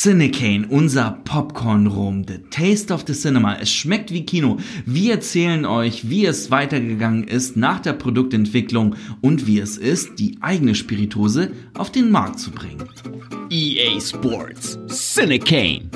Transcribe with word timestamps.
Cinecane, 0.00 0.64
unser 0.68 1.18
Popcorn-Rum, 1.24 2.24
the 2.28 2.38
taste 2.50 2.94
of 2.94 3.02
the 3.08 3.14
cinema. 3.14 3.56
Es 3.60 3.72
schmeckt 3.72 4.12
wie 4.12 4.24
Kino. 4.24 4.58
Wir 4.86 5.14
erzählen 5.14 5.66
euch, 5.66 6.08
wie 6.08 6.24
es 6.24 6.52
weitergegangen 6.52 7.24
ist 7.24 7.56
nach 7.56 7.80
der 7.80 7.94
Produktentwicklung 7.94 8.94
und 9.22 9.48
wie 9.48 9.58
es 9.58 9.76
ist, 9.76 10.20
die 10.20 10.38
eigene 10.40 10.76
Spiritose 10.76 11.50
auf 11.76 11.90
den 11.90 12.12
Markt 12.12 12.38
zu 12.38 12.52
bringen. 12.52 12.84
EA 13.50 14.00
Sports, 14.00 14.78
Cinecane. 14.86 15.90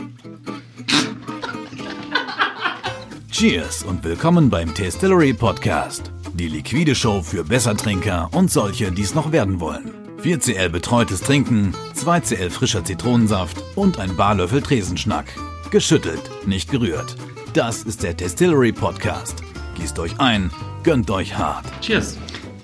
Cheers 3.30 3.84
und 3.84 4.02
willkommen 4.02 4.50
beim 4.50 4.74
Tastillery 4.74 5.32
Podcast. 5.32 6.10
Die 6.34 6.48
liquide 6.48 6.96
Show 6.96 7.22
für 7.22 7.44
Bessertrinker 7.44 8.30
und 8.32 8.50
solche, 8.50 8.90
die 8.90 9.02
es 9.02 9.14
noch 9.14 9.30
werden 9.30 9.60
wollen. 9.60 10.01
4cl 10.22 10.68
betreutes 10.68 11.20
Trinken, 11.20 11.74
2cl 11.96 12.48
frischer 12.48 12.84
Zitronensaft 12.84 13.60
und 13.74 13.98
ein 13.98 14.14
Barlöffel 14.14 14.62
Tresenschnack. 14.62 15.26
Geschüttelt, 15.72 16.22
nicht 16.46 16.70
gerührt. 16.70 17.16
Das 17.54 17.82
ist 17.82 18.04
der 18.04 18.16
Tastillery 18.16 18.70
Podcast. 18.70 19.42
Gießt 19.74 19.98
euch 19.98 20.20
ein, 20.20 20.52
gönnt 20.84 21.10
euch 21.10 21.36
hart. 21.36 21.64
Cheers. 21.80 22.18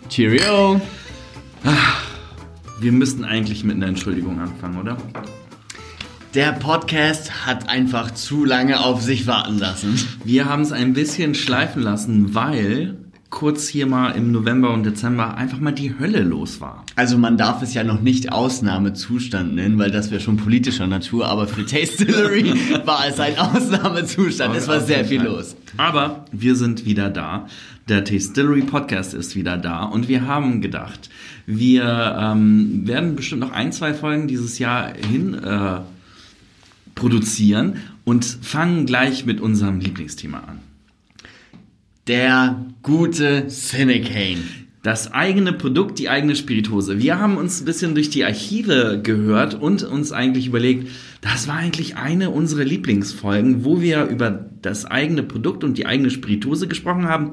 Cheerio. 0.09 0.81
Wir 2.79 2.93
müssten 2.93 3.25
eigentlich 3.25 3.65
mit 3.65 3.75
einer 3.75 3.89
Entschuldigung 3.89 4.39
anfangen, 4.39 4.79
oder? 4.79 4.97
Der 6.35 6.53
Podcast 6.53 7.45
hat 7.45 7.69
einfach 7.69 8.13
zu 8.13 8.45
lange 8.45 8.79
auf 8.79 9.03
sich 9.03 9.27
warten 9.27 9.59
lassen. 9.59 9.99
Wir 10.23 10.45
haben 10.45 10.63
es 10.63 10.71
ein 10.71 10.93
bisschen 10.93 11.35
schleifen 11.35 11.83
lassen, 11.83 12.37
weil 12.37 12.99
kurz 13.31 13.69
hier 13.69 13.87
mal 13.87 14.13
im 14.13 14.33
November 14.33 14.73
und 14.73 14.85
Dezember 14.85 15.37
einfach 15.37 15.61
mal 15.61 15.73
die 15.73 15.99
Hölle 15.99 16.23
los 16.23 16.61
war. 16.61 16.85
Also 16.97 17.19
man 17.19 17.37
darf 17.37 17.63
es 17.63 17.75
ja 17.75 17.85
noch 17.85 18.01
nicht 18.01 18.33
Ausnahmezustand 18.33 19.55
nennen, 19.55 19.79
weil 19.79 19.91
das 19.91 20.11
wäre 20.11 20.21
schon 20.21 20.39
politischer 20.39 20.87
Natur, 20.87 21.27
aber 21.29 21.47
für 21.47 21.67
Tastillery 21.67 22.55
war 22.87 23.07
es 23.07 23.21
ein 23.21 23.37
Ausnahmezustand. 23.39 24.57
Es 24.57 24.67
war 24.67 24.81
sehr 24.81 25.05
viel 25.05 25.23
los. 25.23 25.57
Aber 25.77 26.25
wir 26.33 26.57
sind 26.57 26.87
wieder 26.87 27.11
da. 27.11 27.47
Der 27.89 28.05
Tastillery 28.05 28.63
Podcast 28.63 29.15
ist 29.15 29.37
wieder 29.37 29.59
da 29.59 29.85
und 29.85 30.09
wir 30.09 30.27
haben 30.27 30.61
gedacht, 30.61 31.11
wir 31.47 32.17
ähm, 32.19 32.87
werden 32.87 33.15
bestimmt 33.15 33.41
noch 33.41 33.53
ein, 33.53 33.73
zwei 33.73 33.95
Folgen 33.95 34.27
dieses 34.27 34.59
Jahr 34.59 34.93
hin 34.95 35.35
äh, 35.35 35.81
produzieren 36.95 37.77
und 38.05 38.25
fangen 38.25 38.87
gleich 38.87 39.25
mit 39.27 39.41
unserem 39.41 39.81
Lieblingsthema 39.81 40.39
an. 40.39 40.68
Der 42.09 42.65
gute 42.83 43.49
Cinecane. 43.49 44.43
Das 44.83 45.13
eigene 45.13 45.53
Produkt, 45.53 45.99
die 45.99 46.09
eigene 46.09 46.37
Spiritose. 46.37 46.99
Wir 46.99 47.21
haben 47.21 47.37
uns 47.37 47.61
ein 47.61 47.67
bisschen 47.67 47.95
durch 47.95 48.09
die 48.09 48.25
Archive 48.25 49.01
gehört 49.03 49.55
und 49.55 49.83
uns 49.83 50.11
eigentlich 50.11 50.47
überlegt, 50.47 50.89
das 51.21 51.49
war 51.49 51.57
eigentlich 51.57 51.97
eine 51.97 52.31
unserer 52.31 52.65
Lieblingsfolgen, 52.65 53.63
wo 53.63 53.83
wir 53.83 54.07
über 54.07 54.47
das 54.63 54.87
eigene 54.87 55.23
Produkt 55.23 55.65
und 55.65 55.77
die 55.77 55.85
eigene 55.85 56.09
Spiritose 56.09 56.67
gesprochen 56.67 57.07
haben. 57.07 57.33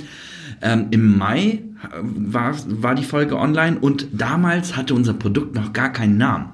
Ähm, 0.61 0.87
Im 0.91 1.17
Mai 1.17 1.63
war, 2.01 2.53
war 2.67 2.95
die 2.95 3.05
Folge 3.05 3.37
online 3.37 3.79
und 3.79 4.07
damals 4.11 4.75
hatte 4.75 4.93
unser 4.93 5.13
Produkt 5.13 5.55
noch 5.55 5.71
gar 5.71 5.93
keinen 5.93 6.17
Namen. 6.17 6.49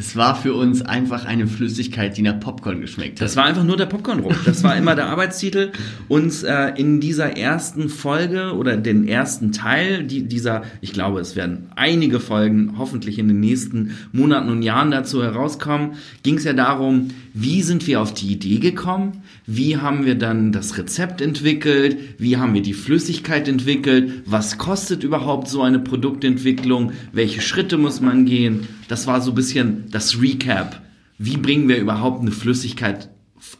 Es 0.00 0.16
war 0.16 0.34
für 0.34 0.54
uns 0.54 0.80
einfach 0.80 1.26
eine 1.26 1.46
Flüssigkeit, 1.46 2.16
die 2.16 2.22
nach 2.22 2.40
Popcorn 2.40 2.80
geschmeckt 2.80 3.20
hat. 3.20 3.26
Das 3.26 3.36
war 3.36 3.44
einfach 3.44 3.64
nur 3.64 3.76
der 3.76 3.84
Popcorn-Rum. 3.84 4.34
Das 4.46 4.64
war 4.64 4.74
immer 4.74 4.94
der 4.94 5.06
Arbeitstitel. 5.10 5.72
Und 6.08 6.42
äh, 6.42 6.70
in 6.70 7.00
dieser 7.00 7.36
ersten 7.36 7.90
Folge 7.90 8.54
oder 8.54 8.78
den 8.78 9.06
ersten 9.06 9.52
Teil 9.52 10.04
die, 10.04 10.22
dieser, 10.22 10.62
ich 10.80 10.94
glaube, 10.94 11.20
es 11.20 11.36
werden 11.36 11.66
einige 11.76 12.18
Folgen 12.18 12.76
hoffentlich 12.78 13.18
in 13.18 13.28
den 13.28 13.40
nächsten 13.40 13.94
Monaten 14.10 14.48
und 14.48 14.62
Jahren 14.62 14.90
dazu 14.90 15.22
herauskommen, 15.22 15.90
ging 16.22 16.38
es 16.38 16.44
ja 16.44 16.54
darum, 16.54 17.08
wie 17.34 17.60
sind 17.60 17.86
wir 17.86 18.00
auf 18.00 18.14
die 18.14 18.32
Idee 18.32 18.58
gekommen? 18.58 19.22
Wie 19.46 19.76
haben 19.76 20.06
wir 20.06 20.14
dann 20.14 20.50
das 20.50 20.78
Rezept 20.78 21.20
entwickelt? 21.20 21.98
Wie 22.16 22.38
haben 22.38 22.54
wir 22.54 22.62
die 22.62 22.72
Flüssigkeit 22.72 23.48
entwickelt? 23.48 24.22
Was 24.24 24.56
kostet 24.56 25.04
überhaupt 25.04 25.48
so 25.48 25.60
eine 25.60 25.78
Produktentwicklung? 25.78 26.92
Welche 27.12 27.42
Schritte 27.42 27.76
muss 27.76 28.00
man 28.00 28.24
gehen? 28.24 28.66
Das 28.90 29.06
war 29.06 29.20
so 29.20 29.30
ein 29.30 29.34
bisschen 29.36 29.84
das 29.92 30.20
Recap. 30.20 30.82
Wie 31.16 31.36
bringen 31.36 31.68
wir 31.68 31.78
überhaupt 31.78 32.22
eine 32.22 32.32
Flüssigkeit, 32.32 33.08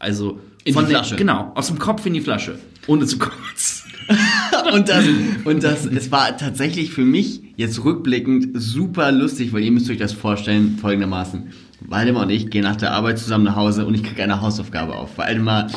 also 0.00 0.40
In 0.64 0.74
von 0.74 0.86
die 0.86 0.90
der- 0.90 0.98
Flasche. 1.04 1.14
genau, 1.16 1.52
aus 1.54 1.68
dem 1.68 1.78
Kopf 1.78 2.04
in 2.04 2.14
die 2.14 2.20
Flasche, 2.20 2.58
ohne 2.88 3.06
zu 3.06 3.16
kotzen. 3.18 3.92
und 4.74 4.88
das, 4.88 5.04
und 5.44 5.62
das, 5.62 5.86
es 5.86 6.10
war 6.10 6.36
tatsächlich 6.36 6.90
für 6.92 7.04
mich 7.04 7.42
jetzt 7.56 7.84
rückblickend 7.84 8.60
super 8.60 9.12
lustig, 9.12 9.52
weil 9.52 9.62
ihr 9.62 9.70
müsst 9.70 9.88
euch 9.88 9.98
das 9.98 10.12
vorstellen 10.12 10.78
folgendermaßen. 10.80 11.52
Waldemar 11.82 12.24
und 12.24 12.30
ich 12.30 12.50
gehen 12.50 12.64
nach 12.64 12.74
der 12.76 12.90
Arbeit 12.92 13.20
zusammen 13.20 13.44
nach 13.44 13.54
Hause 13.54 13.86
und 13.86 13.94
ich 13.94 14.02
kriege 14.02 14.24
eine 14.24 14.40
Hausaufgabe 14.40 14.96
auf. 14.96 15.16
Waldemar 15.16 15.68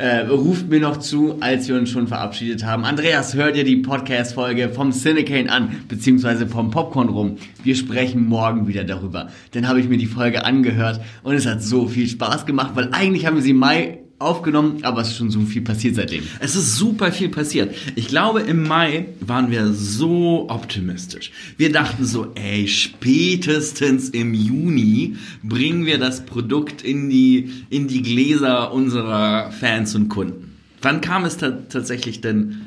äh, 0.00 0.20
ruft 0.20 0.70
mir 0.70 0.80
noch 0.80 0.96
zu, 0.96 1.36
als 1.40 1.68
wir 1.68 1.76
uns 1.76 1.90
schon 1.90 2.08
verabschiedet 2.08 2.64
haben. 2.64 2.86
Andreas, 2.86 3.34
hört 3.34 3.54
ihr 3.54 3.64
die 3.64 3.76
Podcast-Folge 3.76 4.70
vom 4.70 4.92
Cinecane 4.92 5.52
an, 5.52 5.82
beziehungsweise 5.88 6.46
vom 6.46 6.70
Popcorn 6.70 7.10
rum. 7.10 7.36
Wir 7.62 7.76
sprechen 7.76 8.26
morgen 8.26 8.66
wieder 8.66 8.84
darüber. 8.84 9.28
Dann 9.52 9.68
habe 9.68 9.78
ich 9.78 9.90
mir 9.90 9.98
die 9.98 10.06
Folge 10.06 10.46
angehört 10.46 11.02
und 11.22 11.34
es 11.34 11.44
hat 11.44 11.62
so 11.62 11.86
viel 11.86 12.08
Spaß 12.08 12.46
gemacht, 12.46 12.70
weil 12.76 12.88
eigentlich 12.92 13.26
haben 13.26 13.36
wir 13.36 13.42
sie 13.42 13.50
im 13.50 13.58
Mai 13.58 13.98
aufgenommen, 14.20 14.84
aber 14.84 15.00
es 15.00 15.08
ist 15.08 15.16
schon 15.16 15.30
so 15.30 15.40
viel 15.40 15.62
passiert 15.62 15.96
seitdem. 15.96 16.22
Es 16.40 16.54
ist 16.54 16.76
super 16.76 17.10
viel 17.10 17.30
passiert. 17.30 17.74
Ich 17.96 18.08
glaube, 18.08 18.40
im 18.40 18.68
Mai 18.68 19.06
waren 19.20 19.50
wir 19.50 19.72
so 19.72 20.46
optimistisch. 20.48 21.32
Wir 21.56 21.72
dachten 21.72 22.04
so, 22.04 22.30
ey, 22.34 22.68
spätestens 22.68 24.10
im 24.10 24.34
Juni 24.34 25.16
bringen 25.42 25.86
wir 25.86 25.98
das 25.98 26.26
Produkt 26.26 26.82
in 26.82 27.08
die, 27.08 27.50
in 27.70 27.88
die 27.88 28.02
Gläser 28.02 28.72
unserer 28.72 29.50
Fans 29.52 29.94
und 29.94 30.10
Kunden. 30.10 30.56
Wann 30.82 31.00
kam 31.00 31.24
es 31.24 31.38
ta 31.38 31.50
tatsächlich 31.68 32.20
denn 32.20 32.66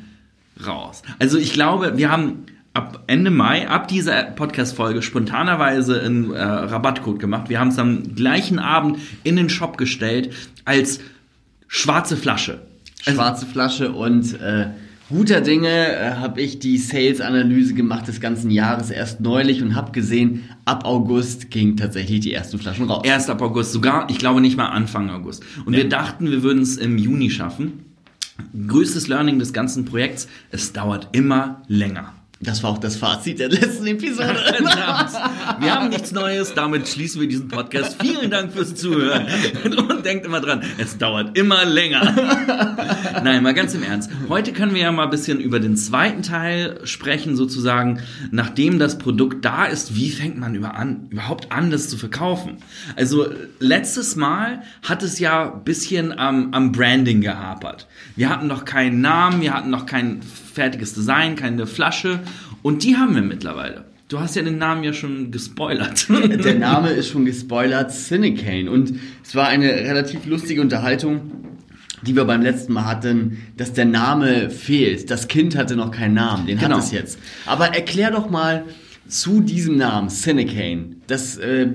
raus? 0.66 1.04
Also 1.20 1.38
ich 1.38 1.54
glaube, 1.54 1.98
wir 1.98 2.12
haben 2.12 2.46
ab 2.74 3.04
Ende 3.06 3.30
Mai, 3.30 3.68
ab 3.68 3.88
dieser 3.88 4.24
Podcast-Folge 4.24 5.04
spontanerweise 5.04 6.02
einen 6.02 6.34
äh, 6.34 6.42
Rabattcode 6.42 7.20
gemacht. 7.20 7.50
Wir 7.50 7.60
haben 7.60 7.68
es 7.68 7.78
am 7.78 8.16
gleichen 8.16 8.58
Abend 8.58 8.98
in 9.24 9.36
den 9.36 9.50
Shop 9.50 9.78
gestellt 9.78 10.34
als 10.66 11.00
schwarze 11.74 12.16
Flasche. 12.16 12.62
Also- 13.06 13.18
schwarze 13.20 13.46
Flasche 13.46 13.92
und 13.92 14.40
äh, 14.40 14.68
guter 15.10 15.42
Dinge 15.42 15.70
äh, 15.70 16.12
habe 16.16 16.40
ich 16.42 16.60
die 16.60 16.78
Sales-Analyse 16.78 17.74
gemacht 17.74 18.08
des 18.08 18.22
ganzen 18.22 18.52
Jahres 18.52 18.92
erst 18.92 19.20
neulich 19.20 19.62
und 19.62 19.76
habe 19.76 19.92
gesehen, 19.92 20.44
ab 20.66 20.86
August 20.86 21.50
ging 21.50 21.76
tatsächlich 21.76 22.22
die 22.22 22.32
ersten 22.34 22.60
Flaschen 22.60 22.86
raus. 22.86 23.02
Erst 23.04 23.30
ab 23.30 23.42
August, 23.42 23.74
sogar, 23.74 24.10
ich 24.10 24.20
glaube 24.20 24.40
nicht 24.40 24.56
mal 24.56 24.68
Anfang 24.68 25.10
August. 25.10 25.44
Und 25.66 25.76
wir 25.76 25.90
dachten, 25.90 26.30
wir 26.32 26.44
würden 26.44 26.62
es 26.62 26.78
im 26.78 26.98
Juni 26.98 27.30
schaffen. 27.30 27.86
Größtes 28.68 29.08
Learning 29.08 29.40
des 29.40 29.52
ganzen 29.52 29.86
Projekts, 29.86 30.28
es 30.52 30.74
dauert 30.74 31.10
immer 31.12 31.62
länger. 31.68 32.14
Das 32.44 32.62
war 32.62 32.72
auch 32.72 32.78
das 32.78 32.98
Fazit 32.98 33.40
der 33.40 33.50
letzten 33.50 33.88
Episode. 33.88 34.36
Wir 35.60 35.74
haben 35.74 35.90
nichts 35.90 36.12
Neues, 36.12 36.54
damit 36.54 36.88
schließen 36.90 37.22
wir 37.22 37.28
diesen 37.28 37.48
Podcast. 37.48 37.96
Vielen 38.02 38.30
Dank 38.30 38.52
fürs 38.52 38.76
Zuhören. 38.76 39.28
Und 39.90 40.06
denkt 40.06 40.26
immer 40.26 40.42
dran, 40.42 40.62
es 40.78 40.98
dauert 40.98 41.38
immer 41.38 41.64
länger. 41.64 42.14
Nein, 43.24 43.44
mal 43.44 43.54
ganz 43.54 43.74
im 43.74 43.84
Ernst. 43.84 44.12
Heute 44.28 44.52
können 44.52 44.74
wir 44.74 44.82
ja 44.82 44.92
mal 44.92 45.06
ein 45.06 45.10
bisschen 45.10 45.40
über 45.40 45.60
den 45.60 45.78
zweiten 45.78 46.22
Teil 46.22 46.82
sprechen, 46.84 47.38
sozusagen, 47.38 48.02
nachdem 48.32 48.78
das 48.78 48.98
Produkt 48.98 49.46
da 49.46 49.66
ist, 49.66 49.96
wie 49.96 50.10
fängt 50.10 50.38
man 50.38 50.56
über 50.56 50.76
an, 50.76 51.08
überhaupt 51.12 51.52
an, 51.52 51.72
das 51.72 51.88
zu 51.88 51.98
verkaufen? 51.98 52.58
Also, 52.98 53.28
letztes 53.60 54.16
Mal 54.16 54.64
hat 54.82 55.02
es 55.04 55.20
ja 55.20 55.54
ein 55.54 55.64
bisschen 55.64 56.18
am, 56.18 56.54
am 56.54 56.74
Branding 56.74 57.22
gehapert. 57.22 57.88
Wir 58.18 58.30
hatten 58.30 58.48
noch 58.48 58.66
keinen 58.66 59.00
Namen, 59.00 59.42
wir 59.42 59.54
hatten 59.54 59.70
noch 59.70 59.86
kein 59.86 60.22
fertiges 60.54 60.94
Design, 60.94 61.36
keine 61.36 61.66
Flasche. 61.68 62.20
Und 62.62 62.84
die 62.84 62.96
haben 62.98 63.16
wir 63.16 63.22
mittlerweile. 63.22 63.86
Du 64.10 64.20
hast 64.20 64.36
ja 64.36 64.44
den 64.44 64.58
Namen 64.60 64.84
ja 64.84 64.94
schon 64.94 65.32
gespoilert. 65.32 66.08
Der 66.44 66.56
Name 66.56 66.90
ist 66.92 67.10
schon 67.10 67.26
gespoilert, 67.26 67.92
Cinecane. 67.92 68.70
Und 68.70 68.94
es 69.24 69.34
war 69.34 69.48
eine 69.48 69.66
relativ 69.68 70.26
lustige 70.26 70.62
Unterhaltung, 70.62 71.32
die 72.06 72.16
wir 72.16 72.26
beim 72.26 72.42
letzten 72.42 72.74
Mal 72.74 72.86
hatten, 72.86 73.38
dass 73.58 73.74
der 73.74 73.86
Name 73.86 74.50
fehlt. 74.50 75.10
Das 75.10 75.28
Kind 75.28 75.56
hatte 75.56 75.76
noch 75.76 75.90
keinen 75.92 76.14
Namen, 76.16 76.46
den 76.46 76.60
Genau. 76.60 76.76
hat 76.76 76.84
es 76.84 76.92
jetzt. 76.92 77.18
Aber 77.46 77.68
erklär 77.74 78.12
doch 78.12 78.30
mal 78.30 78.66
zu 79.08 79.42
diesem 79.42 79.78
Namen, 79.78 80.10
Cinecane. 80.10 80.98
Das 81.08 81.38
äh, 81.38 81.68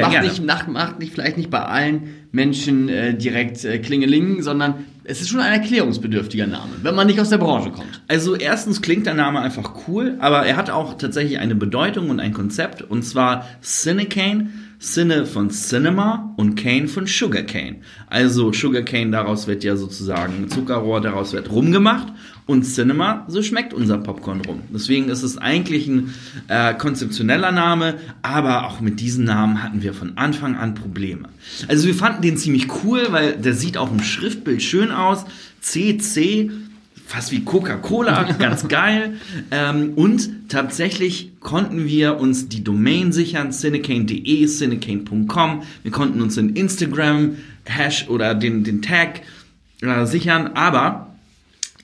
macht, 0.00 0.22
nicht, 0.22 0.44
macht 0.68 0.98
nicht, 0.98 1.12
vielleicht 1.14 1.36
nicht 1.36 1.50
bei 1.50 1.62
allen 1.62 2.02
Menschen 2.32 2.88
äh, 2.88 3.14
direkt 3.16 3.64
äh, 3.64 3.78
Klingeling, 3.78 4.42
sondern 4.42 4.84
es 5.04 5.20
ist 5.20 5.28
schon 5.28 5.40
ein 5.40 5.52
erklärungsbedürftiger 5.52 6.46
Name, 6.46 6.72
wenn 6.82 6.94
man 6.94 7.06
nicht 7.06 7.20
aus 7.20 7.30
der 7.30 7.38
Branche 7.38 7.70
kommt. 7.70 8.02
Also 8.08 8.34
erstens 8.36 8.82
klingt 8.82 9.06
der 9.06 9.14
Name 9.14 9.40
einfach 9.40 9.88
cool, 9.88 10.16
aber 10.18 10.44
er 10.46 10.56
hat 10.56 10.70
auch 10.70 10.94
tatsächlich 10.98 11.38
eine 11.38 11.54
Bedeutung 11.54 12.10
und 12.10 12.20
ein 12.20 12.32
Konzept 12.32 12.82
und 12.82 13.02
zwar 13.02 13.46
Cinecane. 13.62 14.50
Cine 14.80 15.26
von 15.26 15.50
Cinema 15.50 16.32
und 16.38 16.56
Cane 16.56 16.88
von 16.88 17.06
Sugarcane. 17.06 17.82
Also 18.06 18.50
Sugarcane, 18.50 19.12
daraus 19.12 19.46
wird 19.46 19.62
ja 19.62 19.76
sozusagen 19.76 20.48
Zuckerrohr, 20.48 21.02
daraus 21.02 21.34
wird 21.34 21.50
rumgemacht 21.50 22.10
und 22.46 22.62
Cinema, 22.62 23.26
so 23.28 23.42
schmeckt 23.42 23.74
unser 23.74 23.98
Popcorn 23.98 24.40
rum. 24.40 24.62
Deswegen 24.72 25.10
ist 25.10 25.22
es 25.22 25.36
eigentlich 25.36 25.86
ein 25.86 26.14
äh, 26.48 26.72
konzeptioneller 26.72 27.52
Name, 27.52 27.96
aber 28.22 28.66
auch 28.66 28.80
mit 28.80 29.00
diesem 29.00 29.24
Namen 29.24 29.62
hatten 29.62 29.82
wir 29.82 29.92
von 29.92 30.16
Anfang 30.16 30.56
an 30.56 30.74
Probleme. 30.74 31.28
Also 31.68 31.86
wir 31.86 31.94
fanden 31.94 32.22
den 32.22 32.38
ziemlich 32.38 32.68
cool, 32.82 33.08
weil 33.10 33.36
der 33.36 33.52
sieht 33.52 33.76
auch 33.76 33.92
im 33.92 34.02
Schriftbild 34.02 34.62
schön 34.62 34.92
aus. 34.92 35.26
CC 35.60 36.50
fast 37.10 37.32
wie 37.32 37.42
Coca-Cola, 37.44 38.22
ganz 38.38 38.68
geil. 38.68 39.14
Ähm, 39.50 39.94
und 39.96 40.48
tatsächlich 40.48 41.32
konnten 41.40 41.86
wir 41.86 42.20
uns 42.20 42.48
die 42.48 42.62
Domain 42.62 43.10
sichern, 43.10 43.50
cinecane.de, 43.50 44.46
cinecane.com. 44.46 45.62
Wir 45.82 45.90
konnten 45.90 46.22
uns 46.22 46.36
den 46.36 46.50
Instagram-Hash 46.50 48.08
oder 48.08 48.36
den, 48.36 48.62
den 48.62 48.80
Tag 48.80 49.22
äh, 49.82 50.06
sichern, 50.06 50.52
aber 50.54 51.16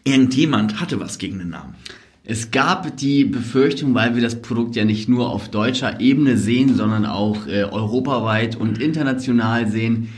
irgendjemand 0.04 0.80
hatte 0.80 1.00
was 1.00 1.18
gegen 1.18 1.40
den 1.40 1.50
Namen. 1.50 1.74
Es 2.22 2.52
gab 2.52 2.96
die 2.96 3.24
Befürchtung, 3.24 3.94
weil 3.94 4.14
wir 4.14 4.22
das 4.22 4.40
Produkt 4.42 4.76
ja 4.76 4.84
nicht 4.84 5.08
nur 5.08 5.30
auf 5.30 5.48
deutscher 5.48 6.00
Ebene 6.00 6.36
sehen, 6.36 6.76
sondern 6.76 7.04
auch 7.04 7.48
äh, 7.48 7.64
europaweit 7.64 8.54
und 8.54 8.80
international 8.80 9.68
sehen, 9.68 10.08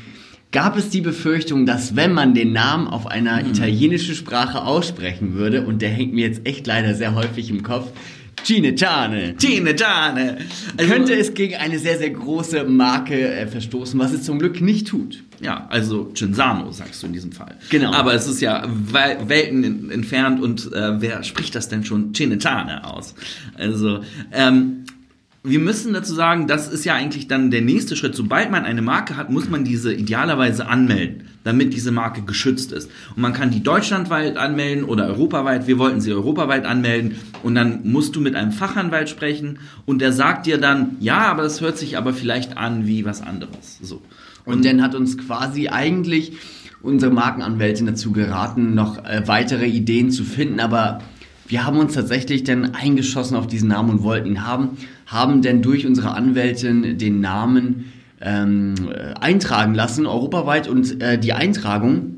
gab 0.50 0.76
es 0.76 0.88
die 0.90 1.00
Befürchtung, 1.00 1.66
dass 1.66 1.96
wenn 1.96 2.12
man 2.12 2.34
den 2.34 2.52
Namen 2.52 2.88
auf 2.88 3.06
einer 3.06 3.42
mhm. 3.42 3.50
italienischen 3.50 4.14
Sprache 4.14 4.62
aussprechen 4.62 5.34
würde, 5.34 5.66
und 5.66 5.82
der 5.82 5.90
hängt 5.90 6.14
mir 6.14 6.26
jetzt 6.26 6.46
echt 6.46 6.66
leider 6.66 6.94
sehr 6.94 7.14
häufig 7.14 7.50
im 7.50 7.62
Kopf, 7.62 7.92
Cineciane. 8.44 9.36
Cineciane. 9.36 10.38
Also, 10.76 10.92
könnte 10.92 11.14
es 11.14 11.34
gegen 11.34 11.56
eine 11.56 11.78
sehr, 11.78 11.98
sehr 11.98 12.10
große 12.10 12.64
Marke 12.64 13.14
äh, 13.14 13.46
verstoßen, 13.46 13.98
was 13.98 14.12
es 14.12 14.22
zum 14.22 14.38
Glück 14.38 14.60
nicht 14.60 14.86
tut. 14.86 15.22
Ja, 15.40 15.66
also 15.70 16.12
Cinzano 16.14 16.70
sagst 16.72 17.02
du 17.02 17.08
in 17.08 17.12
diesem 17.12 17.32
Fall. 17.32 17.56
Genau. 17.70 17.92
Aber 17.92 18.14
es 18.14 18.26
ist 18.26 18.40
ja 18.40 18.66
Welten 18.68 19.90
entfernt 19.90 20.40
und 20.40 20.72
äh, 20.72 21.00
wer 21.00 21.22
spricht 21.24 21.54
das 21.54 21.68
denn 21.68 21.84
schon 21.84 22.14
Cineciane 22.14 22.84
aus? 22.84 23.14
Also, 23.56 24.00
ähm, 24.32 24.84
wir 25.44 25.61
müssen 25.61 25.93
dazu 25.93 26.14
sagen, 26.14 26.46
das 26.49 26.69
ist 26.69 26.85
ja 26.85 26.94
eigentlich 26.94 27.29
dann 27.29 27.50
der 27.50 27.62
nächste 27.62 27.94
Schritt. 27.94 28.14
Sobald 28.14 28.50
man 28.50 28.64
eine 28.64 28.82
Marke 28.82 29.17
hat, 29.17 29.31
muss 29.31 29.49
man 29.49 29.64
diese 29.64 29.94
idealerweise 29.94 30.67
anmelden, 30.67 31.29
damit 31.44 31.73
diese 31.73 31.93
Marke 31.93 32.23
geschützt 32.23 32.73
ist. 32.73 32.90
Und 33.14 33.23
man 33.23 33.32
kann 33.32 33.50
die 33.50 33.62
deutschlandweit 33.62 34.37
anmelden 34.37 34.85
oder 34.85 35.06
europaweit. 35.06 35.69
Wir 35.69 35.79
wollten 35.79 36.00
sie 36.00 36.12
europaweit 36.12 36.67
anmelden. 36.67 37.17
Und 37.43 37.55
dann 37.55 37.88
musst 37.88 38.17
du 38.17 38.20
mit 38.20 38.35
einem 38.35 38.50
Fachanwalt 38.50 39.08
sprechen 39.08 39.61
und 39.87 40.00
der 40.00 40.12
sagt 40.12 40.46
dir 40.46 40.58
dann, 40.58 40.96
ja, 40.99 41.19
aber 41.19 41.44
das 41.44 41.61
hört 41.61 41.79
sich 41.79 41.96
aber 41.96 42.12
vielleicht 42.12 42.56
an 42.56 42.87
wie 42.87 43.05
was 43.05 43.23
anderes. 43.23 43.79
So. 43.81 44.02
Und, 44.44 44.56
und 44.56 44.64
dann 44.64 44.82
hat 44.82 44.96
uns 44.96 45.17
quasi 45.19 45.69
eigentlich 45.69 46.32
unsere 46.82 47.12
Markenanwältin 47.12 47.87
dazu 47.87 48.12
geraten, 48.12 48.75
noch 48.75 49.05
äh, 49.05 49.23
weitere 49.26 49.67
Ideen 49.67 50.11
zu 50.11 50.25
finden, 50.25 50.61
aber 50.61 51.00
wir 51.48 51.64
haben 51.64 51.78
uns 51.78 51.94
tatsächlich 51.94 52.44
dann 52.44 52.74
eingeschossen 52.74 53.36
auf 53.36 53.46
diesen 53.46 53.68
Namen 53.68 53.90
und 53.90 54.02
wollten 54.02 54.28
ihn 54.28 54.46
haben, 54.46 54.76
haben 55.06 55.42
denn 55.42 55.62
durch 55.62 55.86
unsere 55.86 56.12
Anwältin 56.12 56.98
den 56.98 57.20
Namen 57.20 57.86
ähm, 58.20 58.74
eintragen 59.20 59.74
lassen, 59.74 60.06
europaweit. 60.06 60.68
Und 60.68 61.00
äh, 61.00 61.18
die 61.18 61.32
Eintragung 61.32 62.16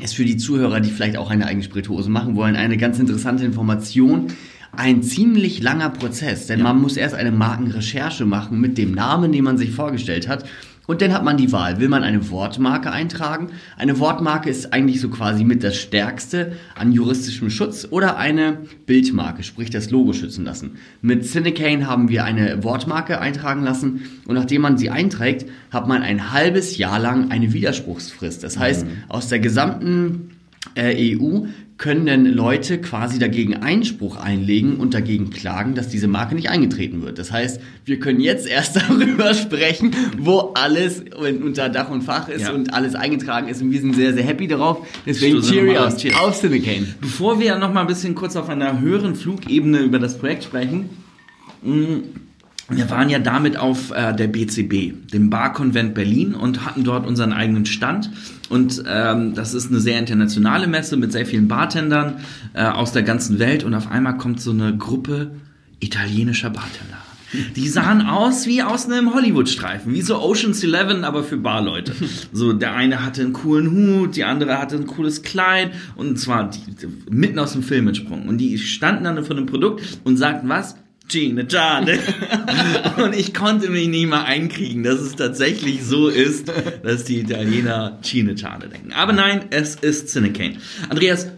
ist 0.00 0.14
für 0.14 0.24
die 0.24 0.36
Zuhörer, 0.36 0.80
die 0.80 0.90
vielleicht 0.90 1.16
auch 1.16 1.30
eine 1.30 1.46
eigene 1.46 1.62
Spirituose 1.62 2.10
machen 2.10 2.34
wollen, 2.34 2.56
eine 2.56 2.76
ganz 2.76 2.98
interessante 2.98 3.44
Information. 3.44 4.28
Ein 4.74 5.02
ziemlich 5.02 5.62
langer 5.62 5.90
Prozess, 5.90 6.46
denn 6.46 6.60
ja. 6.60 6.64
man 6.64 6.80
muss 6.80 6.96
erst 6.96 7.14
eine 7.14 7.30
Markenrecherche 7.30 8.24
machen 8.24 8.58
mit 8.58 8.78
dem 8.78 8.92
Namen, 8.92 9.30
den 9.30 9.44
man 9.44 9.58
sich 9.58 9.70
vorgestellt 9.70 10.28
hat. 10.28 10.44
Und 10.86 11.00
dann 11.00 11.12
hat 11.12 11.22
man 11.22 11.36
die 11.36 11.52
Wahl. 11.52 11.78
Will 11.78 11.88
man 11.88 12.02
eine 12.02 12.30
Wortmarke 12.30 12.90
eintragen? 12.90 13.50
Eine 13.76 14.00
Wortmarke 14.00 14.50
ist 14.50 14.72
eigentlich 14.72 15.00
so 15.00 15.10
quasi 15.10 15.44
mit 15.44 15.62
das 15.62 15.76
Stärkste 15.76 16.56
an 16.74 16.90
juristischem 16.90 17.50
Schutz 17.50 17.86
oder 17.88 18.16
eine 18.16 18.58
Bildmarke, 18.86 19.44
sprich 19.44 19.70
das 19.70 19.90
Logo 19.90 20.12
schützen 20.12 20.44
lassen. 20.44 20.72
Mit 21.00 21.24
Cinecane 21.24 21.86
haben 21.86 22.08
wir 22.08 22.24
eine 22.24 22.64
Wortmarke 22.64 23.20
eintragen 23.20 23.62
lassen 23.62 24.02
und 24.26 24.34
nachdem 24.34 24.62
man 24.62 24.76
sie 24.76 24.90
einträgt, 24.90 25.48
hat 25.70 25.86
man 25.86 26.02
ein 26.02 26.32
halbes 26.32 26.76
Jahr 26.76 26.98
lang 26.98 27.30
eine 27.30 27.52
Widerspruchsfrist. 27.52 28.42
Das 28.42 28.58
heißt, 28.58 28.84
mhm. 28.84 28.90
aus 29.08 29.28
der 29.28 29.38
gesamten 29.38 30.30
äh, 30.74 31.16
EU 31.16 31.46
können 31.82 32.06
denn 32.06 32.26
Leute 32.26 32.80
quasi 32.80 33.18
dagegen 33.18 33.56
Einspruch 33.56 34.16
einlegen 34.16 34.76
und 34.76 34.94
dagegen 34.94 35.30
klagen, 35.30 35.74
dass 35.74 35.88
diese 35.88 36.06
Marke 36.06 36.36
nicht 36.36 36.48
eingetreten 36.48 37.02
wird. 37.02 37.18
Das 37.18 37.32
heißt, 37.32 37.60
wir 37.84 37.98
können 37.98 38.20
jetzt 38.20 38.46
erst 38.46 38.76
darüber 38.88 39.34
sprechen, 39.34 39.90
wo 40.16 40.52
alles 40.54 41.02
unter 41.18 41.68
Dach 41.68 41.90
und 41.90 42.02
Fach 42.02 42.28
ist 42.28 42.42
ja. 42.42 42.52
und 42.52 42.72
alles 42.72 42.94
eingetragen 42.94 43.48
ist 43.48 43.62
und 43.62 43.72
wir 43.72 43.80
sind 43.80 43.96
sehr, 43.96 44.14
sehr 44.14 44.22
happy 44.22 44.46
darauf. 44.46 44.86
Deswegen 45.06 45.42
Cheerios 45.42 45.96
auf 46.20 46.40
Cinecane. 46.40 46.86
Bevor 47.00 47.40
wir 47.40 47.58
noch 47.58 47.72
mal 47.72 47.80
ein 47.80 47.88
bisschen 47.88 48.14
kurz 48.14 48.36
auf 48.36 48.48
einer 48.48 48.80
höheren 48.80 49.16
Flugebene 49.16 49.80
über 49.80 49.98
das 49.98 50.16
Projekt 50.18 50.44
sprechen, 50.44 50.88
mm, 51.64 51.96
wir 52.76 52.90
waren 52.90 53.08
ja 53.08 53.18
damit 53.18 53.56
auf 53.56 53.90
äh, 53.90 54.14
der 54.14 54.28
BCB, 54.28 55.10
dem 55.12 55.30
Barkonvent 55.30 55.94
Berlin 55.94 56.34
und 56.34 56.64
hatten 56.64 56.84
dort 56.84 57.06
unseren 57.06 57.32
eigenen 57.32 57.66
Stand. 57.66 58.10
Und 58.48 58.82
ähm, 58.86 59.34
das 59.34 59.54
ist 59.54 59.70
eine 59.70 59.80
sehr 59.80 59.98
internationale 59.98 60.66
Messe 60.66 60.96
mit 60.96 61.12
sehr 61.12 61.26
vielen 61.26 61.48
Bartendern 61.48 62.20
äh, 62.54 62.64
aus 62.64 62.92
der 62.92 63.02
ganzen 63.02 63.38
Welt. 63.38 63.64
Und 63.64 63.74
auf 63.74 63.90
einmal 63.90 64.16
kommt 64.18 64.40
so 64.40 64.50
eine 64.50 64.76
Gruppe 64.76 65.32
italienischer 65.80 66.50
Bartender. 66.50 66.98
Die 67.56 67.68
sahen 67.68 68.02
aus 68.02 68.46
wie 68.46 68.62
aus 68.62 68.86
einem 68.86 69.14
Hollywood-Streifen, 69.14 69.94
wie 69.94 70.02
so 70.02 70.20
Ocean's 70.20 70.62
Eleven, 70.62 71.04
aber 71.04 71.24
für 71.24 71.38
Barleute. 71.38 71.94
So, 72.32 72.52
der 72.52 72.74
eine 72.74 73.04
hatte 73.04 73.22
einen 73.22 73.32
coolen 73.32 73.70
Hut, 73.70 74.16
die 74.16 74.24
andere 74.24 74.58
hatte 74.58 74.76
ein 74.76 74.86
cooles 74.86 75.22
Kleid 75.22 75.72
und 75.96 76.18
zwar 76.18 76.50
die, 76.50 76.60
mitten 77.10 77.38
aus 77.38 77.52
dem 77.52 77.62
Film 77.62 77.88
entsprungen. 77.88 78.28
Und 78.28 78.38
die 78.38 78.58
standen 78.58 79.04
dann 79.04 79.24
vor 79.24 79.36
dem 79.36 79.46
Produkt 79.46 79.82
und 80.04 80.16
sagten 80.16 80.48
was? 80.48 80.76
Gene 81.08 81.44
Giane. 81.44 81.98
und 83.04 83.14
ich 83.14 83.34
konnte 83.34 83.68
mich 83.68 83.88
nie 83.88 84.06
mal 84.06 84.24
einkriegen, 84.24 84.82
dass 84.82 85.00
es 85.00 85.16
tatsächlich 85.16 85.84
so 85.84 86.08
ist, 86.08 86.50
dass 86.82 87.04
die 87.04 87.20
Italiener 87.20 87.98
Gene 88.02 88.34
Giane 88.34 88.68
denken. 88.68 88.92
Aber 88.92 89.12
nein, 89.12 89.46
es 89.50 89.74
ist 89.74 90.08
Cinecane. 90.08 90.56
Andreas, 90.88 91.28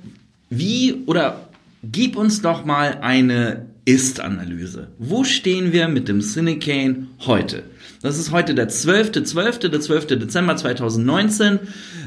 wie 0.51 1.03
oder 1.07 1.49
gib 1.83 2.17
uns 2.17 2.43
doch 2.43 2.65
mal 2.65 2.99
eine 3.01 3.67
Ist-Analyse. 3.85 4.89
Wo 4.99 5.25
stehen 5.25 5.73
wir 5.73 5.89
mit 5.89 6.09
dem 6.09 6.21
Cinecane 6.21 7.09
heute? 7.27 7.65
Das 8.03 8.19
ist 8.19 8.33
heute 8.33 8.55
der 8.55 8.69
12.12., 8.69 9.25
12., 9.25 9.59
der 9.61 9.81
12. 9.81 10.07
Dezember 10.07 10.57
2019. 10.57 11.59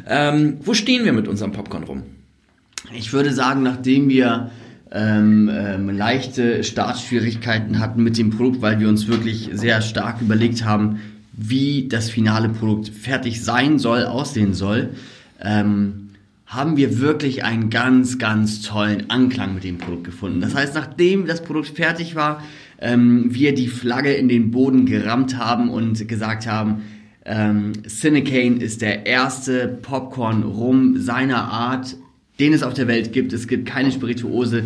Ähm, 0.07 0.57
wo 0.61 0.73
stehen 0.73 1.05
wir 1.05 1.13
mit 1.13 1.27
unserem 1.27 1.51
Popcorn 1.51 1.83
rum? 1.83 2.03
Ich 2.93 3.13
würde 3.13 3.33
sagen, 3.33 3.63
nachdem 3.63 4.07
wir 4.07 4.51
ähm, 4.91 5.49
ähm, 5.53 5.89
leichte 5.89 6.63
Startschwierigkeiten 6.63 7.79
hatten 7.79 8.03
mit 8.03 8.17
dem 8.17 8.29
Produkt, 8.29 8.61
weil 8.61 8.79
wir 8.79 8.87
uns 8.87 9.07
wirklich 9.07 9.49
sehr 9.53 9.81
stark 9.81 10.21
überlegt 10.21 10.63
haben, 10.63 10.99
wie 11.33 11.87
das 11.87 12.09
finale 12.09 12.49
Produkt 12.49 12.89
fertig 12.89 13.43
sein 13.43 13.79
soll, 13.79 14.05
aussehen 14.05 14.53
soll, 14.53 14.89
ähm, 15.41 16.09
haben 16.45 16.77
wir 16.77 16.99
wirklich 16.99 17.43
einen 17.43 17.69
ganz, 17.69 18.17
ganz 18.17 18.61
tollen 18.61 19.09
Anklang 19.09 19.53
mit 19.53 19.65
dem 19.65 19.77
Produkt 19.77 20.05
gefunden. 20.05 20.39
Das 20.39 20.55
heißt, 20.55 20.73
nachdem 20.75 21.27
das 21.27 21.43
Produkt 21.43 21.67
fertig 21.67 22.15
war, 22.15 22.41
ähm, 22.79 23.33
wir 23.33 23.53
die 23.53 23.67
Flagge 23.67 24.13
in 24.13 24.29
den 24.29 24.51
Boden 24.51 24.85
gerammt 24.85 25.37
haben 25.37 25.69
und 25.69 26.07
gesagt 26.07 26.47
haben, 26.47 26.83
ähm, 27.25 27.73
Cinecane 27.85 28.55
ist 28.57 28.81
der 28.81 29.05
erste 29.05 29.67
Popcorn-Rum 29.67 30.97
seiner 30.97 31.43
Art 31.43 31.97
den 32.39 32.53
es 32.53 32.63
auf 32.63 32.73
der 32.73 32.87
Welt 32.87 33.13
gibt. 33.13 33.33
Es 33.33 33.47
gibt 33.47 33.65
keine 33.67 33.91
Spirituose, 33.91 34.63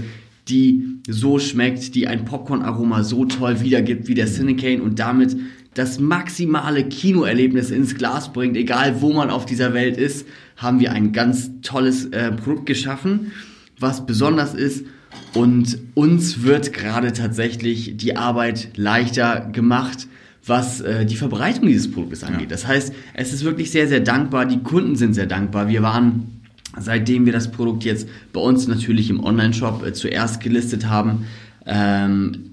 die 0.48 1.00
so 1.08 1.40
schmeckt, 1.40 1.96
die 1.96 2.08
ein 2.08 2.26
Popcorn-Aroma 2.26 3.04
so 3.04 3.26
toll 3.26 3.62
wiedergibt 3.62 4.08
wie 4.08 4.14
der 4.14 4.28
Cinecane 4.28 4.82
und 4.82 5.00
damit 5.00 5.36
das 5.74 6.00
maximale 6.00 6.84
Kinoerlebnis 6.84 7.72
ins 7.72 7.96
Glas 7.96 8.34
bringt, 8.34 8.58
egal 8.58 9.02
wo 9.02 9.14
man 9.14 9.30
auf 9.30 9.46
dieser 9.46 9.74
Welt 9.74 9.98
ist, 9.98 10.28
haben 10.58 10.80
wir 10.80 10.92
ein 10.92 11.14
ganz 11.14 11.52
tolles 11.62 12.06
äh, 12.08 12.32
Produkt 12.32 12.66
geschaffen, 12.66 13.32
was 13.80 14.06
besonders 14.06 14.54
ist 14.54 14.86
und 15.34 15.78
uns 15.94 16.44
wird 16.44 16.74
gerade 16.74 17.14
tatsächlich 17.14 17.96
die 17.98 18.18
Arbeit 18.18 18.72
leichter 18.76 19.50
gemacht, 19.52 20.08
was 20.46 20.82
äh, 20.82 21.06
die 21.06 21.16
Verbreitung 21.16 21.68
dieses 21.68 21.90
Produktes 21.92 22.24
angeht. 22.24 22.42
Ja. 22.42 22.48
Das 22.50 22.68
heißt, 22.68 22.94
es 23.14 23.34
ist 23.34 23.44
wirklich 23.46 23.72
sehr, 23.72 23.88
sehr 23.88 24.00
dankbar, 24.02 24.46
die 24.46 24.60
Kunden 24.60 24.96
sind 24.96 25.14
sehr 25.14 25.28
dankbar. 25.28 25.70
Wir 25.70 25.84
waren 25.84 26.41
seitdem 26.80 27.26
wir 27.26 27.34
das 27.34 27.52
Produkt 27.52 27.84
jetzt 27.84 28.08
bei 28.34 28.40
uns 28.40 28.68
natürlich 28.68 29.10
im 29.10 29.24
Online-Shop 29.24 29.86
äh, 29.86 29.94
zuerst 29.94 30.42
gelistet 30.42 30.88
haben. 30.88 31.26
Ähm, 31.66 32.52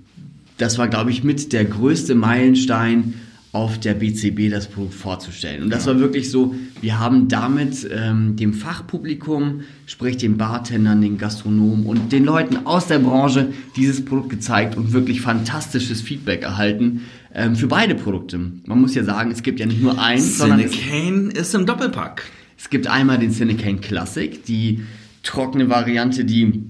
das 0.56 0.78
war, 0.78 0.88
glaube 0.88 1.10
ich, 1.10 1.22
mit 1.22 1.52
der 1.52 1.64
größte 1.64 2.14
Meilenstein 2.14 3.14
auf 3.52 3.78
der 3.78 3.94
BCB 3.94 4.50
das 4.50 4.68
Produkt 4.68 4.94
vorzustellen. 4.94 5.62
Und 5.62 5.70
das 5.70 5.86
war 5.86 5.98
wirklich 5.98 6.30
so, 6.30 6.54
wir 6.82 6.98
haben 6.98 7.28
damit 7.28 7.88
ähm, 7.90 8.36
dem 8.36 8.52
Fachpublikum, 8.52 9.62
sprich 9.86 10.18
den 10.18 10.36
Bartendern, 10.36 11.00
den 11.00 11.16
Gastronomen 11.16 11.86
und 11.86 12.12
den 12.12 12.24
Leuten 12.24 12.66
aus 12.66 12.88
der 12.88 12.98
Branche 12.98 13.48
dieses 13.74 14.04
Produkt 14.04 14.30
gezeigt 14.30 14.76
und 14.76 14.92
wirklich 14.92 15.22
fantastisches 15.22 16.02
Feedback 16.02 16.42
erhalten 16.42 17.02
ähm, 17.34 17.56
für 17.56 17.68
beide 17.68 17.94
Produkte. 17.94 18.38
Man 18.38 18.80
muss 18.80 18.94
ja 18.94 19.02
sagen, 19.02 19.30
es 19.30 19.42
gibt 19.42 19.60
ja 19.60 19.66
nicht 19.66 19.80
nur 19.80 19.98
eins, 19.98 20.36
sondern 20.38 20.60
Cinecane 20.68 21.30
ist 21.32 21.54
im 21.54 21.64
Doppelpack. 21.64 22.24
Es 22.58 22.70
gibt 22.70 22.86
einmal 22.86 23.18
den 23.18 23.30
Cinecane 23.30 23.78
Classic, 23.78 24.44
die 24.44 24.82
trockene 25.22 25.70
Variante, 25.70 26.24
die 26.24 26.64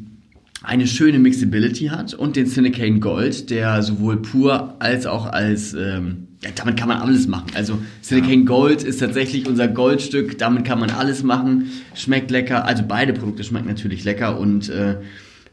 eine 0.62 0.87
schöne 0.87 1.18
Mixability 1.18 1.87
hat 1.87 2.14
und 2.14 2.37
den 2.37 2.47
Cinecane 2.47 3.00
Gold, 3.00 3.50
der 3.50 3.83
sowohl 3.83 4.21
pur 4.21 4.76
als 4.80 5.07
auch 5.07 5.26
als 5.26 5.73
ähm, 5.75 6.28
ja, 6.42 6.50
damit 6.54 6.76
kann 6.76 6.88
man 6.88 6.99
alles 6.99 7.26
machen. 7.26 7.49
Also 7.54 7.78
Silicane 8.00 8.45
Gold 8.45 8.85
ist 8.85 8.99
tatsächlich 8.99 9.49
unser 9.49 9.66
Goldstück, 9.66 10.38
damit 10.38 10.64
kann 10.64 10.78
man 10.78 10.90
alles 10.90 11.23
machen. 11.25 11.71
Schmeckt 11.95 12.30
lecker, 12.30 12.64
also 12.64 12.85
beide 12.87 13.12
Produkte 13.12 13.42
schmecken 13.42 13.66
natürlich 13.66 14.04
lecker 14.04 14.38
und 14.38 14.68
äh, 14.68 14.97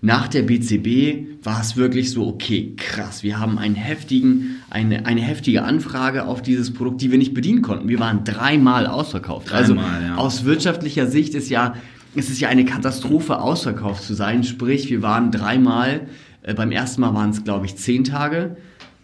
nach 0.05 0.27
der 0.27 0.43
BCB 0.43 1.43
war 1.43 1.62
es 1.62 1.77
wirklich 1.77 2.12
so, 2.12 2.27
okay, 2.27 2.75
krass, 2.77 3.24
wir 3.24 3.39
haben 3.39 3.57
einen 3.57 3.74
heftigen, 3.74 4.57
eine, 4.69 5.07
eine 5.07 5.21
heftige 5.21 5.63
Anfrage 5.63 6.27
auf 6.27 6.43
dieses 6.43 6.71
Produkt, 6.71 7.01
die 7.01 7.09
wir 7.09 7.17
nicht 7.17 7.33
bedienen 7.33 7.63
konnten. 7.63 7.89
Wir 7.89 8.00
waren 8.00 8.24
dreimal 8.24 8.85
ausverkauft. 8.85 9.51
also 9.51 9.74
Dreimal, 9.74 10.03
ja. 10.03 10.15
aus 10.15 10.45
wirtschaftlicher 10.45 11.07
Sicht 11.07 11.33
ist 11.33 11.50
ja, 11.50 11.74
es 12.15 12.29
ist 12.29 12.39
ja 12.39 12.50
eine 12.50 12.65
Katastrophe, 12.65 13.39
ausverkauft 13.39 14.03
zu 14.03 14.13
sein. 14.13 14.43
Sprich, 14.43 14.91
wir 14.91 15.01
waren 15.01 15.31
dreimal, 15.31 16.01
äh, 16.43 16.53
beim 16.53 16.71
ersten 16.71 17.01
Mal 17.01 17.15
waren 17.15 17.31
es, 17.31 17.43
glaube 17.43 17.65
ich, 17.65 17.75
zehn 17.75 18.03
Tage. 18.03 18.57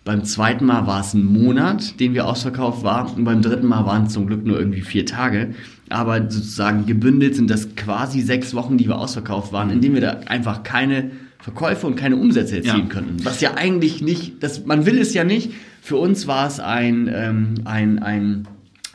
Beim 0.04 0.24
zweiten 0.24 0.66
Mal 0.66 0.88
war 0.88 1.02
es 1.02 1.14
ein 1.14 1.24
Monat, 1.24 2.00
den 2.00 2.14
wir 2.16 2.26
ausverkauft 2.26 2.84
waren. 2.84 3.14
Und 3.18 3.24
beim 3.24 3.42
dritten 3.44 3.68
Mal 3.68 3.86
waren 3.86 4.08
es 4.08 4.14
zum 4.14 4.26
Glück 4.26 4.44
nur 4.46 4.58
irgendwie 4.58 4.82
vier 4.82 5.06
Tage. 5.06 5.54
Aber 5.90 6.20
sozusagen 6.22 6.86
gebündelt 6.88 7.36
sind 7.36 7.50
das 7.52 7.76
quasi 7.76 8.22
sechs 8.22 8.56
Wochen, 8.56 8.78
die 8.78 8.88
wir 8.88 8.98
ausverkauft 8.98 9.54
waren, 9.54 9.70
in 9.70 9.80
denen 9.82 9.94
wir 9.94 10.02
da 10.02 10.10
einfach 10.26 10.64
keine 10.64 11.12
Verkäufe 11.40 11.86
und 11.86 11.96
keine 11.98 12.16
Umsätze 12.16 12.58
erzielen 12.58 12.88
Ja. 12.88 12.94
könnten. 12.94 13.24
Was 13.26 13.42
ja 13.42 13.56
eigentlich 13.56 14.02
nicht, 14.02 14.42
das, 14.42 14.66
man 14.66 14.86
will 14.86 14.98
es 14.98 15.14
ja 15.14 15.24
nicht. 15.24 15.52
Für 15.82 15.98
uns 15.98 16.28
war 16.28 16.48
es 16.48 16.60
ein, 16.60 17.10
ähm, 17.14 17.56
ein, 17.66 18.00
ein, 18.00 18.48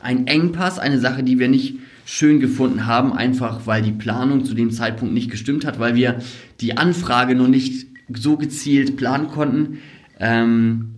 ein 0.02 0.26
Engpass, 0.26 0.78
eine 0.78 0.98
Sache, 0.98 1.22
die 1.22 1.38
wir 1.38 1.48
nicht 1.48 1.75
schön 2.04 2.38
gefunden 2.40 2.86
haben, 2.86 3.12
einfach 3.12 3.66
weil 3.66 3.82
die 3.82 3.92
Planung 3.92 4.44
zu 4.44 4.54
dem 4.54 4.70
Zeitpunkt 4.70 5.12
nicht 5.14 5.30
gestimmt 5.30 5.64
hat, 5.64 5.78
weil 5.80 5.94
wir 5.96 6.20
die 6.60 6.76
Anfrage 6.76 7.34
noch 7.34 7.48
nicht 7.48 7.86
so 8.14 8.36
gezielt 8.36 8.96
planen 8.96 9.26
konnten, 9.28 9.78
ähm, 10.20 10.92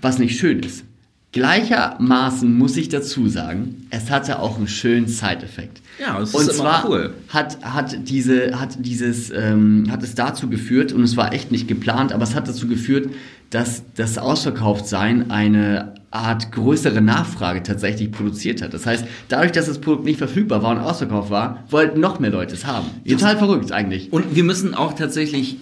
was 0.00 0.18
nicht 0.18 0.38
schön 0.38 0.60
ist. 0.60 0.84
Gleichermaßen 1.32 2.52
muss 2.52 2.76
ich 2.76 2.88
dazu 2.88 3.28
sagen, 3.28 3.86
es 3.90 4.10
hatte 4.10 4.40
auch 4.40 4.56
einen 4.56 4.66
schönen 4.66 5.06
Side-Effekt. 5.06 5.80
Ja, 6.00 6.18
das 6.18 6.30
ist 6.30 6.34
und 6.34 6.42
immer 6.42 6.52
zwar 6.52 6.88
cool. 6.88 7.14
hat, 7.28 7.62
hat 7.62 8.08
diese, 8.08 8.58
hat 8.58 8.84
dieses, 8.84 9.30
ähm, 9.30 9.86
hat 9.90 10.02
es 10.02 10.16
dazu 10.16 10.48
geführt, 10.48 10.92
und 10.92 11.04
es 11.04 11.16
war 11.16 11.32
echt 11.32 11.52
nicht 11.52 11.68
geplant, 11.68 12.12
aber 12.12 12.24
es 12.24 12.34
hat 12.34 12.48
dazu 12.48 12.66
geführt, 12.66 13.10
dass 13.50 13.84
das 13.94 14.18
Ausverkauftsein 14.18 15.30
eine 15.30 15.94
Art 16.10 16.50
größere 16.50 17.00
Nachfrage 17.00 17.62
tatsächlich 17.62 18.10
produziert 18.10 18.60
hat. 18.60 18.74
Das 18.74 18.86
heißt, 18.86 19.04
dadurch, 19.28 19.52
dass 19.52 19.66
das 19.66 19.80
Produkt 19.80 20.04
nicht 20.04 20.18
verfügbar 20.18 20.64
war 20.64 20.72
und 20.72 20.78
ausverkauft 20.78 21.30
war, 21.30 21.62
wollten 21.68 22.00
noch 22.00 22.18
mehr 22.18 22.30
Leute 22.30 22.54
es 22.54 22.66
haben. 22.66 22.88
Total 23.08 23.38
verrückt 23.38 23.70
eigentlich. 23.70 24.12
Und 24.12 24.34
wir 24.34 24.42
müssen 24.42 24.74
auch 24.74 24.94
tatsächlich 24.94 25.58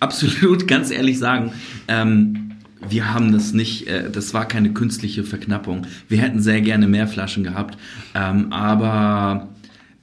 absolut 0.00 0.66
ganz 0.66 0.90
ehrlich 0.90 1.20
sagen, 1.20 1.52
ähm, 1.86 2.51
wir 2.88 3.12
haben 3.12 3.32
das 3.32 3.52
nicht, 3.52 3.86
äh, 3.86 4.10
das 4.10 4.34
war 4.34 4.46
keine 4.46 4.72
künstliche 4.72 5.24
Verknappung. 5.24 5.86
Wir 6.08 6.18
hätten 6.18 6.40
sehr 6.40 6.60
gerne 6.60 6.88
mehr 6.88 7.08
Flaschen 7.08 7.44
gehabt, 7.44 7.78
ähm, 8.14 8.52
aber 8.52 9.48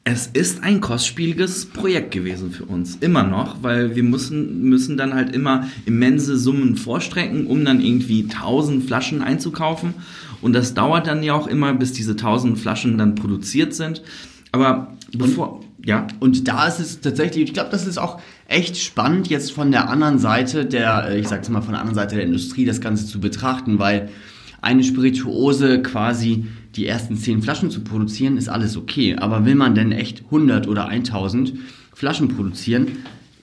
es 0.04 0.28
ist 0.28 0.64
ein 0.64 0.82
kostspieliges 0.82 1.68
Projekt 1.68 2.12
gewesen 2.12 2.52
für 2.52 2.66
uns, 2.66 2.96
immer 2.96 3.24
noch, 3.24 3.62
weil 3.62 3.96
wir 3.96 4.04
müssen, 4.04 4.64
müssen 4.64 4.98
dann 4.98 5.14
halt 5.14 5.36
immer 5.36 5.68
immense 5.86 6.38
Summen 6.38 6.78
vorstrecken, 6.78 7.46
um 7.46 7.64
dann 7.64 7.80
irgendwie 7.80 8.24
1000 8.24 8.84
Flaschen 8.84 9.22
einzukaufen. 9.22 9.94
Und 10.42 10.54
das 10.54 10.74
dauert 10.74 11.06
dann 11.06 11.22
ja 11.22 11.34
auch 11.34 11.48
immer, 11.48 11.74
bis 11.74 11.94
diese 11.94 12.12
1000 12.12 12.58
Flaschen 12.58 12.98
dann 12.98 13.16
produziert 13.16 13.74
sind. 13.74 14.02
Aber 14.52 14.96
bevor, 15.12 15.62
ja, 15.86 16.08
Und 16.20 16.48
da 16.48 16.68
ist 16.68 16.80
es 16.80 17.02
tatsächlich, 17.02 17.46
ich 17.46 17.54
glaube, 17.54 17.70
das 17.72 17.88
ist 17.88 17.98
auch 17.98 18.22
echt 18.48 18.78
spannend, 18.78 19.28
jetzt 19.28 19.52
von 19.52 19.72
der 19.72 19.90
anderen 19.90 20.20
Seite 20.20 20.66
der, 20.66 21.10
äh, 21.10 21.20
ich 21.20 21.28
sag's 21.28 21.50
mal, 21.50 21.62
von 21.62 21.72
der 21.72 21.82
anderen 21.82 21.96
Seite 21.96 22.16
der 22.16 22.26
Industrie 22.26 22.66
das 22.66 22.82
Ganze 22.82 23.06
zu 23.06 23.20
betrachten, 23.20 23.80
weil 23.80 24.10
eine 24.62 24.84
Spirituose 24.84 25.82
quasi 25.82 26.46
die 26.76 26.86
ersten 26.86 27.16
10 27.16 27.42
Flaschen 27.42 27.72
zu 27.72 27.82
produzieren, 27.82 28.38
ist 28.38 28.50
alles 28.50 28.76
okay. 28.76 29.16
Aber 29.16 29.46
will 29.46 29.56
man 29.56 29.74
denn 29.74 29.92
echt 29.92 30.26
100 30.26 30.68
oder 30.68 30.88
1000 30.88 31.54
Flaschen 31.94 32.30
produzieren, 32.30 32.88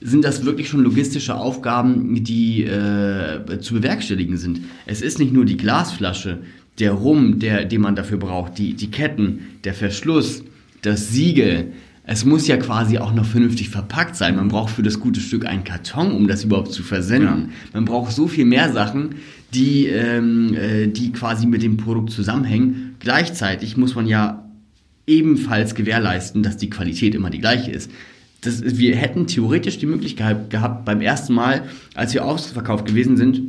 sind 0.00 0.25
das 0.25 0.45
wirklich 0.45 0.69
schon 0.69 0.83
logistische 0.83 1.35
Aufgaben, 1.35 2.23
die 2.23 2.64
äh, 2.64 3.61
zu 3.61 3.75
bewerkstelligen 3.75 4.37
sind. 4.37 4.61
Es 4.85 5.00
ist 5.00 5.19
nicht 5.19 5.33
nur 5.33 5.45
die 5.45 5.57
Glasflasche, 5.57 6.38
der 6.78 6.93
Rum, 6.93 7.38
der, 7.38 7.64
den 7.64 7.81
man 7.81 7.97
dafür 7.97 8.19
braucht, 8.19 8.59
die, 8.59 8.75
die 8.75 8.90
Ketten, 8.90 9.40
der 9.64 9.73
Verschluss, 9.73 10.45
das 10.83 11.09
Siegel. 11.09 11.73
Es 12.09 12.25
muss 12.25 12.47
ja 12.47 12.57
quasi 12.57 12.99
auch 12.99 13.13
noch 13.13 13.27
vernünftig 13.27 13.69
verpackt 13.69 14.15
sein. 14.15 14.37
Man 14.37 14.47
braucht 14.47 14.71
für 14.71 14.85
das 14.85 15.01
gute 15.01 15.21
Stück 15.21 15.45
einen 15.45 15.65
Karton, 15.65 16.13
um 16.13 16.29
das 16.29 16.45
überhaupt 16.45 16.73
zu 16.73 16.85
versenden. 16.85 17.51
Man 17.73 17.85
braucht 17.85 18.13
so 18.13 18.29
viel 18.29 18.45
mehr 18.45 18.73
Sachen, 18.73 19.17
die, 19.53 19.87
ähm, 19.87 20.55
äh, 20.55 20.87
die 20.87 21.11
quasi 21.11 21.47
mit 21.47 21.63
dem 21.63 21.77
Produkt 21.77 22.11
zusammenhängen. 22.11 22.95
Gleichzeitig 23.01 23.77
muss 23.77 23.97
man 23.97 24.07
ja 24.07 24.45
ebenfalls 25.09 25.75
gewährleisten, 25.75 26.45
dass 26.45 26.57
die 26.57 26.71
Qualität 26.71 27.17
immer 27.17 27.31
die 27.31 27.41
gleiche 27.41 27.73
ist. 27.73 27.91
Das, 28.43 28.63
wir 28.79 28.95
hätten 28.95 29.27
theoretisch 29.27 29.79
die 29.79 29.87
Möglichkeit 29.87 30.51
gehabt, 30.51 30.85
beim 30.85 31.01
ersten 31.01 31.35
Mal, 31.35 31.65
als 31.95 32.15
wir 32.15 32.25
ausverkauft 32.25 32.87
gewesen 32.87 33.17
sind, 33.17 33.43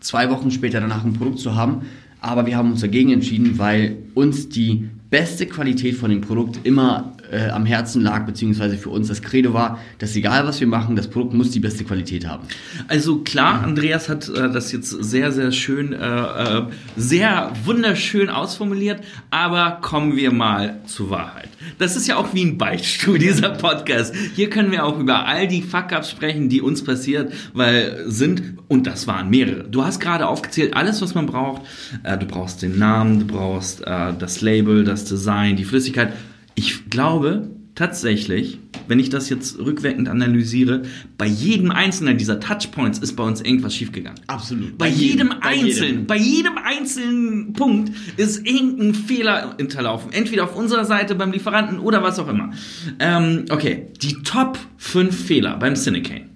zwei 0.00 0.28
Wochen 0.30 0.50
später 0.50 0.80
danach 0.80 1.04
ein 1.04 1.14
Produkt 1.14 1.38
zu 1.38 1.54
haben. 1.54 1.82
Aber 2.20 2.44
wir 2.44 2.56
haben 2.56 2.72
uns 2.72 2.80
dagegen 2.80 3.12
entschieden, 3.12 3.58
weil 3.58 3.96
uns 4.14 4.50
die 4.50 4.88
beste 5.08 5.46
Qualität 5.46 5.94
von 5.94 6.10
dem 6.10 6.20
Produkt 6.20 6.60
immer 6.64 7.14
äh, 7.30 7.50
am 7.50 7.66
Herzen 7.66 8.02
lag, 8.02 8.26
beziehungsweise 8.26 8.76
für 8.76 8.90
uns 8.90 9.08
das 9.08 9.22
Credo 9.22 9.52
war, 9.52 9.78
dass 9.98 10.16
egal 10.16 10.46
was 10.46 10.60
wir 10.60 10.66
machen, 10.66 10.96
das 10.96 11.08
Produkt 11.08 11.34
muss 11.34 11.50
die 11.50 11.60
beste 11.60 11.84
Qualität 11.84 12.26
haben. 12.26 12.44
Also 12.88 13.20
klar, 13.20 13.62
Andreas 13.62 14.08
hat 14.08 14.28
äh, 14.28 14.50
das 14.50 14.72
jetzt 14.72 14.90
sehr, 14.90 15.32
sehr 15.32 15.52
schön, 15.52 15.92
äh, 15.92 15.96
äh, 15.96 16.62
sehr 16.96 17.52
wunderschön 17.64 18.30
ausformuliert, 18.30 19.00
aber 19.30 19.78
kommen 19.82 20.16
wir 20.16 20.32
mal 20.32 20.80
zur 20.86 21.10
Wahrheit. 21.10 21.48
Das 21.78 21.96
ist 21.96 22.06
ja 22.06 22.16
auch 22.16 22.34
wie 22.34 22.44
ein 22.44 22.58
Beichtstuhl, 22.58 23.18
dieser 23.18 23.50
Podcast. 23.50 24.14
Hier 24.34 24.50
können 24.50 24.70
wir 24.70 24.84
auch 24.84 24.98
über 24.98 25.26
all 25.26 25.48
die 25.48 25.62
Fuck-Ups 25.62 26.10
sprechen, 26.10 26.48
die 26.48 26.60
uns 26.60 26.82
passiert, 26.84 27.32
weil 27.52 28.04
sind, 28.06 28.42
und 28.68 28.86
das 28.86 29.06
waren 29.06 29.30
mehrere. 29.30 29.64
Du 29.64 29.84
hast 29.84 30.00
gerade 30.00 30.26
aufgezählt, 30.26 30.74
alles, 30.74 31.02
was 31.02 31.14
man 31.14 31.26
braucht. 31.26 31.62
Äh, 32.02 32.18
du 32.18 32.26
brauchst 32.26 32.62
den 32.62 32.78
Namen, 32.78 33.20
du 33.20 33.26
brauchst 33.26 33.86
äh, 33.86 34.12
das 34.18 34.40
Label, 34.40 34.84
das 34.84 35.04
Design, 35.04 35.56
die 35.56 35.64
Flüssigkeit. 35.64 36.12
Ich 36.58 36.90
glaube 36.90 37.50
tatsächlich, 37.76 38.58
wenn 38.88 38.98
ich 38.98 39.10
das 39.10 39.28
jetzt 39.28 39.60
rückwirkend 39.60 40.08
analysiere, 40.08 40.82
bei 41.16 41.26
jedem 41.26 41.70
einzelnen 41.70 42.18
dieser 42.18 42.40
Touchpoints 42.40 42.98
ist 42.98 43.14
bei 43.14 43.22
uns 43.22 43.40
irgendwas 43.40 43.76
schiefgegangen. 43.76 44.18
Absolut. 44.26 44.76
Bei, 44.76 44.88
jedem 44.88 45.30
einzelnen, 45.40 46.06
bei 46.08 46.16
jedem 46.16 46.58
einzelnen 46.58 47.52
Punkt 47.52 47.92
ist 48.16 48.44
irgendein 48.44 48.92
Fehler 48.92 49.54
hinterlaufen. 49.56 50.12
Entweder 50.12 50.42
auf 50.42 50.56
unserer 50.56 50.84
Seite 50.84 51.14
beim 51.14 51.30
Lieferanten 51.30 51.78
oder 51.78 52.02
was 52.02 52.18
auch 52.18 52.26
immer. 52.26 52.50
Ähm, 52.98 53.44
okay, 53.50 53.86
die 54.02 54.14
Top 54.24 54.58
5 54.78 55.14
Fehler 55.16 55.58
beim 55.58 55.76
Cinecane. 55.76 56.26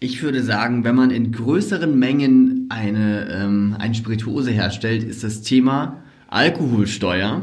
Ich 0.00 0.22
würde 0.22 0.42
sagen, 0.42 0.84
wenn 0.84 0.94
man 0.94 1.10
in 1.10 1.32
größeren 1.32 1.98
Mengen 1.98 2.68
eine, 2.70 3.28
ähm, 3.30 3.76
eine 3.78 3.94
Spirituose 3.94 4.52
herstellt, 4.52 5.04
ist 5.04 5.22
das 5.22 5.42
Thema 5.42 6.02
Alkoholsteuer 6.28 7.42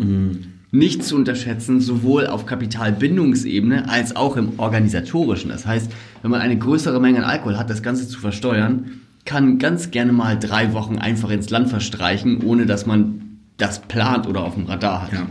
nicht 0.75 1.03
zu 1.03 1.15
unterschätzen, 1.15 1.79
sowohl 1.79 2.27
auf 2.27 2.45
Kapitalbindungsebene 2.45 3.89
als 3.89 4.15
auch 4.15 4.37
im 4.37 4.59
organisatorischen. 4.59 5.49
Das 5.49 5.65
heißt, 5.65 5.91
wenn 6.21 6.31
man 6.31 6.41
eine 6.41 6.57
größere 6.57 6.99
Menge 6.99 7.19
an 7.19 7.23
Alkohol 7.23 7.57
hat, 7.57 7.69
das 7.69 7.81
Ganze 7.81 8.07
zu 8.07 8.19
versteuern, 8.19 9.01
kann 9.25 9.57
ganz 9.57 9.91
gerne 9.91 10.11
mal 10.11 10.37
drei 10.37 10.73
Wochen 10.73 10.97
einfach 10.97 11.29
ins 11.31 11.49
Land 11.49 11.69
verstreichen, 11.69 12.41
ohne 12.43 12.65
dass 12.65 12.85
man 12.85 13.39
das 13.57 13.81
plant 13.81 14.27
oder 14.27 14.43
auf 14.43 14.55
dem 14.55 14.65
Radar 14.65 15.03
hat. 15.03 15.13
Ja. 15.13 15.27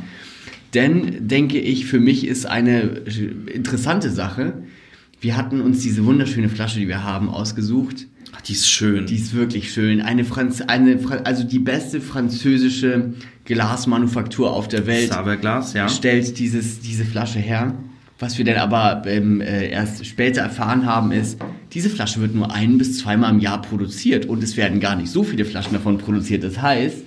Denn, 0.72 1.28
denke 1.28 1.60
ich, 1.60 1.86
für 1.86 2.00
mich 2.00 2.26
ist 2.26 2.46
eine 2.46 2.80
interessante 3.52 4.10
Sache, 4.10 4.54
wir 5.20 5.36
hatten 5.36 5.60
uns 5.60 5.80
diese 5.80 6.04
wunderschöne 6.04 6.48
Flasche, 6.48 6.80
die 6.80 6.88
wir 6.88 7.04
haben, 7.04 7.28
ausgesucht. 7.28 8.06
Ach, 8.36 8.40
die 8.40 8.52
ist 8.52 8.68
schön. 8.68 9.06
Die 9.06 9.16
ist 9.16 9.34
wirklich 9.34 9.72
schön. 9.72 10.00
Eine 10.00 10.24
Franz 10.24 10.60
eine, 10.60 10.98
Fra- 10.98 11.20
also 11.24 11.44
die 11.44 11.58
beste 11.60 12.00
französische 12.00 13.14
Glasmanufaktur 13.44 14.52
auf 14.52 14.68
der 14.68 14.86
Welt 14.86 15.10
Saberglas, 15.10 15.72
ja. 15.74 15.88
stellt 15.88 16.38
dieses, 16.38 16.80
diese 16.80 17.04
Flasche 17.04 17.38
her. 17.38 17.74
Was 18.18 18.38
wir 18.38 18.44
dann 18.44 18.56
aber 18.56 19.02
ähm, 19.06 19.40
äh, 19.40 19.68
erst 19.70 20.06
später 20.06 20.40
erfahren 20.42 20.86
haben, 20.86 21.12
ist, 21.12 21.38
diese 21.72 21.90
Flasche 21.90 22.20
wird 22.20 22.34
nur 22.34 22.52
ein 22.54 22.78
bis 22.78 22.98
zweimal 22.98 23.32
im 23.32 23.40
Jahr 23.40 23.60
produziert 23.60 24.26
und 24.26 24.42
es 24.42 24.56
werden 24.56 24.78
gar 24.80 24.96
nicht 24.96 25.10
so 25.10 25.24
viele 25.24 25.44
Flaschen 25.44 25.72
davon 25.72 25.98
produziert. 25.98 26.44
Das 26.44 26.62
heißt, 26.62 26.98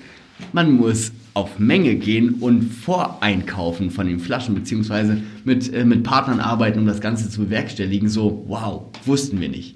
man 0.54 0.74
muss 0.74 1.14
auf 1.34 1.60
Menge 1.60 1.96
gehen 1.96 2.36
und 2.42 2.64
voreinkaufen 2.64 3.90
von 3.90 4.06
den 4.08 4.20
Flaschen, 4.20 4.54
beziehungsweise 4.54 5.18
mit, 5.46 5.74
äh, 5.74 5.86
mit 5.86 6.04
Partnern 6.04 6.40
arbeiten, 6.40 6.80
um 6.80 6.86
das 6.86 7.00
Ganze 7.00 7.30
zu 7.30 7.46
bewerkstelligen. 7.46 8.10
So, 8.10 8.44
wow, 8.48 8.84
wussten 9.06 9.40
wir 9.40 9.50
nicht. 9.50 9.76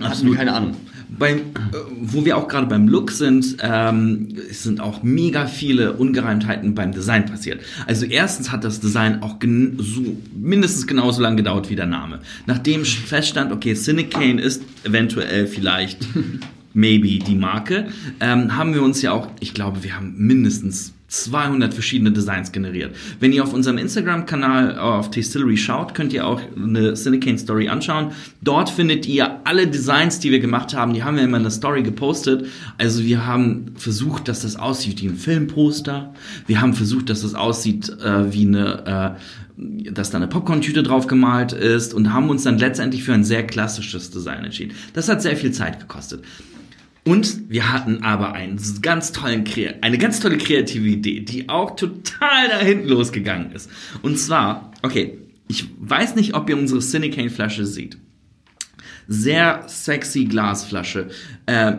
Hatten 0.00 0.26
wir 0.26 0.34
keine 0.36 0.52
Ahnung. 0.52 0.76
Beim, 1.08 1.38
äh, 1.38 1.42
wo 2.00 2.24
wir 2.24 2.36
auch 2.36 2.48
gerade 2.48 2.66
beim 2.66 2.88
Look 2.88 3.10
sind, 3.10 3.56
ähm, 3.60 4.28
es 4.50 4.64
sind 4.64 4.80
auch 4.80 5.02
mega 5.02 5.46
viele 5.46 5.92
Ungereimtheiten 5.94 6.74
beim 6.74 6.92
Design 6.92 7.26
passiert. 7.26 7.60
Also 7.86 8.06
erstens 8.06 8.50
hat 8.50 8.64
das 8.64 8.80
Design 8.80 9.22
auch 9.22 9.36
so, 9.78 10.16
mindestens 10.34 10.86
genauso 10.86 11.22
lange 11.22 11.36
gedauert 11.36 11.70
wie 11.70 11.76
der 11.76 11.86
Name. 11.86 12.20
Nachdem 12.46 12.84
feststand, 12.84 13.52
okay, 13.52 13.74
Cinecane 13.74 14.40
ist 14.40 14.62
eventuell 14.84 15.46
vielleicht 15.46 16.06
maybe 16.76 17.18
die 17.18 17.34
Marke, 17.34 17.88
ähm, 18.20 18.56
haben 18.56 18.74
wir 18.74 18.82
uns 18.82 19.02
ja 19.02 19.12
auch, 19.12 19.28
ich 19.40 19.54
glaube, 19.54 19.82
wir 19.82 19.96
haben 19.96 20.14
mindestens 20.16 20.92
200 21.08 21.72
verschiedene 21.72 22.10
Designs 22.10 22.50
generiert. 22.50 22.94
Wenn 23.20 23.32
ihr 23.32 23.42
auf 23.42 23.54
unserem 23.54 23.78
Instagram-Kanal 23.78 24.78
auf 24.78 25.10
Tastillery 25.10 25.56
schaut, 25.56 25.94
könnt 25.94 26.12
ihr 26.12 26.26
auch 26.26 26.40
eine 26.56 26.94
Cinecane 26.94 27.38
Story 27.38 27.68
anschauen. 27.68 28.08
Dort 28.42 28.68
findet 28.68 29.06
ihr 29.06 29.40
alle 29.44 29.68
Designs, 29.68 30.18
die 30.18 30.32
wir 30.32 30.40
gemacht 30.40 30.74
haben. 30.74 30.94
Die 30.94 31.04
haben 31.04 31.16
wir 31.16 31.22
immer 31.22 31.36
in 31.36 31.44
der 31.44 31.52
Story 31.52 31.82
gepostet. 31.84 32.46
Also 32.76 33.04
wir 33.04 33.24
haben 33.24 33.72
versucht, 33.76 34.26
dass 34.26 34.42
das 34.42 34.56
aussieht 34.56 35.00
wie 35.00 35.06
ein 35.06 35.16
Filmposter. 35.16 36.12
Wir 36.46 36.60
haben 36.60 36.74
versucht, 36.74 37.08
dass 37.08 37.22
das 37.22 37.34
aussieht 37.34 37.88
äh, 38.02 38.32
wie 38.32 38.46
eine, 38.46 39.16
äh, 39.56 39.92
dass 39.92 40.10
da 40.10 40.18
eine 40.18 40.26
Popcorn-Tüte 40.26 40.82
drauf 40.82 41.06
gemalt 41.06 41.52
ist 41.52 41.94
und 41.94 42.12
haben 42.12 42.28
uns 42.30 42.42
dann 42.42 42.58
letztendlich 42.58 43.04
für 43.04 43.14
ein 43.14 43.24
sehr 43.24 43.46
klassisches 43.46 44.10
Design 44.10 44.44
entschieden. 44.44 44.74
Das 44.92 45.08
hat 45.08 45.22
sehr 45.22 45.36
viel 45.36 45.52
Zeit 45.52 45.78
gekostet. 45.78 46.22
Und 47.06 47.48
wir 47.48 47.72
hatten 47.72 48.02
aber 48.02 48.32
einen 48.32 48.60
ganz 48.82 49.12
tollen, 49.12 49.44
eine 49.80 49.96
ganz 49.96 50.18
tolle 50.18 50.38
kreative 50.38 50.88
Idee, 50.88 51.20
die 51.20 51.48
auch 51.48 51.76
total 51.76 52.48
da 52.48 52.58
hinten 52.58 52.88
losgegangen 52.88 53.52
ist. 53.52 53.70
Und 54.02 54.18
zwar, 54.18 54.72
okay, 54.82 55.16
ich 55.46 55.68
weiß 55.78 56.16
nicht, 56.16 56.34
ob 56.34 56.50
ihr 56.50 56.58
unsere 56.58 56.80
Cinecane 56.80 57.30
Flasche 57.30 57.64
seht. 57.64 57.96
Sehr 59.06 59.62
sexy 59.68 60.24
Glasflasche. 60.24 61.10
Äh, 61.46 61.74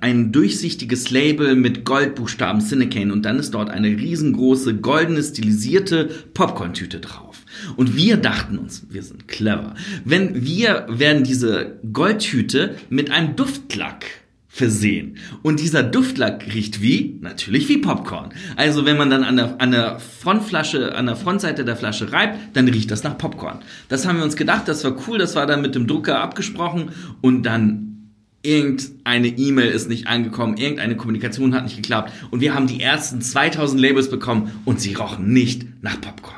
ein 0.00 0.32
durchsichtiges 0.32 1.10
Label 1.10 1.56
mit 1.56 1.84
Goldbuchstaben 1.84 2.62
Cinecane 2.62 3.12
und 3.12 3.26
dann 3.26 3.38
ist 3.38 3.52
dort 3.52 3.68
eine 3.68 3.88
riesengroße 3.88 4.76
goldene 4.76 5.22
stilisierte 5.22 6.08
Popcorn-Tüte 6.32 7.00
drauf. 7.00 7.44
Und 7.76 7.96
wir 7.96 8.16
dachten 8.16 8.56
uns, 8.56 8.86
wir 8.88 9.02
sind 9.02 9.28
clever. 9.28 9.74
Wenn 10.06 10.42
wir 10.42 10.86
werden 10.88 11.22
diese 11.22 11.78
Goldtüte 11.92 12.76
mit 12.88 13.10
einem 13.10 13.36
Duftlack 13.36 14.19
versehen. 14.52 15.16
Und 15.42 15.60
dieser 15.60 15.84
Duftlack 15.84 16.52
riecht 16.52 16.82
wie? 16.82 17.16
Natürlich 17.20 17.68
wie 17.68 17.78
Popcorn. 17.78 18.30
Also 18.56 18.84
wenn 18.84 18.96
man 18.96 19.08
dann 19.08 19.22
an 19.22 19.36
der, 19.36 19.60
an 19.60 19.70
der 19.70 20.00
Frontflasche, 20.00 20.96
an 20.96 21.06
der 21.06 21.14
Frontseite 21.14 21.64
der 21.64 21.76
Flasche 21.76 22.12
reibt, 22.12 22.36
dann 22.56 22.66
riecht 22.66 22.90
das 22.90 23.04
nach 23.04 23.16
Popcorn. 23.16 23.60
Das 23.88 24.06
haben 24.06 24.18
wir 24.18 24.24
uns 24.24 24.34
gedacht, 24.34 24.66
das 24.66 24.82
war 24.82 24.96
cool, 25.06 25.18
das 25.18 25.36
war 25.36 25.46
dann 25.46 25.62
mit 25.62 25.76
dem 25.76 25.86
Drucker 25.86 26.20
abgesprochen 26.20 26.90
und 27.20 27.44
dann 27.44 27.86
irgendeine 28.42 29.28
E-Mail 29.28 29.70
ist 29.70 29.88
nicht 29.88 30.08
angekommen, 30.08 30.56
irgendeine 30.56 30.96
Kommunikation 30.96 31.54
hat 31.54 31.64
nicht 31.64 31.76
geklappt 31.76 32.12
und 32.32 32.40
wir 32.40 32.52
haben 32.52 32.66
die 32.66 32.80
ersten 32.82 33.20
2000 33.20 33.80
Labels 33.80 34.10
bekommen 34.10 34.50
und 34.64 34.80
sie 34.80 34.94
rochen 34.94 35.32
nicht 35.32 35.66
nach 35.82 36.00
Popcorn. 36.00 36.34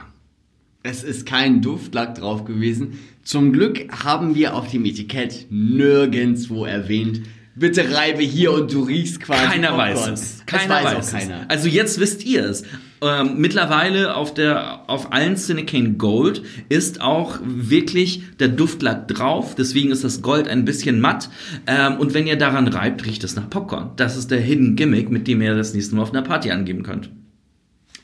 Es 0.83 1.03
ist 1.03 1.27
kein 1.27 1.63
Duftlack 1.63 2.17
drauf 2.17 2.45
gewesen. 2.45 2.99
Zum 3.23 3.53
Glück 3.53 3.87
haben 4.05 4.35
wir 4.35 4.55
auf 4.55 4.69
dem 4.69 4.85
Etikett 4.85 5.47
nirgendwo 5.49 6.67
erwähnt, 6.67 7.23
bitte 7.55 7.95
reibe 7.95 8.23
hier 8.23 8.53
und 8.53 8.73
du 8.73 8.83
riechst 8.83 9.21
quasi. 9.21 9.45
Keiner 9.45 9.69
Popcorn. 9.69 9.97
weiß 9.97 10.09
es. 10.09 10.43
Keiner 10.47 10.75
weiß, 10.75 10.85
weiß 10.85 11.09
auch 11.09 11.19
keiner. 11.19 11.41
es. 11.43 11.51
Also 11.51 11.69
jetzt 11.69 12.01
wisst 12.01 12.25
ihr 12.25 12.45
es. 12.45 12.65
Ähm, 13.03 13.35
mittlerweile 13.39 14.15
auf 14.15 14.33
der 14.33 14.89
auf 14.89 15.13
allen 15.13 15.37
Cinecane 15.37 15.95
Gold 15.95 16.43
ist 16.69 17.01
auch 17.01 17.41
wirklich 17.45 18.23
der 18.39 18.49
Duftlack 18.49 19.09
drauf. 19.09 19.55
Deswegen 19.57 19.91
ist 19.91 20.05
das 20.05 20.23
Gold 20.23 20.47
ein 20.47 20.65
bisschen 20.65 21.01
matt. 21.01 21.29
Ähm, 21.67 21.97
und 21.97 22.15
wenn 22.15 22.27
ihr 22.27 22.37
daran 22.37 22.69
reibt, 22.69 23.05
riecht 23.05 23.25
es 23.25 23.35
nach 23.35 23.51
Popcorn. 23.51 23.91
Das 23.97 24.17
ist 24.17 24.31
der 24.31 24.41
Hidden 24.41 24.77
Gimmick, 24.77 25.11
mit 25.11 25.27
dem 25.27 25.43
ihr 25.43 25.55
das 25.57 25.75
nächste 25.75 25.97
Mal 25.97 26.03
auf 26.03 26.13
einer 26.13 26.23
Party 26.23 26.53
angeben 26.53 26.85
könnt. 26.85 27.11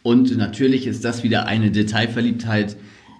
Und 0.02 0.36
natürlich 0.36 0.86
ist 0.86 1.04
das 1.04 1.22
wieder 1.22 1.46
eine 1.46 1.70
Detailverliebtheit, 1.70 2.76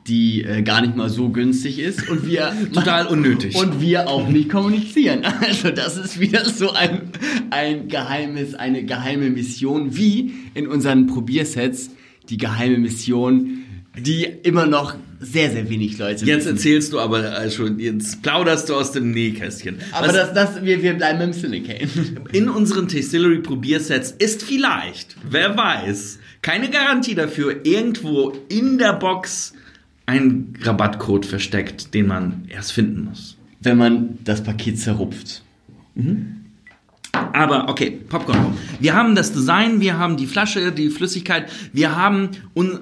die 0.07 0.43
äh, 0.45 0.63
gar 0.63 0.81
nicht 0.81 0.97
mal 0.97 1.09
so 1.11 1.29
günstig 1.29 1.79
ist 1.79 2.09
und 2.09 2.27
wir 2.27 2.53
Total 2.73 3.07
unnötig. 3.07 3.55
und 3.57 3.81
wir 3.81 4.09
auch 4.09 4.29
nicht 4.29 4.49
kommunizieren. 4.51 5.23
Also 5.41 5.71
das 5.71 5.97
ist 5.97 6.21
wieder 6.21 6.45
so 6.49 6.73
ein, 6.73 7.11
ein 7.51 7.89
geheimes, 7.89 8.55
eine 8.55 8.85
geheime 8.85 9.31
Mission, 9.31 9.97
wie 9.97 10.33
in 10.55 10.67
unseren 10.69 11.07
Probiersets 11.07 11.91
die 12.29 12.37
geheime 12.37 12.79
Mission, 12.79 13.63
die 13.99 14.25
immer 14.25 14.67
noch 14.67 14.95
sehr, 15.21 15.51
sehr 15.51 15.69
wenig 15.69 15.99
Leute 15.99 16.25
Jetzt 16.25 16.45
wissen. 16.45 16.57
erzählst 16.57 16.93
du 16.93 17.01
aber 17.01 17.43
äh, 17.43 17.51
schon, 17.51 17.79
jetzt 17.81 18.23
plauderst 18.23 18.69
du 18.69 18.75
aus 18.77 18.93
dem 18.93 19.11
Nähkästchen. 19.11 19.79
Aber 19.91 20.09
Was 20.09 20.15
das, 20.15 20.33
das, 20.35 20.63
wir, 20.65 20.81
wir 20.83 20.95
bleiben 20.95 21.21
im 21.21 21.33
Silicane. 21.33 21.89
in 22.33 22.49
unseren 22.49 22.87
Tastillery 22.87 23.39
Probiersets 23.41 24.13
ist 24.13 24.43
vielleicht, 24.45 25.17
wer 25.29 25.57
weiß, 25.57 26.21
keine 26.43 26.71
Garantie 26.71 27.17
dafür, 27.17 27.57
irgendwo 27.65 28.33
in 28.49 28.79
der 28.79 28.93
Box 28.93 29.55
ein 30.09 30.55
Rabattcode 30.63 31.27
versteckt, 31.27 31.93
den 31.93 32.07
man 32.07 32.45
erst 32.49 32.73
finden 32.73 33.05
muss. 33.05 33.37
Wenn 33.61 33.77
man 33.77 34.19
das 34.25 34.43
Paket 34.43 34.79
zerrupft. 34.79 35.43
Aber 37.13 37.69
okay, 37.69 37.91
Popcorn. 38.09 38.55
Wir 38.81 38.95
haben 38.95 39.15
das 39.15 39.33
Design, 39.33 39.81
wir 39.81 39.99
haben 39.99 40.17
die 40.17 40.27
Flasche, 40.27 40.73
die 40.73 40.89
Flüssigkeit, 40.89 41.51
wir 41.75 41.95
haben 41.95 42.31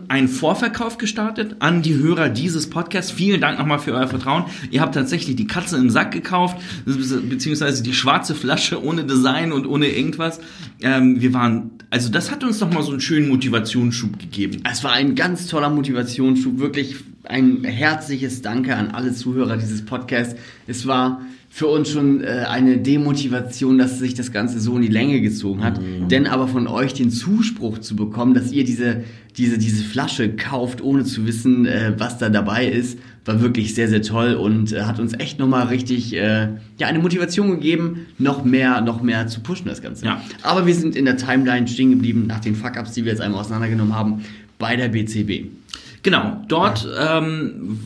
einen 0.09 0.29
Vorverkauf 0.29 0.99
gestartet 0.99 1.57
an 1.59 1.83
die 1.83 1.95
Hörer 1.95 2.29
dieses 2.29 2.71
Podcasts. 2.71 3.11
Vielen 3.11 3.41
Dank 3.41 3.59
nochmal 3.59 3.81
für 3.81 3.93
euer 3.93 4.07
Vertrauen. 4.07 4.45
Ihr 4.71 4.81
habt 4.81 4.95
tatsächlich 4.95 5.35
die 5.35 5.49
Katze 5.49 5.77
im 5.79 5.91
Sack 5.91 6.13
gekauft, 6.13 6.59
beziehungsweise 6.85 7.83
die 7.83 7.95
schwarze 7.95 8.37
Flasche 8.37 8.85
ohne 8.85 9.05
Design 9.05 9.51
und 9.53 9.67
ohne 9.67 9.89
irgendwas. 9.89 10.39
Ähm, 10.81 11.21
wir 11.21 11.35
waren, 11.35 11.73
also 11.91 12.09
das 12.09 12.31
hat 12.31 12.45
uns 12.45 12.61
nochmal 12.61 12.85
so 12.85 12.93
einen 12.93 13.01
schönen 13.01 13.29
Motivationsschub 13.29 14.19
gegeben. 14.19 14.63
Es 14.71 14.85
war 14.85 14.93
ein 14.93 15.17
ganz 15.17 15.49
toller 15.49 15.71
Motivationsschub, 15.71 16.59
wirklich 16.59 16.97
ein 17.29 17.65
herzliches 17.65 18.43
Danke 18.43 18.77
an 18.77 18.91
alle 18.91 19.13
Zuhörer 19.13 19.57
dieses 19.57 19.85
Podcasts. 19.85 20.37
Es 20.67 20.87
war 20.87 21.21
für 21.49 21.69
uns 21.69 21.89
schon 21.89 22.23
äh, 22.23 22.45
eine 22.49 22.77
Demotivation, 22.79 23.79
dass 23.79 23.99
sich 23.99 24.13
das 24.13 24.31
Ganze 24.31 24.61
so 24.61 24.77
in 24.77 24.83
die 24.83 24.89
Länge 24.89 25.23
gezogen 25.23 25.65
hat. 25.65 25.81
Denn 26.11 26.27
aber 26.27 26.49
von 26.49 26.67
euch 26.67 26.93
den 26.93 27.11
Zuspruch 27.11 27.79
zu 27.79 27.97
bekommen, 27.97 28.35
dass 28.35 28.53
ihr 28.53 28.65
diese, 28.65 29.05
diese, 29.39 29.57
diese 29.57 29.83
Flasche 29.83 30.37
kauft, 30.37 30.83
ohne 30.83 31.05
zu 31.05 31.27
wissen, 31.27 31.65
äh, 31.65 31.95
was 31.97 32.19
da 32.19 32.29
dabei 32.29 32.67
ist, 32.67 32.99
war 33.25 33.41
wirklich 33.41 33.75
sehr, 33.75 33.89
sehr 33.89 34.03
toll 34.03 34.35
und 34.35 34.73
äh, 34.73 34.83
hat 34.83 35.01
uns 35.01 35.15
echt 35.19 35.39
nochmal 35.39 35.69
richtig 35.69 36.15
äh, 36.15 36.49
ja, 36.79 36.87
eine 36.87 36.99
Motivation 36.99 37.51
gegeben, 37.51 38.07
noch 38.19 38.45
mehr, 38.45 38.81
noch 38.83 39.03
mehr 39.03 39.27
zu 39.27 39.41
pushen, 39.41 39.67
das 39.67 39.83
Ganze. 39.83 40.05
Ja. 40.05 40.21
Aber 40.43 40.67
wir 40.67 40.75
sind 40.75 40.95
in 40.95 41.07
der 41.07 41.17
Timeline 41.17 41.67
stehen 41.67 41.91
geblieben, 41.91 42.27
nach 42.27 42.41
den 42.41 42.55
Fuck-Ups, 42.55 42.93
die 42.93 43.05
wir 43.05 43.13
jetzt 43.13 43.21
einmal 43.21 43.41
auseinandergenommen 43.41 43.95
haben, 43.95 44.25
bei 44.59 44.77
der 44.77 44.89
BCB. 44.89 45.47
Genau, 46.07 46.41
dort 46.47 46.89
ähm, 47.01 47.81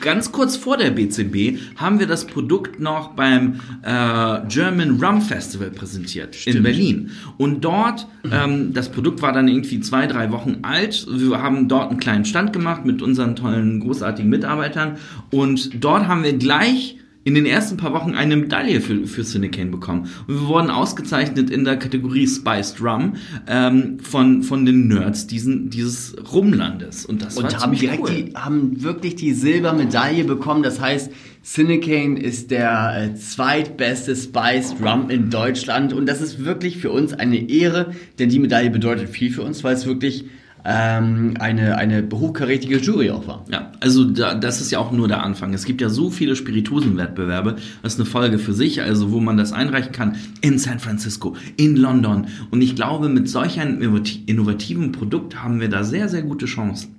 ganz 0.00 0.32
kurz 0.32 0.56
vor 0.56 0.78
der 0.78 0.88
BCB 0.90 1.76
haben 1.76 1.98
wir 1.98 2.06
das 2.06 2.26
Produkt 2.26 2.80
noch 2.80 3.08
beim 3.08 3.60
äh, 3.82 4.40
German 4.48 4.98
Rum 4.98 5.20
Festival 5.20 5.70
präsentiert 5.70 6.34
in 6.34 6.40
Stimmt. 6.40 6.62
Berlin. 6.62 7.10
Und 7.36 7.62
dort, 7.62 8.06
ähm, 8.32 8.72
das 8.72 8.88
Produkt 8.88 9.20
war 9.20 9.34
dann 9.34 9.48
irgendwie 9.48 9.80
zwei, 9.80 10.06
drei 10.06 10.32
Wochen 10.32 10.60
alt. 10.62 11.06
Wir 11.10 11.42
haben 11.42 11.68
dort 11.68 11.90
einen 11.90 12.00
kleinen 12.00 12.24
Stand 12.24 12.54
gemacht 12.54 12.86
mit 12.86 13.02
unseren 13.02 13.36
tollen, 13.36 13.80
großartigen 13.80 14.30
Mitarbeitern. 14.30 14.96
Und 15.30 15.84
dort 15.84 16.08
haben 16.08 16.22
wir 16.22 16.38
gleich 16.38 16.96
in 17.28 17.34
den 17.34 17.44
ersten 17.44 17.76
paar 17.76 17.92
Wochen 17.92 18.14
eine 18.14 18.36
Medaille 18.36 18.80
für, 18.80 19.06
für 19.06 19.22
Cinecane 19.22 19.70
bekommen. 19.70 20.08
Und 20.26 20.40
wir 20.40 20.48
wurden 20.48 20.70
ausgezeichnet 20.70 21.50
in 21.50 21.64
der 21.64 21.76
Kategorie 21.76 22.26
Spiced 22.26 22.82
Rum 22.82 23.16
ähm, 23.46 24.00
von, 24.00 24.42
von 24.42 24.64
den 24.64 24.88
Nerds 24.88 25.26
diesen, 25.26 25.68
dieses 25.68 26.16
Rumlandes. 26.32 27.04
Und 27.04 27.22
das 27.22 27.36
Und 27.36 27.60
haben 27.60 27.76
direkt 27.76 28.02
cool. 28.04 28.10
die, 28.10 28.34
haben 28.34 28.82
wirklich 28.82 29.16
die 29.16 29.34
Silbermedaille 29.34 30.24
bekommen. 30.24 30.62
Das 30.62 30.80
heißt, 30.80 31.12
Cinecane 31.44 32.18
ist 32.18 32.50
der 32.50 33.10
äh, 33.12 33.14
zweitbeste 33.14 34.16
Spiced 34.16 34.82
Rum 34.82 35.10
in 35.10 35.28
Deutschland. 35.28 35.92
Und 35.92 36.06
das 36.06 36.22
ist 36.22 36.46
wirklich 36.46 36.78
für 36.78 36.90
uns 36.90 37.12
eine 37.12 37.50
Ehre, 37.50 37.92
denn 38.18 38.30
die 38.30 38.38
Medaille 38.38 38.70
bedeutet 38.70 39.10
viel 39.10 39.30
für 39.30 39.42
uns, 39.42 39.62
weil 39.62 39.74
es 39.74 39.84
wirklich 39.84 40.24
ähm, 40.70 41.34
eine, 41.40 41.78
eine 41.78 42.06
hochkarätige 42.12 42.76
Jury 42.76 43.10
auch 43.10 43.26
war. 43.26 43.44
Ja, 43.50 43.72
also 43.80 44.04
da, 44.04 44.34
das 44.34 44.60
ist 44.60 44.70
ja 44.70 44.78
auch 44.78 44.92
nur 44.92 45.08
der 45.08 45.22
Anfang. 45.22 45.54
Es 45.54 45.64
gibt 45.64 45.80
ja 45.80 45.88
so 45.88 46.10
viele 46.10 46.36
Spirituosenwettbewerbe. 46.36 47.56
Das 47.82 47.94
ist 47.94 48.00
eine 48.00 48.06
Folge 48.06 48.38
für 48.38 48.52
sich, 48.52 48.82
also 48.82 49.10
wo 49.10 49.18
man 49.18 49.38
das 49.38 49.54
einreichen 49.54 49.92
kann 49.92 50.16
in 50.42 50.58
San 50.58 50.78
Francisco, 50.78 51.36
in 51.56 51.76
London. 51.76 52.26
Und 52.50 52.60
ich 52.60 52.76
glaube, 52.76 53.08
mit 53.08 53.30
solch 53.30 53.58
einem 53.58 53.80
innovat- 53.80 54.18
innovativen 54.26 54.92
Produkt 54.92 55.42
haben 55.42 55.58
wir 55.58 55.70
da 55.70 55.84
sehr, 55.84 56.10
sehr 56.10 56.22
gute 56.22 56.44
Chancen. 56.44 56.96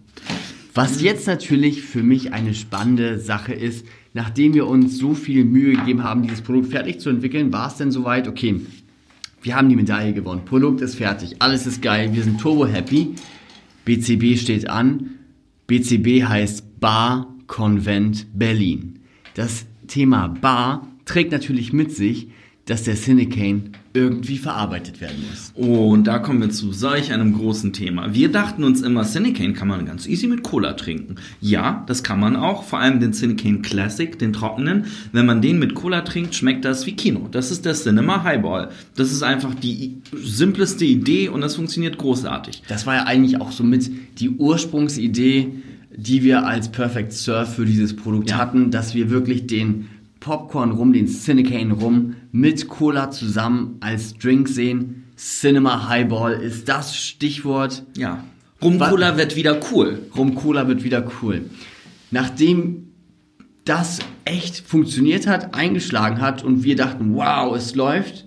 Was 0.73 1.01
jetzt 1.03 1.27
natürlich 1.27 1.83
für 1.83 2.01
mich 2.01 2.33
eine 2.33 2.55
spannende 2.55 3.19
Sache 3.19 3.53
ist, 3.53 3.85
nachdem 4.15 4.55
wir 4.55 4.65
uns 4.65 4.97
so 4.97 5.13
viel 5.13 5.45
Mühe 5.45 5.73
gegeben 5.73 6.03
haben, 6.03 6.23
dieses 6.23 6.41
Produkt 6.41 6.71
fertig 6.71 6.99
zu 6.99 7.11
entwickeln, 7.11 7.53
war 7.53 7.67
es 7.67 7.75
denn 7.75 7.91
soweit, 7.91 8.27
okay, 8.27 8.61
wir 9.43 9.55
haben 9.55 9.69
die 9.69 9.75
Medaille 9.75 10.13
gewonnen, 10.13 10.41
Produkt 10.45 10.81
ist 10.81 10.95
fertig, 10.95 11.35
alles 11.39 11.67
ist 11.67 11.81
geil, 11.83 12.09
wir 12.13 12.23
sind 12.23 12.41
turbo 12.41 12.65
happy, 12.65 13.15
BCB 13.89 14.37
steht 14.37 14.69
an, 14.69 15.15
BCB 15.65 16.23
heißt 16.23 16.79
Bar 16.79 17.33
Konvent 17.47 18.27
Berlin. 18.35 18.99
Das 19.33 19.65
Thema 19.87 20.27
Bar 20.27 20.87
trägt 21.05 21.31
natürlich 21.31 21.73
mit 21.73 21.91
sich, 21.91 22.27
dass 22.65 22.83
der 22.83 22.93
Cinecane 22.93 23.71
irgendwie 23.93 24.37
verarbeitet 24.37 25.01
werden 25.01 25.17
muss. 25.29 25.51
Oh, 25.55 25.89
und 25.91 26.05
da 26.05 26.19
kommen 26.19 26.41
wir 26.41 26.49
zu 26.51 26.71
solch 26.71 27.11
einem 27.11 27.33
großen 27.33 27.73
Thema. 27.73 28.13
Wir 28.13 28.31
dachten 28.31 28.63
uns 28.63 28.81
immer, 28.81 29.03
Cinecane 29.03 29.53
kann 29.53 29.67
man 29.67 29.85
ganz 29.85 30.05
easy 30.07 30.27
mit 30.27 30.43
Cola 30.43 30.73
trinken. 30.73 31.15
Ja, 31.41 31.83
das 31.87 32.03
kann 32.03 32.19
man 32.19 32.35
auch. 32.35 32.63
Vor 32.63 32.79
allem 32.79 32.99
den 32.99 33.13
Cinecane 33.13 33.59
Classic, 33.59 34.17
den 34.19 34.31
trockenen. 34.33 34.85
Wenn 35.11 35.25
man 35.25 35.41
den 35.41 35.57
mit 35.59 35.73
Cola 35.73 36.01
trinkt, 36.01 36.35
schmeckt 36.35 36.65
das 36.65 36.85
wie 36.85 36.93
Kino. 36.93 37.27
Das 37.31 37.49
ist 37.51 37.65
der 37.65 37.73
Cinema 37.73 38.23
Highball. 38.23 38.69
Das 38.95 39.11
ist 39.11 39.23
einfach 39.23 39.55
die 39.55 39.97
simpleste 40.23 40.85
Idee 40.85 41.29
und 41.29 41.41
das 41.41 41.55
funktioniert 41.55 41.97
großartig. 41.97 42.63
Das 42.67 42.85
war 42.85 42.95
ja 42.95 43.03
eigentlich 43.05 43.41
auch 43.41 43.51
somit 43.51 43.89
die 44.19 44.29
Ursprungsidee, 44.29 45.47
die 45.95 46.23
wir 46.23 46.45
als 46.45 46.69
Perfect 46.71 47.11
Surf 47.13 47.55
für 47.55 47.65
dieses 47.65 47.95
Produkt 47.95 48.29
Ja. 48.29 48.37
hatten, 48.37 48.71
dass 48.71 48.93
wir 48.93 49.09
wirklich 49.09 49.47
den 49.47 49.87
Popcorn 50.19 50.71
rum, 50.71 50.93
den 50.93 51.07
Cinecane 51.07 51.73
rum 51.73 52.15
mit 52.31 52.67
Cola 52.67 53.11
zusammen 53.11 53.77
als 53.79 54.13
Drink 54.17 54.47
sehen. 54.47 55.05
Cinema 55.15 55.89
Highball 55.89 56.33
ist 56.33 56.69
das 56.69 56.95
Stichwort. 56.95 57.83
Ja. 57.97 58.23
Rum-Cola 58.61 59.17
wird 59.17 59.35
wieder 59.35 59.59
cool. 59.71 59.99
Rum 60.15 60.35
Cola 60.35 60.67
wird 60.67 60.83
wieder 60.83 61.05
cool. 61.21 61.49
Nachdem 62.11 62.89
das 63.65 63.99
echt 64.25 64.67
funktioniert 64.67 65.27
hat, 65.27 65.53
eingeschlagen 65.53 66.21
hat 66.21 66.43
und 66.43 66.63
wir 66.63 66.75
dachten, 66.75 67.13
wow, 67.13 67.55
es 67.55 67.75
läuft, 67.75 68.25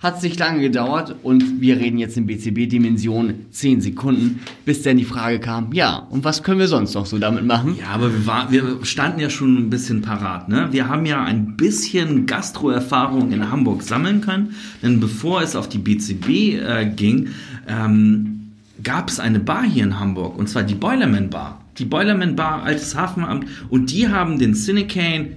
hat 0.00 0.22
nicht 0.22 0.38
lange 0.38 0.60
gedauert 0.60 1.14
und 1.22 1.60
wir 1.60 1.76
reden 1.76 1.98
jetzt 1.98 2.16
in 2.16 2.26
BCB-Dimension 2.26 3.34
10 3.50 3.82
Sekunden, 3.82 4.40
bis 4.64 4.82
dann 4.82 4.96
die 4.96 5.04
Frage 5.04 5.40
kam, 5.40 5.72
ja, 5.74 5.96
und 6.10 6.24
was 6.24 6.42
können 6.42 6.58
wir 6.58 6.68
sonst 6.68 6.94
noch 6.94 7.04
so 7.04 7.18
damit 7.18 7.44
machen? 7.44 7.76
Ja, 7.78 7.88
aber 7.88 8.12
wir, 8.12 8.26
war, 8.26 8.50
wir 8.50 8.78
standen 8.82 9.20
ja 9.20 9.28
schon 9.28 9.56
ein 9.58 9.70
bisschen 9.70 10.00
parat. 10.00 10.48
Ne? 10.48 10.68
Wir 10.70 10.88
haben 10.88 11.04
ja 11.04 11.22
ein 11.22 11.56
bisschen 11.56 12.24
Gastro-Erfahrung 12.24 13.30
in 13.30 13.50
Hamburg 13.50 13.82
sammeln 13.82 14.22
können, 14.22 14.54
denn 14.82 15.00
bevor 15.00 15.42
es 15.42 15.54
auf 15.54 15.68
die 15.68 15.78
BCB 15.78 16.28
äh, 16.28 16.86
ging, 16.86 17.28
ähm, 17.68 18.52
gab 18.82 19.10
es 19.10 19.20
eine 19.20 19.38
Bar 19.38 19.64
hier 19.64 19.84
in 19.84 20.00
Hamburg, 20.00 20.38
und 20.38 20.48
zwar 20.48 20.62
die 20.62 20.74
Boilerman 20.74 21.28
Bar. 21.28 21.60
Die 21.76 21.84
Boilerman 21.84 22.36
Bar, 22.36 22.62
altes 22.62 22.94
Hafenamt, 22.94 23.44
und 23.68 23.90
die 23.90 24.08
haben 24.08 24.38
den 24.38 24.54
Cinecane 24.54 25.32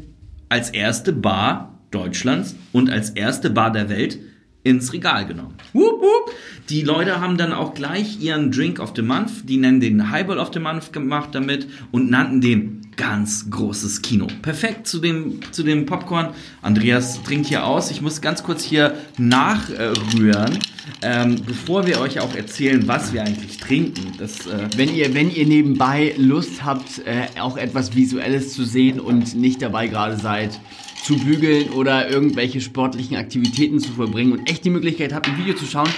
als 0.48 0.70
erste 0.70 1.12
Bar 1.12 1.74
Deutschlands 1.92 2.56
und 2.72 2.90
als 2.90 3.12
erste 3.12 3.50
Bar 3.50 3.72
der 3.72 3.90
Welt 3.90 4.20
ins 4.64 4.94
Regal 4.94 5.26
genommen. 5.26 5.56
Wup, 5.74 6.02
wup. 6.02 6.34
Die 6.70 6.82
Leute 6.82 7.20
haben 7.20 7.38
dann 7.38 7.52
auch 7.52 7.74
gleich 7.74 8.22
ihren 8.22 8.52
Drink 8.52 8.80
of 8.80 8.94
the 8.96 9.02
Month, 9.02 9.50
die 9.50 9.58
nennen 9.58 9.82
den 9.82 10.10
Highball 10.12 10.40
of 10.40 10.52
the 10.54 10.60
Month 10.60 10.94
gemacht 10.94 11.30
damit 11.34 11.68
und 11.92 12.10
nannten 12.10 12.40
den 12.40 12.82
ganz 12.96 13.50
großes 13.50 14.02
Kino. 14.02 14.28
Perfekt 14.42 14.88
zu 14.88 15.00
dem, 15.00 15.40
zu 15.52 15.64
dem 15.64 15.86
Popcorn. 15.86 16.30
Andreas 16.62 17.22
trinkt 17.24 17.48
hier 17.48 17.66
aus. 17.66 17.92
Ich 17.92 18.02
muss 18.02 18.22
ganz 18.22 18.44
kurz 18.44 18.64
hier 18.64 18.96
nachrühren, 19.18 20.60
ähm, 21.02 21.42
bevor 21.46 21.86
wir 21.88 22.00
euch 22.00 22.20
auch 22.20 22.36
erzählen, 22.36 22.88
was 22.88 23.12
wir 23.12 23.24
eigentlich 23.24 23.58
trinken. 23.58 24.14
Das, 24.18 24.46
äh, 24.48 24.68
Wenn 24.78 24.94
ihr, 24.94 25.14
wenn 25.14 25.30
ihr 25.32 25.46
nebenbei 25.46 26.14
Lust 26.18 26.64
habt, 26.64 27.00
äh, 27.00 27.40
auch 27.40 27.58
etwas 27.58 27.96
Visuelles 27.96 28.54
zu 28.54 28.64
sehen 28.64 29.00
und 29.00 29.36
nicht 29.36 29.62
dabei 29.62 29.88
gerade 29.88 30.18
seid, 30.18 30.60
zu 31.04 31.18
bügeln 31.18 31.70
oder 31.72 32.10
irgendwelche 32.10 32.62
sportlichen 32.62 33.18
Aktivitäten 33.18 33.80
zu 33.80 33.92
vollbringen 33.92 34.32
und 34.32 34.50
echt 34.50 34.64
die 34.64 34.70
Möglichkeit 34.70 35.14
habt, 35.14 35.28
ein 35.28 35.38
Video 35.38 35.54
zu 35.54 35.66
schauen, 35.66 35.90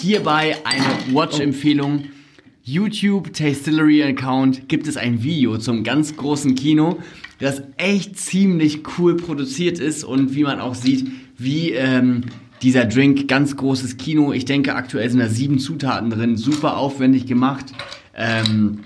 hierbei 0.00 0.56
eine 0.64 1.14
Watch-Empfehlung. 1.14 2.06
YouTube 2.64 3.32
Tastillery 3.32 4.02
Account 4.02 4.68
gibt 4.68 4.88
es 4.88 4.96
ein 4.96 5.22
Video 5.22 5.56
zum 5.58 5.84
ganz 5.84 6.16
großen 6.16 6.56
Kino, 6.56 6.98
das 7.38 7.62
echt 7.76 8.18
ziemlich 8.18 8.80
cool 8.98 9.16
produziert 9.16 9.78
ist 9.78 10.02
und 10.02 10.34
wie 10.34 10.42
man 10.42 10.58
auch 10.58 10.74
sieht, 10.74 11.06
wie 11.38 11.70
ähm, 11.70 12.22
dieser 12.62 12.84
Drink 12.86 13.28
ganz 13.28 13.56
großes 13.56 13.96
Kino. 13.96 14.32
Ich 14.32 14.44
denke, 14.44 14.74
aktuell 14.74 15.08
sind 15.08 15.20
da 15.20 15.28
sieben 15.28 15.60
Zutaten 15.60 16.10
drin, 16.10 16.36
super 16.36 16.76
aufwendig 16.78 17.26
gemacht. 17.26 17.66
Ähm, 18.16 18.80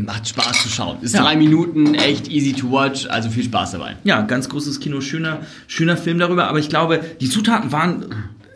macht 0.00 0.28
Spaß 0.28 0.62
zu 0.62 0.68
schauen. 0.68 0.98
Ist 1.02 1.14
Ja. 1.14 1.22
drei 1.22 1.36
Minuten, 1.36 1.94
echt 1.94 2.28
easy 2.28 2.52
to 2.52 2.70
watch, 2.70 3.06
also 3.08 3.30
viel 3.30 3.44
Spaß 3.44 3.72
dabei. 3.72 3.96
Ja, 4.04 4.22
ganz 4.22 4.48
großes 4.48 4.80
Kino, 4.80 5.00
schöner, 5.00 5.40
schöner 5.66 5.96
Film 5.96 6.18
darüber. 6.18 6.48
Aber 6.48 6.58
ich 6.58 6.68
glaube, 6.68 7.00
die 7.20 7.28
Zutaten 7.28 7.72
waren, 7.72 8.06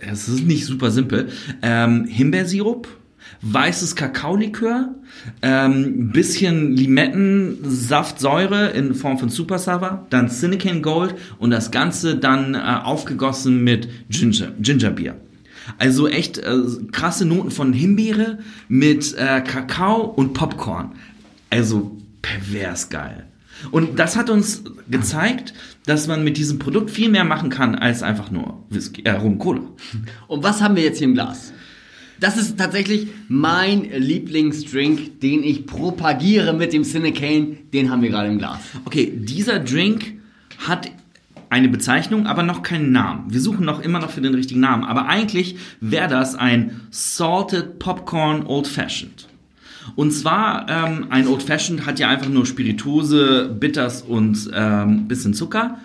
es 0.01 0.29
ist 0.29 0.45
nicht 0.47 0.65
super 0.67 0.91
simpel, 0.91 1.29
ähm, 1.63 2.07
Himbeersirup, 2.07 2.89
weißes 3.43 3.97
Kakaolikör, 3.97 4.95
ähm, 5.43 6.11
bisschen 6.11 6.77
Limettensaftsäure 6.77 8.69
in 8.71 8.95
Form 8.95 9.19
von 9.19 9.29
Super 9.29 9.59
Sava, 9.59 10.07
dann 10.11 10.29
Cinecane 10.29 10.81
Gold 10.81 11.15
und 11.39 11.51
das 11.51 11.71
Ganze 11.71 12.17
dann 12.17 12.55
äh, 12.55 12.59
aufgegossen 12.59 13.63
mit 13.65 13.89
Ginger, 14.11 14.49
Gingerbier. 14.61 15.17
Also 15.79 16.09
echt 16.09 16.39
äh, 16.39 16.57
krasse 16.91 17.25
Noten 17.25 17.51
von 17.51 17.73
Himbeere 17.73 18.39
mit 18.69 19.15
äh, 19.17 19.41
Kakao 19.41 20.01
und 20.03 20.33
Popcorn. 20.35 20.93
Also 21.51 21.99
pervers 22.23 22.89
geil. 22.89 23.27
Und 23.71 23.99
das 23.99 24.17
hat 24.17 24.31
uns 24.31 24.65
gezeigt, 24.89 25.53
dass 25.85 26.07
man 26.07 26.25
mit 26.25 26.37
diesem 26.37 26.59
Produkt 26.59 26.91
viel 26.91 27.11
mehr 27.11 27.25
machen 27.25 27.51
kann 27.51 27.75
als 27.75 28.03
einfach 28.03 28.31
nur 28.31 28.65
Whisky, 28.71 29.03
äh, 29.03 29.11
Rum 29.11 29.39
Cola. 29.39 29.63
Und 30.29 30.43
was 30.43 30.63
haben 30.63 30.77
wir 30.77 30.83
jetzt 30.83 30.99
hier 30.99 31.09
im 31.09 31.15
Glas? 31.15 31.53
Das 32.21 32.37
ist 32.37 32.59
tatsächlich 32.59 33.09
mein 33.29 33.85
Lieblingsdrink, 33.85 35.21
den 35.21 35.43
ich 35.43 35.67
propagiere 35.67 36.53
mit 36.53 36.73
dem 36.73 36.85
Cinecane. 36.85 37.57
Den 37.73 37.91
haben 37.91 38.03
wir 38.03 38.11
gerade 38.11 38.29
im 38.29 38.39
Glas. 38.39 38.59
Okay, 38.85 39.11
dieser 39.17 39.59
Drink 39.59 40.21
hat 40.59 40.91
eine 41.49 41.69
Bezeichnung, 41.69 42.27
aber 42.27 42.43
noch 42.43 42.63
keinen 42.63 42.93
Namen. 42.93 43.33
Wir 43.33 43.41
suchen 43.41 43.65
noch 43.65 43.81
immer 43.81 44.01
noch 44.01 44.11
für 44.11 44.21
den 44.21 44.35
richtigen 44.35 44.61
Namen. 44.61 44.85
Aber 44.85 45.07
eigentlich 45.07 45.57
wäre 45.81 46.09
das 46.09 46.35
ein 46.35 46.83
Salted 46.91 47.79
Popcorn 47.79 48.47
Old 48.47 48.69
Fashioned. 48.69 49.30
Und 49.97 50.13
zwar, 50.13 50.67
ähm, 50.69 51.07
ein 51.11 51.27
Old 51.27 51.43
Fashioned 51.43 51.87
hat 51.87 51.99
ja 51.99 52.09
einfach 52.09 52.29
nur 52.29 52.47
Spirituose, 52.47 53.55
Bitters 53.59 54.03
und 54.03 54.51
ähm, 54.55 55.09
bisschen 55.09 55.35
Zucker. 55.35 55.79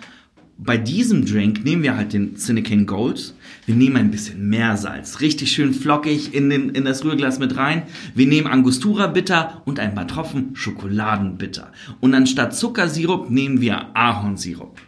Bei 0.58 0.78
diesem 0.78 1.26
Drink 1.26 1.64
nehmen 1.64 1.82
wir 1.82 1.98
halt 1.98 2.14
den 2.14 2.36
Cinecane 2.36 2.86
Gold. 2.86 3.34
Wir 3.66 3.74
nehmen 3.74 3.96
ein 3.96 4.10
bisschen 4.10 4.48
mehr 4.48 4.78
Salz, 4.78 5.20
richtig 5.20 5.52
schön 5.52 5.74
flockig 5.74 6.32
in, 6.32 6.48
den, 6.48 6.70
in 6.70 6.86
das 6.86 7.04
Rührglas 7.04 7.38
mit 7.38 7.58
rein. 7.58 7.82
Wir 8.14 8.26
nehmen 8.26 8.46
Angostura 8.46 9.06
Bitter 9.06 9.60
und 9.66 9.78
ein 9.78 9.94
paar 9.94 10.08
Tropfen 10.08 10.56
Schokoladenbitter. 10.56 11.72
Und 12.00 12.14
anstatt 12.14 12.56
Zuckersirup 12.56 13.28
nehmen 13.28 13.60
wir 13.60 13.94
Ahornsirup. 13.94 14.80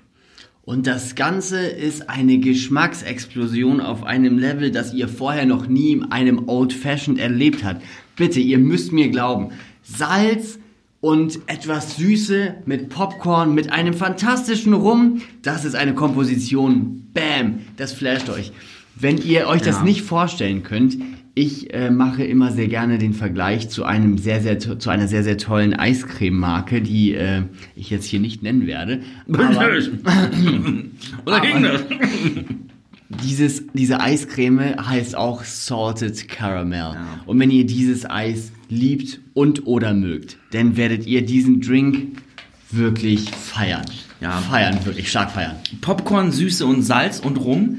Und 0.69 0.87
das 0.87 1.15
Ganze 1.15 1.67
ist 1.67 2.11
eine 2.11 2.39
Geschmacksexplosion 2.39 3.81
auf 3.81 4.05
einem 4.05 4.39
Level, 4.39 4.71
das 4.71 4.93
ihr 4.93 5.09
vorher 5.09 5.47
noch 5.47 5.67
nie 5.67 5.93
in 5.93 6.13
einem 6.13 6.47
Old 6.47 6.73
Fashioned 6.73 7.19
erlebt 7.19 7.65
habt. 7.65 7.83
Bitte, 8.19 8.41
ihr 8.41 8.59
müsst 8.59 8.93
mir 8.93 9.09
glauben. 9.09 9.49
Salz 9.83 10.59
und 11.01 11.39
etwas 11.47 11.97
Süße 11.97 12.57
mit 12.67 12.89
Popcorn, 12.89 13.55
mit 13.55 13.73
einem 13.73 13.95
fantastischen 13.95 14.73
Rum. 14.75 15.23
Das 15.43 15.65
ist 15.65 15.75
eine 15.77 15.95
Komposition. 15.95 17.07
Bam! 17.15 17.61
Das 17.77 17.93
flasht 17.93 18.29
euch. 18.29 18.53
Wenn 18.97 19.17
ihr 19.19 19.47
euch 19.47 19.63
das 19.63 19.77
Ja. 19.77 19.85
nicht 19.85 20.03
vorstellen 20.03 20.65
könnt, 20.65 20.99
ich 21.37 21.73
äh, 21.73 21.91
mache 21.93 22.25
immer 22.25 22.51
sehr 22.51 22.67
gerne 22.67 22.99
den 22.99 23.13
Vergleich 23.15 23.69
zu 23.69 23.85
einem 23.85 24.19
sehr, 24.19 24.41
sehr, 24.43 24.59
zu 24.59 24.91
einer 24.91 25.07
sehr, 25.07 25.23
sehr 25.23 25.39
tollen 25.39 25.73
Eiscreme-Marke, 25.73 26.83
die 26.83 27.15
äh, 27.15 27.43
ich 27.77 27.91
jetzt 27.91 28.07
hier 28.07 28.19
nicht 28.19 28.43
nennen 28.43 28.67
werde. 28.67 29.03
Aber- 29.33 29.49
Oder 31.27 31.41
ging 31.41 31.63
das? 31.63 31.83
Dieses, 33.09 33.63
diese 33.73 34.01
Eiscreme 34.01 34.87
heißt 34.87 35.17
auch 35.17 35.43
Salted 35.45 36.29
Caramel. 36.29 36.97
Und 37.27 37.41
wenn 37.41 37.51
ihr 37.51 37.65
dieses 37.65 38.09
Eis 38.09 38.53
liebt 38.69 39.21
und 39.33 39.67
oder 39.67 39.95
mögt, 39.95 40.37
dann 40.51 40.77
werdet 40.77 41.07
ihr 41.07 41.25
diesen 41.25 41.61
Drink 41.61 42.19
wirklich 42.71 43.31
feiern. 43.31 43.87
Ja. 44.21 44.39
Feiern, 44.39 44.85
wirklich 44.85 45.09
stark 45.09 45.31
feiern. 45.31 45.57
Popcorn, 45.81 46.33
Süße 46.33 46.67
und 46.67 46.83
Salz 46.83 47.21
und 47.21 47.37
Rum, 47.39 47.79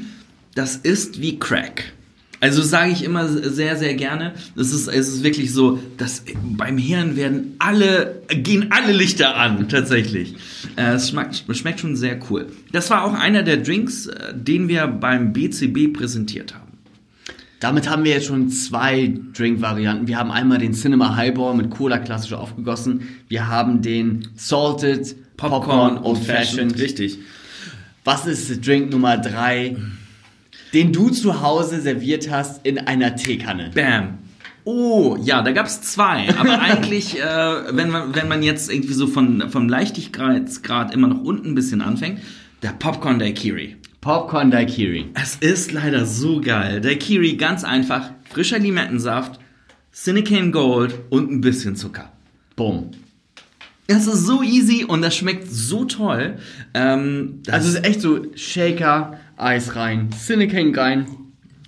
das 0.55 0.77
ist 0.77 1.21
wie 1.21 1.37
Crack. 1.37 1.93
Also 2.41 2.61
sage 2.61 2.91
ich 2.91 3.03
immer 3.03 3.27
sehr, 3.27 3.75
sehr 3.75 3.95
gerne. 3.95 4.33
Es 4.55 4.71
ist, 4.71 4.87
es 4.87 5.09
ist 5.09 5.23
wirklich 5.23 5.53
so, 5.53 5.79
dass 5.97 6.23
beim 6.41 6.77
Hirn 6.77 7.15
werden 7.17 7.55
alle, 7.59 8.21
gehen 8.29 8.67
alle 8.71 8.93
Lichter 8.93 9.35
an, 9.35 9.67
tatsächlich. 9.67 10.35
Äh, 10.77 10.93
es 10.93 11.09
schmeckt, 11.09 11.43
schmeckt 11.51 11.81
schon 11.81 11.95
sehr 11.97 12.17
cool. 12.29 12.47
Das 12.71 12.89
war 12.89 13.03
auch 13.03 13.13
einer 13.13 13.43
der 13.43 13.57
Drinks, 13.57 14.07
äh, 14.07 14.33
den 14.33 14.69
wir 14.69 14.87
beim 14.87 15.33
BCB 15.33 15.91
präsentiert 15.93 16.55
haben. 16.55 16.69
Damit 17.59 17.89
haben 17.89 18.05
wir 18.05 18.13
jetzt 18.13 18.27
schon 18.27 18.49
zwei 18.49 19.13
Drink-Varianten. 19.33 20.07
Wir 20.07 20.17
haben 20.17 20.31
einmal 20.31 20.59
den 20.59 20.73
Cinema 20.73 21.17
Highball 21.17 21.55
mit 21.55 21.69
Cola 21.69 21.97
klassisch 21.97 22.31
aufgegossen. 22.31 23.01
Wir 23.27 23.47
haben 23.47 23.81
den 23.81 24.29
Salted 24.35 25.15
Popcorn, 25.35 25.61
Popcorn, 25.61 25.97
Old. 26.03 26.19
Fashioned. 26.19 26.79
Richtig. 26.79 27.19
Was 28.05 28.25
ist 28.25 28.65
Drink 28.65 28.91
Nummer 28.91 29.17
drei, 29.17 29.75
den 30.73 30.93
du 30.93 31.09
zu 31.09 31.41
Hause 31.41 31.81
serviert 31.81 32.29
hast 32.29 32.65
in 32.65 32.77
einer 32.79 33.15
Teekanne? 33.15 33.71
Bam. 33.73 34.19
Oh, 34.65 35.17
ja, 35.21 35.41
da 35.41 35.51
gab's 35.51 35.81
zwei. 35.81 36.29
Aber 36.37 36.59
eigentlich, 36.61 37.19
äh, 37.19 37.75
wenn, 37.75 37.89
man, 37.89 38.13
wenn 38.15 38.27
man 38.27 38.43
jetzt 38.43 38.71
irgendwie 38.71 38.93
so 38.93 39.07
von, 39.07 39.49
vom 39.49 39.67
Leichtigkeitsgrad 39.67 40.93
immer 40.93 41.07
noch 41.07 41.21
unten 41.21 41.49
ein 41.49 41.55
bisschen 41.55 41.81
anfängt, 41.81 42.19
der 42.61 42.69
Popcorn 42.69 43.19
Daiquiri. 43.19 43.77
Popcorn 44.01 44.51
Daiquiri. 44.51 45.05
Es 45.13 45.35
ist 45.37 45.71
leider 45.71 46.05
so 46.05 46.39
geil. 46.41 46.81
Daiquiri 46.81 47.35
ganz 47.35 47.63
einfach, 47.63 48.11
frischer 48.29 48.59
Limettensaft, 48.59 49.39
Cinecane 49.91 50.51
Gold 50.51 50.93
und 51.09 51.31
ein 51.31 51.41
bisschen 51.41 51.75
Zucker. 51.75 52.11
Bumm. 52.55 52.91
Das 53.87 54.05
ist 54.05 54.27
so 54.27 54.43
easy 54.43 54.85
und 54.85 55.01
das 55.01 55.15
schmeckt 55.15 55.49
so 55.49 55.83
toll. 55.83 56.37
Ähm, 56.75 57.39
das 57.43 57.55
Also 57.55 57.69
es 57.69 57.75
ist 57.75 57.85
echt 57.85 58.01
so 58.01 58.25
Shaker, 58.35 59.19
Eis 59.39 59.75
rein, 59.75 60.09
Cinecane 60.11 60.75
rein, 60.75 61.07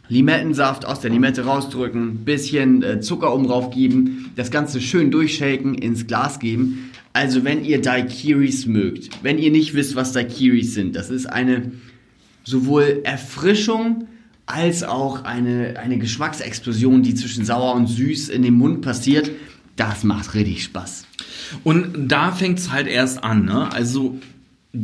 Limettensaft 0.10 0.86
aus 0.86 1.00
der 1.00 1.10
Limette 1.10 1.46
rausdrücken, 1.46 2.26
bisschen 2.26 2.84
äh, 2.84 3.00
Zucker 3.00 3.34
oben 3.34 3.48
drauf 3.48 3.72
geben, 3.72 4.32
das 4.36 4.52
Ganze 4.52 4.82
schön 4.82 5.10
durchshaken, 5.10 5.76
ins 5.76 6.06
Glas 6.06 6.40
geben. 6.40 6.92
Also 7.14 7.46
wenn 7.46 7.64
ihr 7.64 7.82
Daiquiris 7.82 8.66
mögt, 8.66 9.24
wenn 9.24 9.38
ihr 9.38 9.52
nicht 9.52 9.74
wisst, 9.74 9.96
was 9.96 10.12
Daiquiris 10.12 10.74
sind, 10.74 10.98
das 10.98 11.10
ist 11.10 11.28
eine 11.28 11.72
sowohl 12.44 13.02
Erfrischung 13.04 14.08
als 14.46 14.84
auch 14.84 15.24
eine, 15.24 15.76
eine 15.80 15.98
Geschmacksexplosion, 15.98 17.04
die 17.04 17.16
zwischen 17.16 17.46
sauer 17.46 17.76
und 17.76 17.88
süß 17.88 18.30
in 18.30 18.42
dem 18.42 18.56
Mund 18.56 18.82
passiert. 18.82 19.32
Das 19.78 20.04
macht 20.04 20.34
richtig 20.34 20.64
Spaß. 20.64 21.06
Und 21.64 22.10
da 22.10 22.32
fängt's 22.32 22.72
halt 22.72 22.88
erst 22.88 23.24
an, 23.24 23.46
ne? 23.46 23.72
Also 23.72 24.20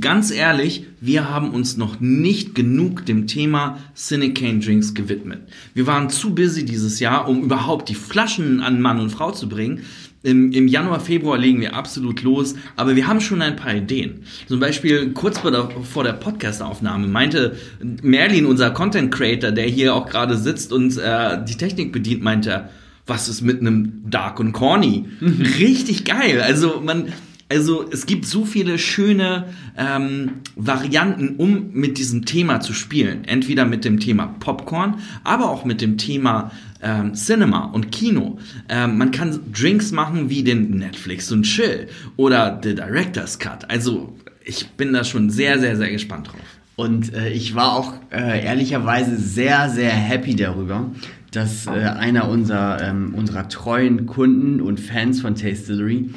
ganz 0.01 0.31
ehrlich, 0.31 0.85
wir 0.99 1.29
haben 1.29 1.51
uns 1.51 1.77
noch 1.77 1.99
nicht 1.99 2.55
genug 2.55 3.05
dem 3.05 3.27
Thema 3.27 3.77
Cinecane 3.95 4.59
Drinks 4.59 4.93
gewidmet. 4.93 5.39
Wir 5.73 5.87
waren 5.87 6.09
zu 6.09 6.35
busy 6.35 6.65
dieses 6.65 6.99
Jahr, 6.99 7.27
um 7.27 7.43
überhaupt 7.43 7.89
die 7.89 7.95
Flaschen 7.95 8.59
an 8.59 8.81
Mann 8.81 8.99
und 8.99 9.11
Frau 9.11 9.31
zu 9.31 9.47
bringen. 9.47 9.83
Im, 10.23 10.51
Im 10.51 10.67
Januar, 10.67 10.99
Februar 10.99 11.37
legen 11.37 11.61
wir 11.61 11.75
absolut 11.75 12.21
los, 12.23 12.55
aber 12.75 12.95
wir 12.95 13.07
haben 13.07 13.21
schon 13.21 13.41
ein 13.41 13.55
paar 13.55 13.75
Ideen. 13.75 14.23
Zum 14.47 14.59
Beispiel 14.59 15.11
kurz 15.13 15.39
vor 15.39 15.51
der, 15.51 15.69
vor 15.69 16.03
der 16.03 16.13
Podcast-Aufnahme 16.13 17.07
meinte 17.07 17.55
Merlin, 18.01 18.45
unser 18.45 18.71
Content 18.71 19.13
Creator, 19.13 19.51
der 19.51 19.67
hier 19.67 19.95
auch 19.95 20.07
gerade 20.07 20.37
sitzt 20.37 20.73
und 20.73 20.97
äh, 20.97 21.43
die 21.45 21.55
Technik 21.55 21.93
bedient, 21.93 22.23
meinte, 22.23 22.69
was 23.05 23.29
ist 23.29 23.41
mit 23.41 23.61
einem 23.61 24.03
Dark 24.09 24.39
und 24.41 24.51
Corny? 24.51 25.05
Richtig 25.59 26.03
geil. 26.03 26.41
Also 26.41 26.81
man, 26.83 27.05
also 27.49 27.89
es 27.89 28.05
gibt 28.05 28.25
so 28.25 28.43
viele 28.43 28.77
schöne 28.77 29.45
ähm, 29.77 30.41
Varianten, 30.55 31.35
um 31.37 31.71
mit 31.71 31.97
diesem 31.97 32.25
Thema 32.25 32.59
zu 32.59 32.73
spielen. 32.73 33.23
Entweder 33.25 33.65
mit 33.65 33.85
dem 33.85 33.99
Thema 33.99 34.27
Popcorn, 34.39 34.95
aber 35.23 35.49
auch 35.49 35.63
mit 35.63 35.81
dem 35.81 35.97
Thema 35.97 36.51
ähm, 36.81 37.13
Cinema 37.13 37.65
und 37.65 37.91
Kino. 37.91 38.37
Ähm, 38.67 38.97
man 38.97 39.11
kann 39.11 39.39
Drinks 39.53 39.91
machen 39.91 40.29
wie 40.29 40.43
den 40.43 40.71
Netflix 40.71 41.31
und 41.31 41.43
Chill 41.43 41.87
oder 42.17 42.59
The 42.61 42.75
Director's 42.75 43.39
Cut. 43.39 43.69
Also 43.69 44.15
ich 44.43 44.67
bin 44.71 44.93
da 44.93 45.03
schon 45.03 45.29
sehr, 45.29 45.59
sehr, 45.59 45.77
sehr 45.77 45.89
gespannt 45.89 46.27
drauf. 46.27 46.41
Und 46.75 47.13
äh, 47.13 47.29
ich 47.29 47.55
war 47.55 47.73
auch 47.73 47.93
äh, 48.11 48.45
ehrlicherweise 48.45 49.17
sehr, 49.17 49.69
sehr 49.69 49.91
happy 49.91 50.35
darüber, 50.35 50.91
dass 51.31 51.65
äh, 51.65 51.71
einer 51.71 52.29
unserer, 52.29 52.81
ähm, 52.83 53.15
unserer 53.15 53.49
treuen 53.49 54.05
Kunden 54.05 54.61
und 54.61 54.79
Fans 54.79 55.21
von 55.21 55.35
Tastillery 55.35 56.09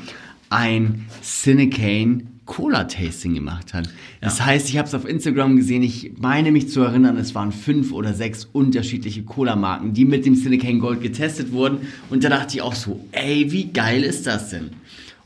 ein 0.50 1.06
Cinecane 1.22 2.24
Cola 2.44 2.84
Tasting 2.84 3.34
gemacht 3.34 3.72
hat. 3.74 3.88
Das 4.20 4.44
heißt, 4.44 4.68
ich 4.68 4.76
habe 4.76 4.88
es 4.88 4.94
auf 4.94 5.08
Instagram 5.08 5.56
gesehen. 5.56 5.84
Ich 5.84 6.12
meine 6.18 6.50
mich 6.50 6.68
zu 6.68 6.80
erinnern, 6.80 7.16
es 7.16 7.34
waren 7.34 7.52
fünf 7.52 7.92
oder 7.92 8.12
sechs 8.12 8.48
unterschiedliche 8.52 9.22
Cola-Marken, 9.22 9.94
die 9.94 10.04
mit 10.04 10.26
dem 10.26 10.34
Cinecane 10.34 10.80
Gold 10.80 11.00
getestet 11.00 11.52
wurden. 11.52 11.78
Und 12.10 12.24
da 12.24 12.28
dachte 12.28 12.56
ich 12.56 12.62
auch 12.62 12.74
so, 12.74 13.04
ey, 13.12 13.52
wie 13.52 13.66
geil 13.72 14.02
ist 14.02 14.26
das 14.26 14.50
denn? 14.50 14.70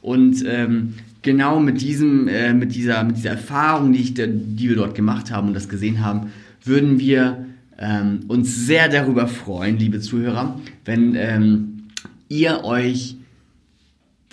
Und 0.03 0.45
ähm, 0.47 0.95
genau 1.23 1.61
mit 1.61 1.81
diesem, 1.81 2.29
äh, 2.29 2.53
mit 2.53 2.75
dieser, 2.75 3.03
mit 3.05 3.17
dieser 3.17 3.31
Erfahrung, 3.31 3.95
die, 3.95 4.01
ich, 4.01 4.13
da- 4.15 4.27
die 4.27 4.69
wir 4.69 4.77
dort 4.77 4.95
gemacht 4.95 5.31
haben 5.31 5.49
und 5.49 5.55
das 5.55 5.71
gesehen 5.71 6.05
haben, 6.05 6.31
würden 6.63 6.99
wir 7.01 7.47
ähm, 7.79 8.21
uns 8.29 8.67
sehr 8.67 8.91
darüber 8.91 9.27
freuen, 9.29 9.79
liebe 9.79 9.99
Zuhörer, 10.01 10.61
wenn 10.85 11.15
ähm, 11.17 11.85
ihr 12.29 12.65
euch 12.65 13.17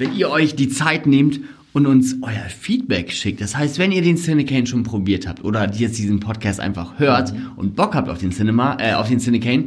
wenn 0.01 0.15
ihr 0.15 0.31
euch 0.31 0.55
die 0.55 0.67
Zeit 0.67 1.05
nehmt 1.05 1.39
und 1.73 1.85
uns 1.85 2.15
euer 2.23 2.49
Feedback 2.49 3.11
schickt. 3.11 3.39
Das 3.39 3.55
heißt, 3.55 3.77
wenn 3.77 3.91
ihr 3.91 4.01
den 4.01 4.17
Cinecane 4.17 4.65
schon 4.65 4.81
probiert 4.81 5.27
habt 5.27 5.43
oder 5.43 5.71
jetzt 5.71 5.99
diesen 5.99 6.19
Podcast 6.19 6.59
einfach 6.59 6.97
hört 6.97 7.33
und 7.55 7.75
Bock 7.75 7.93
habt 7.93 8.09
auf 8.09 8.17
den 8.17 8.31
Cinema, 8.31 8.77
äh, 8.79 8.93
auf 8.93 9.07
den 9.09 9.19
Cinecane 9.19 9.65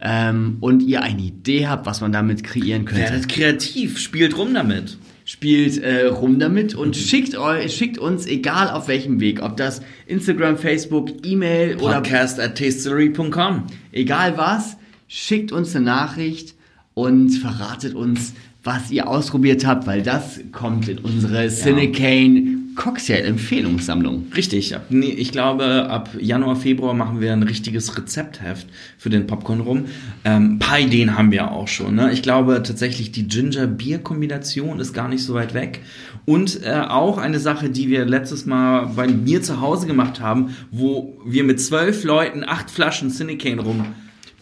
ähm, 0.00 0.58
und 0.60 0.84
ihr 0.84 1.02
eine 1.02 1.20
Idee 1.20 1.66
habt, 1.66 1.84
was 1.84 2.00
man 2.00 2.12
damit 2.12 2.44
kreieren 2.44 2.84
könnte, 2.84 3.02
Werdet 3.02 3.28
kreativ, 3.28 3.98
spielt 3.98 4.38
rum 4.38 4.54
damit. 4.54 4.98
spielt 5.24 5.78
äh, 5.78 6.06
rum 6.06 6.38
damit 6.38 6.76
und 6.76 6.94
schickt 6.96 7.36
euch, 7.36 7.74
schickt 7.74 7.98
uns, 7.98 8.24
egal 8.24 8.70
auf 8.70 8.86
welchem 8.86 9.18
Weg, 9.18 9.42
ob 9.42 9.56
das 9.56 9.82
Instagram, 10.06 10.58
Facebook, 10.58 11.10
E-Mail 11.26 11.78
oder 11.78 11.94
Podcast 11.94 12.38
at 12.38 12.56
tastillery.com. 12.56 13.64
egal 13.90 14.38
was, 14.38 14.76
schickt 15.08 15.50
uns 15.50 15.74
eine 15.74 15.86
Nachricht 15.86 16.54
und 16.94 17.30
verratet 17.30 17.94
uns, 17.94 18.32
was 18.66 18.90
ihr 18.90 19.08
ausprobiert 19.08 19.64
habt, 19.64 19.86
weil 19.86 20.02
das 20.02 20.40
kommt 20.52 20.88
in 20.88 20.98
unsere 20.98 21.48
Cinecane 21.48 22.56
Cocktail-Empfehlungssammlung. 22.76 24.26
Richtig. 24.36 24.76
Ab, 24.76 24.86
nee, 24.90 25.06
ich 25.06 25.32
glaube, 25.32 25.88
ab 25.88 26.10
Januar, 26.20 26.56
Februar 26.56 26.94
machen 26.94 27.20
wir 27.20 27.32
ein 27.32 27.42
richtiges 27.42 27.96
Rezeptheft 27.96 28.66
für 28.98 29.08
den 29.08 29.26
Popcorn 29.26 29.60
rum. 29.60 29.86
Ähm, 30.24 30.54
ein 30.54 30.58
paar 30.58 30.78
Ideen 30.78 31.16
haben 31.16 31.32
wir 31.32 31.50
auch 31.50 31.68
schon. 31.68 31.94
Ne? 31.94 32.12
Ich 32.12 32.22
glaube 32.22 32.62
tatsächlich, 32.62 33.12
die 33.12 33.26
Ginger-Bier-Kombination 33.26 34.78
ist 34.78 34.92
gar 34.92 35.08
nicht 35.08 35.24
so 35.24 35.34
weit 35.34 35.54
weg. 35.54 35.80
Und 36.26 36.62
äh, 36.64 36.82
auch 36.88 37.18
eine 37.18 37.40
Sache, 37.40 37.70
die 37.70 37.88
wir 37.88 38.04
letztes 38.04 38.46
Mal 38.46 38.92
bei 38.94 39.08
mir 39.08 39.42
zu 39.42 39.60
Hause 39.60 39.86
gemacht 39.86 40.20
haben, 40.20 40.54
wo 40.70 41.16
wir 41.24 41.44
mit 41.44 41.60
zwölf 41.60 42.04
Leuten 42.04 42.44
acht 42.46 42.70
Flaschen 42.70 43.10
Cinecane 43.10 43.62
rum 43.62 43.86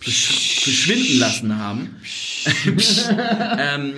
besch- 0.05 0.63
verschwinden 0.65 1.19
lassen 1.19 1.59
haben. 1.59 1.97
ähm, 3.59 3.93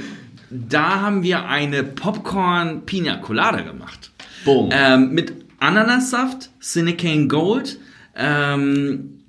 da 0.51 1.01
haben 1.01 1.23
wir 1.23 1.47
eine 1.47 1.83
Popcorn 1.83 2.87
Pina 2.87 3.17
Colada 3.17 3.63
gemacht. 3.63 4.11
Boom. 4.45 4.71
Ähm, 4.73 5.13
mit 5.13 5.33
Ananassaft, 5.59 6.51
Cinecane 6.61 7.27
Gold 7.27 7.79
ähm, 8.15 9.21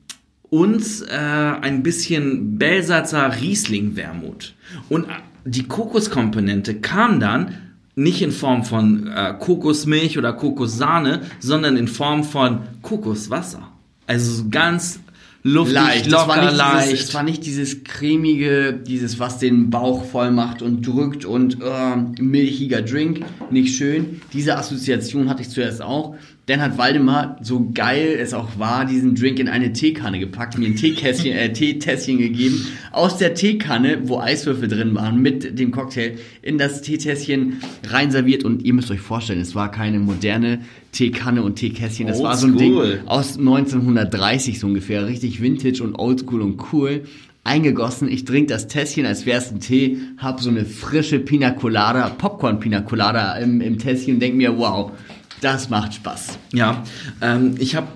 und 0.50 0.84
äh, 1.10 1.16
ein 1.16 1.84
bisschen 1.84 2.58
Belsatzer 2.58 3.42
Riesling-Wermut. 3.42 4.54
Und 4.90 5.06
äh, 5.06 5.14
die 5.46 5.64
Kokoskomponente 5.64 6.76
kam 6.76 7.20
dann 7.20 7.56
nicht 7.96 8.22
in 8.22 8.32
Form 8.32 8.64
von 8.64 9.08
äh, 9.08 9.34
Kokosmilch 9.40 10.18
oder 10.20 10.34
Kokossahne, 10.34 11.22
sondern 11.40 11.76
in 11.78 11.88
Form 11.88 12.24
von 12.24 12.60
Kokoswasser. 12.84 13.72
Also 14.06 14.32
so 14.32 14.50
ganz 14.50 15.00
luftig, 15.44 15.76
leicht, 15.76 16.08
locker, 16.08 16.28
war 16.28 16.46
nicht 16.46 16.56
leicht. 16.56 16.92
Dieses, 16.92 17.06
es 17.10 17.14
war 17.14 17.24
nicht 17.24 17.46
dieses 17.46 17.84
cremige, 17.84 18.74
dieses, 18.74 19.20
was 19.20 19.40
den 19.40 19.70
Bauch 19.70 20.06
voll 20.06 20.32
macht 20.32 20.62
und 20.62 20.86
drückt 20.86 21.26
und 21.26 21.58
äh, 21.62 22.22
milchiger 22.22 22.82
Drink, 22.82 23.26
nicht 23.52 23.76
schön. 23.76 24.22
Diese 24.34 24.58
Assoziation 24.58 25.30
hatte 25.30 25.42
ich 25.42 25.50
zuerst 25.50 25.82
auch. 25.82 26.16
Dann 26.48 26.62
hat 26.62 26.78
Waldemar, 26.78 27.36
so 27.42 27.70
geil 27.74 28.18
es 28.18 28.34
auch 28.34 28.58
war, 28.58 28.86
diesen 28.86 29.16
Drink 29.16 29.38
in 29.38 29.50
eine 29.50 29.74
Teekanne 29.74 30.18
gepackt, 30.18 30.58
mir 30.58 30.68
ein 30.68 30.78
Teekästchen, 30.78 31.36
äh, 31.36 31.52
Teetässchen 31.52 32.20
gegeben, 32.20 32.66
aus 32.94 33.18
der 33.18 33.34
Teekanne, 33.34 34.00
wo 34.04 34.20
Eiswürfel 34.20 34.70
drin 34.70 34.96
waren, 34.96 35.22
mit 35.22 35.60
dem 35.60 35.72
Cocktail, 35.72 36.18
in 36.42 36.58
das 36.58 36.82
Teetässchen 36.82 37.58
rein 37.90 38.12
serviert 38.12 38.46
und 38.46 38.64
ihr 38.64 38.74
müsst 38.74 38.90
euch 38.92 39.02
vorstellen, 39.02 39.42
es 39.42 39.56
war 39.56 39.72
keine 39.72 40.00
moderne 40.00 40.62
Teekanne 40.94 41.44
und 41.44 41.56
Teekästchen, 41.56 42.08
das 42.08 42.24
war 42.24 42.38
so 42.38 42.48
ein 42.48 42.56
Ding 42.56 42.80
aus 43.08 43.38
1930 43.38 44.58
so 44.58 44.68
ungefähr, 44.68 45.06
richtig 45.06 45.42
vintage 45.42 45.84
und 45.84 45.96
oldschool 45.96 46.42
und 46.42 46.64
cool. 46.72 47.04
Eingegossen, 47.44 48.10
ich 48.10 48.26
trinke 48.26 48.54
das 48.54 48.68
Tässchen, 48.68 49.06
als 49.06 49.26
wäre 49.26 49.40
es 49.40 49.52
ein 49.52 49.60
Tee, 49.60 49.98
hab 50.18 50.42
so 50.42 50.50
eine 50.50 50.66
frische 50.66 51.20
Pina 51.20 51.52
Colada, 51.52 52.10
Popcorn 52.10 52.60
Pina 52.60 52.82
Colada 52.82 53.38
im, 53.38 53.60
im 53.60 53.80
Tässchen 53.80 54.16
und 54.16 54.20
denk 54.22 54.36
mir, 54.36 54.58
wow, 54.58 54.92
das 55.42 55.70
macht 55.70 55.94
Spaß. 55.96 56.38
Ja, 56.54 56.84
ähm, 57.22 57.56
ich 57.60 57.76
habe 57.76 57.88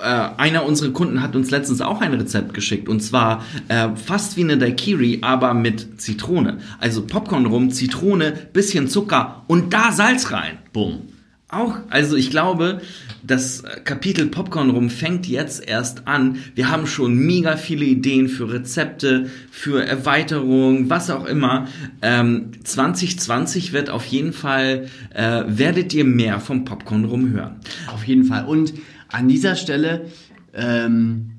äh, 0.00 0.28
einer 0.36 0.64
unserer 0.64 0.92
Kunden 0.92 1.22
hat 1.22 1.36
uns 1.36 1.50
letztens 1.50 1.80
auch 1.80 2.00
ein 2.00 2.14
Rezept 2.14 2.54
geschickt 2.54 2.88
und 2.88 3.00
zwar 3.00 3.44
äh, 3.68 3.88
fast 3.96 4.36
wie 4.36 4.42
eine 4.42 4.58
Daiquiri, 4.58 5.20
aber 5.22 5.54
mit 5.54 6.00
Zitrone. 6.00 6.58
Also 6.80 7.06
Popcorn 7.06 7.46
rum, 7.46 7.70
Zitrone, 7.70 8.32
bisschen 8.52 8.88
Zucker 8.88 9.44
und 9.46 9.72
da 9.72 9.92
Salz 9.92 10.30
rein. 10.32 10.58
Bumm. 10.72 11.13
Auch, 11.56 11.76
also 11.90 12.16
ich 12.16 12.30
glaube, 12.30 12.80
das 13.22 13.62
Kapitel 13.84 14.26
Popcorn 14.26 14.70
rum 14.70 14.90
fängt 14.90 15.26
jetzt 15.26 15.66
erst 15.66 16.06
an. 16.06 16.38
Wir 16.54 16.70
haben 16.70 16.86
schon 16.86 17.16
mega 17.16 17.56
viele 17.56 17.84
Ideen 17.84 18.28
für 18.28 18.52
Rezepte, 18.52 19.30
für 19.50 19.84
Erweiterungen, 19.84 20.90
was 20.90 21.10
auch 21.10 21.24
immer. 21.24 21.66
Ähm, 22.02 22.50
2020 22.62 23.72
wird 23.72 23.90
auf 23.90 24.04
jeden 24.06 24.32
Fall, 24.32 24.88
äh, 25.14 25.44
werdet 25.46 25.94
ihr 25.94 26.04
mehr 26.04 26.40
vom 26.40 26.64
Popcorn 26.64 27.04
rum 27.04 27.30
hören. 27.30 27.56
Auf 27.92 28.04
jeden 28.04 28.24
Fall. 28.24 28.44
Und 28.44 28.74
an 29.08 29.28
dieser 29.28 29.56
Stelle 29.56 30.06
ähm, 30.52 31.33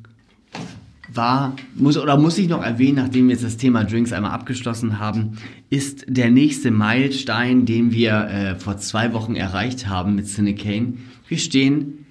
war, 1.15 1.56
muss 1.75 1.97
oder 1.97 2.17
muss 2.17 2.38
ich 2.38 2.47
noch 2.47 2.63
erwähnen, 2.63 2.95
nachdem 2.95 3.28
wir 3.28 3.34
jetzt 3.34 3.43
das 3.43 3.58
Thema 3.58 3.84
Drinks 3.84 4.13
einmal 4.13 4.32
abgeschlossen 4.32 4.99
haben, 4.99 5.38
ist 5.69 6.06
der 6.08 6.30
nächste 6.30 6.71
Meilenstein, 6.71 7.65
den 7.65 7.91
wir 7.91 8.28
äh, 8.28 8.56
vor 8.56 8.78
zwei 8.78 9.13
Wochen 9.13 9.36
erreicht 9.36 9.88
haben 9.88 10.15
mit 10.15 10.28
Cinecane. 10.28 10.93
Wir 11.28 11.38
stehen 11.38 12.06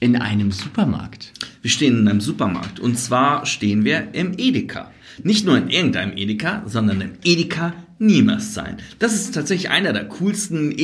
in 0.00 0.16
einem 0.16 0.50
Supermarkt. 0.50 1.32
Wir 1.62 1.70
stehen 1.70 1.98
in 1.98 2.08
einem 2.08 2.20
Supermarkt 2.20 2.80
und 2.80 2.98
zwar 2.98 3.46
stehen 3.46 3.84
wir 3.84 4.14
im 4.14 4.32
Edeka. 4.36 4.90
Nicht 5.22 5.46
nur 5.46 5.56
in 5.56 5.68
irgendeinem 5.68 6.16
Edeka, 6.16 6.62
sondern 6.66 7.00
im 7.00 7.10
Edeka 7.22 7.74
Niemerszein. 7.98 8.78
Das 8.98 9.14
ist 9.14 9.32
tatsächlich 9.32 9.70
einer 9.70 9.92
der 9.92 10.08
coolsten 10.08 10.76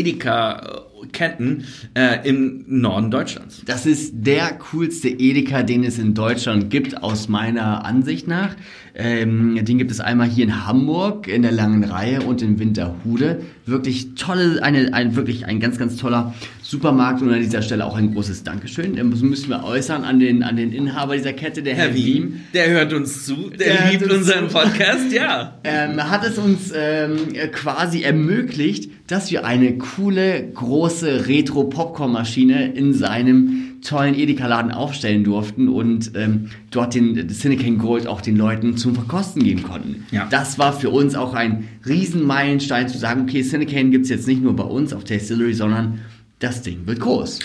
Edeka-Ketten 0.99 1.65
äh, 1.95 2.29
im 2.29 2.65
Norden 2.67 3.11
Deutschlands. 3.11 3.63
Das 3.67 3.87
ist 3.87 4.13
der 4.15 4.53
coolste 4.71 5.09
Edeka, 5.09 5.63
den 5.63 5.85
es 5.85 5.99
in 5.99 6.15
Deutschland 6.15 6.71
gibt, 6.71 7.03
aus 7.03 7.29
meiner 7.29 7.85
Ansicht 7.85 8.29
nach. 8.29 8.55
Ähm, 8.95 9.65
den 9.65 9.79
gibt 9.79 9.91
es 9.91 10.01
einmal 10.01 10.29
hier 10.29 10.45
in 10.45 10.67
Hamburg 10.67 11.29
in 11.29 11.43
der 11.43 11.53
langen 11.53 11.85
Reihe 11.85 12.23
und 12.23 12.43
in 12.43 12.59
Winterhude. 12.59 13.43
Wirklich 13.67 14.15
tolle, 14.15 14.63
eine, 14.63 14.93
ein, 14.95 15.15
wirklich 15.15 15.47
ein 15.47 15.61
ganz, 15.61 15.79
ganz 15.79 15.97
toller 15.97 16.35
Supermarkt 16.69 17.23
und 17.23 17.33
an 17.33 17.41
dieser 17.41 17.63
Stelle 17.63 17.87
auch 17.87 17.97
ein 17.97 18.13
großes 18.13 18.45
Dankeschön. 18.45 18.95
Das 18.95 19.23
müssen 19.23 19.49
wir 19.49 19.65
äußern 19.65 20.05
an 20.05 20.21
den, 20.21 20.43
an 20.43 20.57
den 20.57 20.71
Inhaber 20.71 21.17
dieser 21.17 21.33
Kette, 21.33 21.63
der 21.63 21.75
Herr, 21.75 21.87
Herr 21.87 21.95
Wiem. 21.95 22.41
Der 22.53 22.69
hört 22.69 22.93
uns 22.93 23.25
zu, 23.25 23.49
der, 23.49 23.75
der 23.75 23.91
liebt 23.91 24.13
unseren 24.13 24.51
zu. 24.51 24.55
Podcast, 24.59 25.11
ja. 25.11 25.59
Ähm, 25.65 26.11
hat 26.11 26.27
es 26.27 26.37
uns 26.37 26.71
ähm, 26.77 27.17
quasi 27.53 28.03
ermöglicht, 28.03 28.91
dass 29.07 29.31
wir 29.31 29.47
eine 29.47 29.79
coole, 29.79 30.51
große 30.53 31.27
Retro-Popcorn-Maschine 31.27 32.75
in 32.75 32.93
seinem 32.93 33.79
tollen 33.83 34.15
Edeka-Laden 34.15 34.71
aufstellen 34.71 35.25
durften 35.25 35.69
und 35.71 36.13
ähm, 36.17 36.51
dort 36.71 36.95
den 36.95 37.31
Cinecane 37.31 37.79
Gold 37.79 38.07
auch 38.07 38.21
den 38.21 38.37
Leuten 38.37 38.77
zum 38.77 38.95
Verkosten 38.95 39.43
geben 39.43 39.63
konnten. 39.63 40.05
Ja. 40.11 40.27
Das 40.29 40.59
war 40.59 40.75
für 40.75 40.91
uns 40.91 41.15
auch 41.15 41.33
ein 41.33 41.67
Riesenmeilenstein 41.87 42.89
zu 42.89 42.99
sagen, 42.99 43.23
okay, 43.23 43.43
Cinecane 43.43 43.89
gibt 43.89 44.05
es 44.05 44.11
jetzt 44.11 44.29
nicht 44.29 44.43
nur 44.43 44.55
bei 44.55 44.65
uns 44.65 44.93
auf 44.93 45.05
Tastillery, 45.05 45.55
sondern 45.55 46.01
das 46.39 46.63
Ding 46.63 46.87
wird 46.87 47.01
groß. 47.01 47.41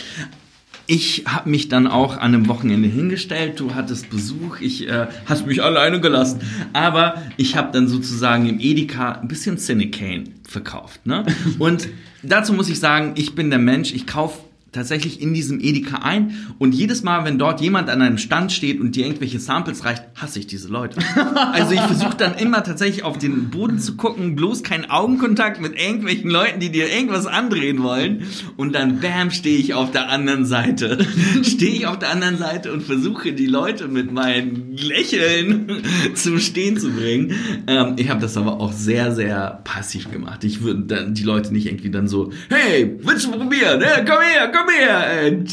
Ich 0.86 1.24
habe 1.26 1.50
mich 1.50 1.70
dann 1.70 1.88
auch 1.88 2.18
an 2.18 2.34
einem 2.34 2.48
Wochenende 2.50 2.90
hingestellt. 2.90 3.60
Du 3.60 3.74
hattest 3.74 4.10
Besuch. 4.10 4.60
Ich 4.60 4.88
äh, 4.88 5.08
hast 5.26 5.48
mich 5.48 5.64
alleine 5.64 6.02
gelassen. 6.02 6.42
Aber 6.74 7.22
ich 7.38 7.56
habe 7.56 7.72
dann 7.72 7.88
sozusagen 7.88 8.48
im 8.50 8.60
Edeka 8.60 9.14
ein 9.14 9.30
bisschen 9.30 9.58
Cinecane 9.58 10.26
verkauft. 10.46 11.06
Ne? 11.06 11.26
Und 11.60 11.88
dazu 12.22 12.52
muss 12.52 12.68
ich 12.68 12.80
sagen, 12.80 13.14
ich 13.16 13.34
bin 13.34 13.50
der 13.50 13.60
Mensch. 13.60 13.94
Ich 13.94 14.06
kaufe 14.06 14.40
tatsächlich 14.74 15.22
in 15.22 15.34
diesem 15.34 15.60
Edeka 15.60 16.00
ein 16.00 16.36
und 16.60 16.74
jedes 16.74 17.04
Mal, 17.04 17.24
wenn 17.26 17.40
dort 17.40 17.62
jemand 17.62 17.90
an 17.90 18.02
einem 18.02 18.18
Stand 18.18 18.52
steht 18.52 18.82
und 18.82 18.96
dir 18.96 19.06
irgendwelche 19.06 19.40
Samples 19.40 19.86
reicht, 19.86 20.04
hasse 20.16 20.40
ich 20.40 20.48
diese 20.48 20.68
Leute. 20.68 21.00
Also 21.54 21.74
ich 21.74 21.82
versuche 21.82 22.16
dann 22.18 22.36
immer 22.36 22.64
tatsächlich 22.64 23.04
auf 23.04 23.18
den 23.18 23.50
Boden 23.50 23.78
zu 23.78 23.96
gucken, 23.96 24.36
bloß 24.36 24.64
kein 24.64 24.90
Augenkontakt 24.90 25.62
mit 25.62 25.80
irgendwelchen 25.80 26.30
Leuten, 26.30 26.60
die 26.60 26.72
dir 26.72 26.92
irgendwas 26.92 27.28
andrehen 27.28 27.84
wollen 27.84 28.24
und 28.58 28.74
dann 28.74 29.00
bam, 29.00 29.30
stehe 29.30 29.58
ich 29.58 29.74
auf 29.74 29.92
der 29.92 30.10
anderen 30.10 30.46
Seite. 30.46 30.98
Stehe 31.44 31.74
ich 31.74 31.86
auf 31.86 32.00
der 32.00 32.10
anderen 32.10 32.38
Seite 32.38 32.74
und 32.74 32.82
versuche 32.82 33.34
die 33.34 33.46
Leute 33.46 33.88
mit 33.88 34.12
meinen 34.12 34.76
Lächeln 34.76 35.84
zum 36.16 36.40
Stehen 36.40 36.78
zu 36.78 36.92
bringen. 36.92 37.36
Ähm, 37.68 37.94
ich 37.98 38.10
habe 38.10 38.22
das 38.22 38.36
aber 38.38 38.60
auch 38.60 38.72
sehr, 38.74 39.14
sehr 39.14 39.62
passiv 39.64 40.12
gemacht. 40.12 40.44
Ich 40.44 40.62
würde 40.64 40.82
dann 40.84 41.14
die 41.14 41.24
Leute 41.24 41.54
nicht 41.54 41.68
irgendwie 41.68 41.92
dann 41.92 42.08
so, 42.08 42.32
hey, 42.50 42.98
willst 43.04 43.26
du 43.26 43.32
probieren? 43.32 43.82
Hey, 43.82 44.04
komm 44.06 44.22
her, 44.22 44.52
komm 44.54 44.63
komm 44.64 44.74
her! 44.76 45.24
Äh, 45.24 45.44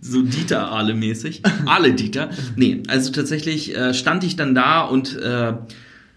so 0.00 0.22
Dieter 0.22 0.70
Ale 0.72 0.94
mäßig. 0.94 1.42
Alle 1.66 1.92
Dieter. 1.92 2.30
Nee, 2.56 2.82
also 2.88 3.12
tatsächlich 3.12 3.76
äh, 3.76 3.94
stand 3.94 4.24
ich 4.24 4.36
dann 4.36 4.54
da 4.54 4.82
und 4.82 5.16
äh, 5.16 5.52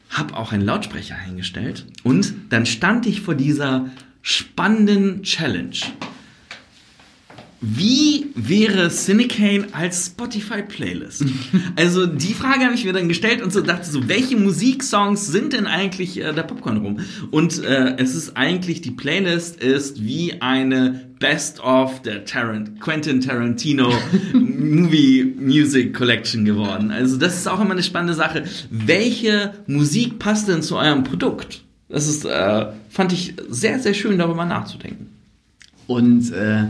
habe 0.10 0.36
auch 0.36 0.52
einen 0.52 0.64
Lautsprecher 0.66 1.16
eingestellt. 1.16 1.86
Und 2.04 2.34
dann 2.50 2.66
stand 2.66 3.06
ich 3.06 3.22
vor 3.22 3.36
dieser 3.36 3.90
spannenden 4.22 5.22
Challenge. 5.22 5.76
Wie 7.68 8.28
wäre 8.36 8.90
Cinecane 8.90 9.66
als 9.72 10.06
Spotify-Playlist? 10.06 11.26
also 11.76 12.06
die 12.06 12.36
Frage 12.36 12.64
habe 12.64 12.76
ich 12.76 12.86
mir 12.86 12.94
dann 12.94 13.08
gestellt 13.08 13.42
und 13.42 13.52
so 13.52 13.62
dachte 13.62 13.90
so, 13.90 14.08
welche 14.08 14.38
Musiksongs 14.38 15.28
sind 15.28 15.54
denn 15.54 15.66
eigentlich 15.66 16.22
äh, 16.22 16.32
der 16.32 16.44
Popcorn 16.44 16.78
rum? 16.78 17.00
Und 17.32 17.64
äh, 17.64 17.96
es 17.98 18.14
ist 18.14 18.38
eigentlich, 18.38 18.82
die 18.82 18.92
Playlist 18.92 19.64
ist 19.64 20.04
wie 20.04 20.42
eine 20.42 21.10
Best 21.20 21.60
of 21.60 22.04
der 22.04 22.26
Tarant 22.26 22.80
Quentin 22.80 23.20
Tarantino 23.20 23.92
Movie 24.34 25.34
Music 25.40 25.96
Collection 25.96 26.46
geworden. 26.46 26.92
Also 26.92 27.18
das 27.18 27.36
ist 27.36 27.48
auch 27.48 27.60
immer 27.60 27.72
eine 27.72 27.84
spannende 27.84 28.14
Sache. 28.14 28.44
Welche 28.70 29.56
Musik 29.66 30.20
passt 30.20 30.48
denn 30.48 30.62
zu 30.62 30.78
eurem 30.78 31.04
Produkt? 31.04 31.64
Das 31.90 32.08
ist, 32.08 32.26
äh, 32.26 32.68
fand 32.90 33.12
ich 33.12 33.34
sehr, 33.50 33.80
sehr 33.80 33.96
schön, 33.96 34.20
darüber 34.20 34.46
nachzudenken. 34.46 35.08
Und 35.88 36.32
äh 36.32 36.66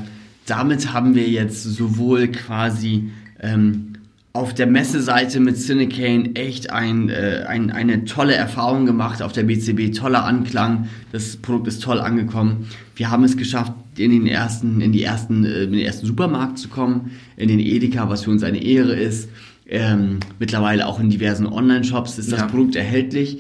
damit 0.45 0.93
haben 0.93 1.15
wir 1.15 1.27
jetzt 1.27 1.63
sowohl 1.63 2.27
quasi 2.27 3.10
ähm, 3.39 3.93
auf 4.36 4.53
der 4.53 4.67
Messeseite 4.67 5.39
mit 5.39 5.58
Cinecane 5.58 6.36
echt 6.36 6.69
ein, 6.69 7.10
äh, 7.10 7.45
ein, 7.47 7.71
eine 7.71 8.03
tolle 8.03 8.36
Erfahrung 8.36 8.86
gemacht, 8.86 9.21
auf 9.21 9.31
der 9.31 9.43
BCB 9.43 9.95
toller 9.95 10.25
Anklang, 10.25 10.89
das 11.13 11.38
Produkt 11.38 11.67
ist 11.67 11.81
toll 11.81 12.01
angekommen. 12.01 12.67
Wir 12.95 13.10
haben 13.10 13.23
es 13.23 13.38
geschafft, 13.38 13.71
in 13.97 14.12
den 14.12 14.27
ersten, 14.27 14.81
in 14.81 14.91
die 14.91 15.03
ersten, 15.03 15.45
äh, 15.45 15.63
in 15.63 15.71
den 15.71 15.81
ersten 15.81 16.05
Supermarkt 16.05 16.60
zu 16.60 16.67
kommen, 16.67 17.12
in 17.38 17.47
den 17.47 17.60
Edeka, 17.60 18.10
was 18.10 18.25
für 18.25 18.31
uns 18.31 18.43
eine 18.43 18.62
Ehre 18.62 18.93
ist. 18.93 19.29
Ähm, 19.67 20.19
mittlerweile 20.38 20.86
auch 20.86 20.99
in 20.99 21.10
diversen 21.10 21.47
Online-Shops 21.47 22.17
ist 22.19 22.31
das 22.31 22.41
ja. 22.41 22.47
Produkt 22.47 22.75
erhältlich. 22.75 23.39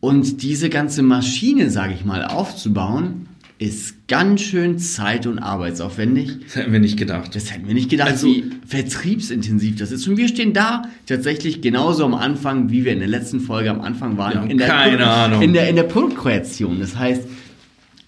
Und 0.00 0.42
diese 0.42 0.68
ganze 0.68 1.02
Maschine, 1.02 1.70
sage 1.70 1.94
ich 1.94 2.04
mal, 2.04 2.24
aufzubauen, 2.24 3.28
ist 3.58 4.06
ganz 4.06 4.42
schön 4.42 4.78
zeit- 4.78 5.26
und 5.26 5.38
arbeitsaufwendig. 5.38 6.40
Das 6.44 6.56
hätten 6.56 6.72
wir 6.72 6.80
nicht 6.80 6.98
gedacht. 6.98 7.34
Das 7.34 7.52
hätten 7.52 7.66
wir 7.66 7.74
nicht 7.74 7.88
gedacht, 7.88 8.10
also, 8.10 8.26
wie 8.26 8.50
vertriebsintensiv 8.66 9.76
das 9.76 9.92
ist. 9.92 10.06
Und 10.06 10.18
wir 10.18 10.28
stehen 10.28 10.52
da 10.52 10.82
tatsächlich 11.06 11.62
genauso 11.62 12.04
am 12.04 12.14
Anfang, 12.14 12.70
wie 12.70 12.84
wir 12.84 12.92
in 12.92 12.98
der 12.98 13.08
letzten 13.08 13.40
Folge 13.40 13.70
am 13.70 13.80
Anfang 13.80 14.18
waren. 14.18 14.50
in 14.50 14.58
der 14.58 14.68
keine 14.68 14.98
Pro 14.98 15.04
Ahnung. 15.04 15.42
In 15.42 15.52
der, 15.54 15.70
in 15.70 15.76
der 15.76 15.84
Produktkreation. 15.84 16.80
Das 16.80 16.96
heißt, 16.96 17.26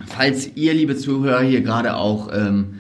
falls 0.07 0.51
ihr, 0.55 0.75
liebe 0.75 0.97
Zuhörer, 0.97 1.43
hier 1.43 1.63
gerade 1.63 1.97
auch 1.97 2.31
ähm, 2.31 2.75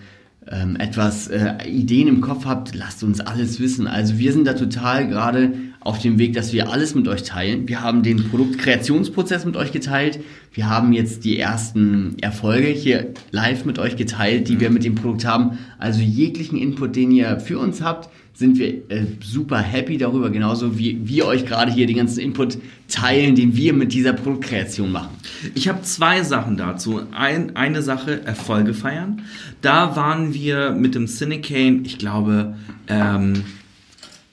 ähm, 0.46 0.76
etwas 0.76 1.28
äh, 1.28 1.54
Ideen 1.66 2.08
im 2.08 2.20
Kopf 2.20 2.44
habt, 2.44 2.74
lasst 2.74 3.02
uns 3.02 3.20
alles 3.20 3.60
wissen. 3.60 3.86
Also 3.86 4.18
wir 4.18 4.32
sind 4.32 4.46
da 4.46 4.52
total 4.52 5.08
gerade 5.08 5.54
auf 5.88 5.98
dem 5.98 6.18
Weg, 6.18 6.34
dass 6.34 6.52
wir 6.52 6.70
alles 6.70 6.94
mit 6.94 7.08
euch 7.08 7.22
teilen. 7.22 7.66
Wir 7.66 7.80
haben 7.80 8.02
den 8.02 8.28
Produktkreationsprozess 8.28 9.46
mit 9.46 9.56
euch 9.56 9.72
geteilt. 9.72 10.20
Wir 10.52 10.68
haben 10.68 10.92
jetzt 10.92 11.24
die 11.24 11.38
ersten 11.38 12.18
Erfolge 12.20 12.68
hier 12.68 13.14
live 13.30 13.64
mit 13.64 13.78
euch 13.78 13.96
geteilt, 13.96 14.50
die 14.50 14.56
mhm. 14.56 14.60
wir 14.60 14.70
mit 14.70 14.84
dem 14.84 14.96
Produkt 14.96 15.24
haben. 15.24 15.56
Also 15.78 16.02
jeglichen 16.02 16.58
Input, 16.58 16.94
den 16.94 17.10
ihr 17.10 17.40
für 17.40 17.58
uns 17.58 17.80
habt, 17.80 18.10
sind 18.34 18.58
wir 18.58 18.90
äh, 18.90 19.06
super 19.24 19.60
happy 19.60 19.96
darüber, 19.96 20.28
genauso 20.28 20.78
wie 20.78 21.08
wir 21.08 21.24
euch 21.24 21.46
gerade 21.46 21.72
hier 21.72 21.86
den 21.86 21.96
ganzen 21.96 22.20
Input 22.20 22.58
teilen, 22.88 23.34
den 23.34 23.56
wir 23.56 23.72
mit 23.72 23.94
dieser 23.94 24.12
Produktkreation 24.12 24.92
machen. 24.92 25.16
Ich 25.54 25.68
habe 25.68 25.80
zwei 25.82 26.22
Sachen 26.22 26.58
dazu. 26.58 27.00
Ein, 27.12 27.56
eine 27.56 27.80
Sache, 27.80 28.20
Erfolge 28.26 28.74
feiern. 28.74 29.22
Da 29.62 29.96
waren 29.96 30.34
wir 30.34 30.72
mit 30.72 30.94
dem 30.94 31.06
Cinecane, 31.06 31.80
ich 31.84 31.96
glaube, 31.96 32.56
ähm, 32.88 33.42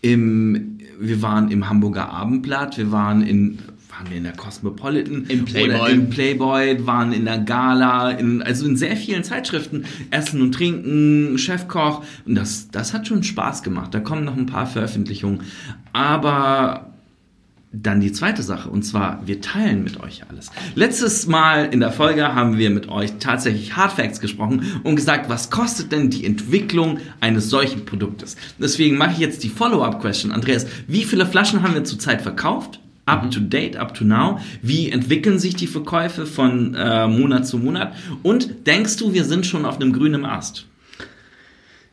im 0.06 0.72
wir 0.98 1.22
waren 1.22 1.52
im 1.52 1.68
Hamburger 1.68 2.10
Abendblatt, 2.10 2.78
wir 2.78 2.92
waren 2.92 3.22
in 3.22 3.60
waren 3.90 4.10
wir 4.10 4.18
in 4.18 4.24
der 4.24 4.34
Cosmopolitan, 4.34 5.24
im 5.30 5.46
Playboy, 5.46 5.92
im 5.92 6.10
Playboy, 6.10 6.86
waren 6.86 7.14
in 7.14 7.24
der 7.24 7.38
Gala, 7.38 8.12
in, 8.12 8.42
also 8.42 8.66
in 8.66 8.76
sehr 8.76 8.98
vielen 8.98 9.24
Zeitschriften, 9.24 9.86
Essen 10.12 10.42
und 10.42 10.52
Trinken, 10.52 11.38
Chefkoch. 11.38 12.04
Und 12.26 12.36
das, 12.36 12.70
das 12.72 12.94
hat 12.94 13.08
schon 13.08 13.24
Spaß 13.24 13.64
gemacht. 13.64 13.94
Da 13.94 14.02
kommen 14.02 14.26
noch 14.26 14.36
ein 14.36 14.48
paar 14.48 14.68
Veröffentlichungen, 14.68 15.42
aber 15.94 16.95
dann 17.82 18.00
die 18.00 18.12
zweite 18.12 18.44
Sache, 18.44 18.70
und 18.70 18.84
zwar, 18.84 19.22
wir 19.26 19.42
teilen 19.42 19.84
mit 19.84 20.00
euch 20.02 20.24
alles. 20.30 20.52
Letztes 20.76 21.28
Mal 21.28 21.66
in 21.66 21.80
der 21.80 21.92
Folge 21.92 22.34
haben 22.34 22.58
wir 22.58 22.70
mit 22.70 22.88
euch 22.90 23.14
tatsächlich 23.20 23.76
Hardfacts 23.76 24.20
gesprochen 24.20 24.82
und 24.84 24.96
gesagt, 24.96 25.30
was 25.30 25.50
kostet 25.50 25.92
denn 25.92 26.10
die 26.10 26.26
Entwicklung 26.26 27.00
eines 27.20 27.50
solchen 27.50 27.86
Produktes? 27.86 28.36
Deswegen 28.60 28.98
mache 28.98 29.12
ich 29.12 29.20
jetzt 29.20 29.44
die 29.44 29.50
Follow-up-Question. 29.50 30.32
Andreas, 30.32 30.68
wie 30.88 31.04
viele 31.04 31.26
Flaschen 31.26 31.64
haben 31.64 31.74
wir 31.74 31.84
zurzeit 31.84 32.22
verkauft? 32.22 32.80
up 33.08 33.30
to 33.30 33.40
date, 33.40 33.78
up 33.78 33.94
to 33.94 34.04
now? 34.04 34.40
Wie 34.64 34.90
entwickeln 34.90 35.38
sich 35.38 35.56
die 35.56 35.68
Verkäufe 35.68 36.26
von 36.26 36.74
äh, 36.74 37.08
Monat 37.08 37.46
zu 37.46 37.60
Monat? 37.60 37.94
Und 38.24 38.66
denkst 38.68 38.98
du, 38.98 39.14
wir 39.14 39.26
sind 39.26 39.46
schon 39.46 39.66
auf 39.66 39.76
einem 39.76 39.94
grünen 39.94 40.26
Ast? 40.26 40.66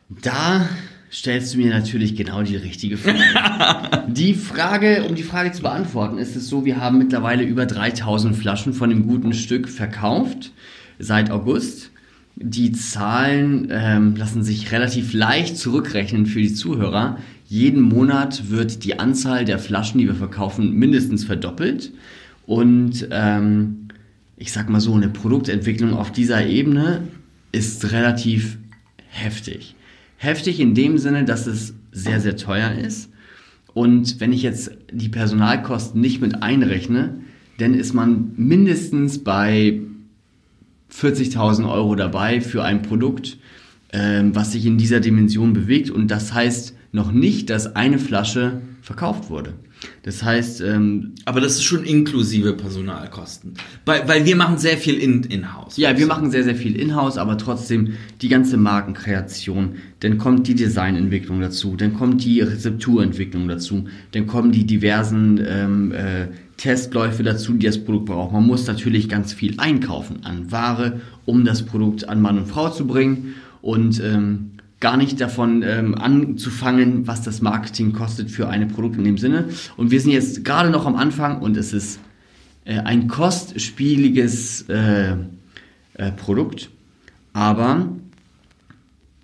Da 0.09 0.67
stellst 1.13 1.53
du 1.53 1.59
mir 1.59 1.69
natürlich 1.69 2.15
genau 2.15 2.41
die 2.41 2.55
richtige 2.55 2.97
Frage. 2.97 4.03
die 4.07 4.33
Frage, 4.33 5.05
um 5.07 5.13
die 5.15 5.23
Frage 5.23 5.51
zu 5.51 5.61
beantworten, 5.61 6.17
ist 6.17 6.35
es 6.35 6.49
so, 6.49 6.65
wir 6.65 6.81
haben 6.81 6.97
mittlerweile 6.97 7.43
über 7.43 7.67
3000 7.67 8.35
Flaschen 8.35 8.73
von 8.73 8.89
dem 8.89 9.07
guten 9.07 9.33
Stück 9.33 9.69
verkauft 9.69 10.51
seit 10.97 11.29
August. 11.29 11.91
Die 12.35 12.71
Zahlen 12.71 13.67
ähm, 13.69 14.15
lassen 14.15 14.43
sich 14.43 14.71
relativ 14.71 15.13
leicht 15.13 15.55
zurückrechnen 15.55 16.25
für 16.25 16.41
die 16.41 16.53
Zuhörer. 16.53 17.17
Jeden 17.47 17.81
Monat 17.81 18.49
wird 18.49 18.83
die 18.83 18.97
Anzahl 18.97 19.45
der 19.45 19.59
Flaschen, 19.59 19.99
die 19.99 20.07
wir 20.07 20.15
verkaufen, 20.15 20.73
mindestens 20.73 21.23
verdoppelt. 21.23 21.91
Und 22.47 23.07
ähm, 23.11 23.87
ich 24.35 24.51
sag 24.51 24.67
mal 24.67 24.81
so, 24.81 24.95
eine 24.95 25.09
Produktentwicklung 25.09 25.93
auf 25.93 26.11
dieser 26.11 26.47
Ebene 26.47 27.07
ist 27.51 27.91
relativ 27.91 28.57
heftig. 29.09 29.75
Heftig 30.23 30.61
in 30.61 30.73
dem 30.73 30.97
Sinne, 30.97 31.25
dass 31.25 31.47
es 31.47 31.73
sehr, 31.91 32.21
sehr 32.21 32.37
teuer 32.37 32.71
ist. 32.71 33.09
Und 33.73 34.21
wenn 34.21 34.31
ich 34.31 34.41
jetzt 34.41 34.71
die 34.89 35.09
Personalkosten 35.09 35.99
nicht 35.99 36.21
mit 36.21 36.41
einrechne, 36.41 37.15
dann 37.57 37.73
ist 37.73 37.93
man 37.93 38.31
mindestens 38.37 39.21
bei 39.21 39.81
40.000 40.97 41.69
Euro 41.69 41.95
dabei 41.95 42.39
für 42.39 42.63
ein 42.63 42.83
Produkt, 42.83 43.37
ähm, 43.91 44.33
was 44.33 44.53
sich 44.53 44.65
in 44.65 44.77
dieser 44.77 45.01
Dimension 45.01 45.51
bewegt. 45.51 45.89
Und 45.89 46.07
das 46.07 46.33
heißt 46.33 46.73
noch 46.93 47.11
nicht, 47.11 47.49
dass 47.49 47.75
eine 47.75 47.99
Flasche 47.99 48.61
verkauft 48.81 49.29
wurde. 49.29 49.55
Das 50.03 50.23
heißt, 50.23 50.61
ähm, 50.61 51.13
aber 51.25 51.41
das 51.41 51.53
ist 51.53 51.63
schon 51.63 51.83
inklusive 51.83 52.53
Personalkosten, 52.53 53.53
weil, 53.85 54.07
weil 54.07 54.25
wir 54.25 54.35
machen 54.35 54.57
sehr 54.57 54.77
viel 54.77 54.95
in 54.95 55.23
in-house. 55.23 55.77
Ja, 55.77 55.97
wir 55.97 56.07
machen 56.07 56.31
sehr 56.31 56.43
sehr 56.43 56.55
viel 56.55 56.75
in-house, 56.75 57.17
aber 57.17 57.37
trotzdem 57.37 57.93
die 58.21 58.29
ganze 58.29 58.57
Markenkreation. 58.57 59.75
Dann 60.01 60.17
kommt 60.17 60.47
die 60.47 60.55
Designentwicklung 60.55 61.39
dazu, 61.41 61.75
dann 61.75 61.93
kommt 61.93 62.23
die 62.23 62.41
Rezepturentwicklung 62.41 63.47
dazu, 63.47 63.85
dann 64.11 64.27
kommen 64.27 64.51
die 64.51 64.65
diversen 64.65 65.41
ähm, 65.47 65.91
äh, 65.91 66.27
Testläufe 66.57 67.23
dazu, 67.23 67.53
die 67.53 67.65
das 67.65 67.83
Produkt 67.83 68.05
braucht. 68.05 68.33
Man 68.33 68.45
muss 68.45 68.67
natürlich 68.67 69.09
ganz 69.09 69.33
viel 69.33 69.55
einkaufen 69.57 70.23
an 70.23 70.51
Ware, 70.51 71.01
um 71.25 71.45
das 71.45 71.63
Produkt 71.63 72.07
an 72.07 72.21
Mann 72.21 72.37
und 72.37 72.47
Frau 72.47 72.69
zu 72.69 72.85
bringen 72.85 73.35
und 73.61 74.01
ähm, 74.03 74.51
gar 74.83 74.97
nicht 74.97 75.21
davon 75.21 75.63
ähm, 75.63 75.95
anzufangen, 75.95 77.07
was 77.07 77.21
das 77.21 77.41
Marketing 77.41 77.93
kostet 77.93 78.29
für 78.29 78.49
eine 78.49 78.65
Produkt 78.65 78.97
in 78.97 79.05
dem 79.05 79.17
Sinne. 79.17 79.45
Und 79.77 79.91
wir 79.91 80.01
sind 80.01 80.11
jetzt 80.11 80.43
gerade 80.43 80.69
noch 80.69 80.85
am 80.85 80.97
Anfang 80.97 81.39
und 81.39 81.55
es 81.55 81.71
ist 81.71 82.01
äh, 82.65 82.79
ein 82.79 83.07
kostspieliges 83.07 84.63
äh, 84.67 85.13
äh, 85.93 86.11
Produkt, 86.17 86.69
aber 87.31 87.95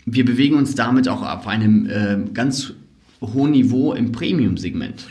wir 0.06 0.24
bewegen 0.24 0.56
uns 0.56 0.76
damit 0.76 1.10
auch 1.10 1.24
auf 1.24 1.46
einem 1.46 1.88
äh, 1.88 2.18
ganz 2.34 2.74
hohen 3.20 3.52
Niveau 3.52 3.92
im 3.92 4.14
Premium-Segment. 4.14 5.08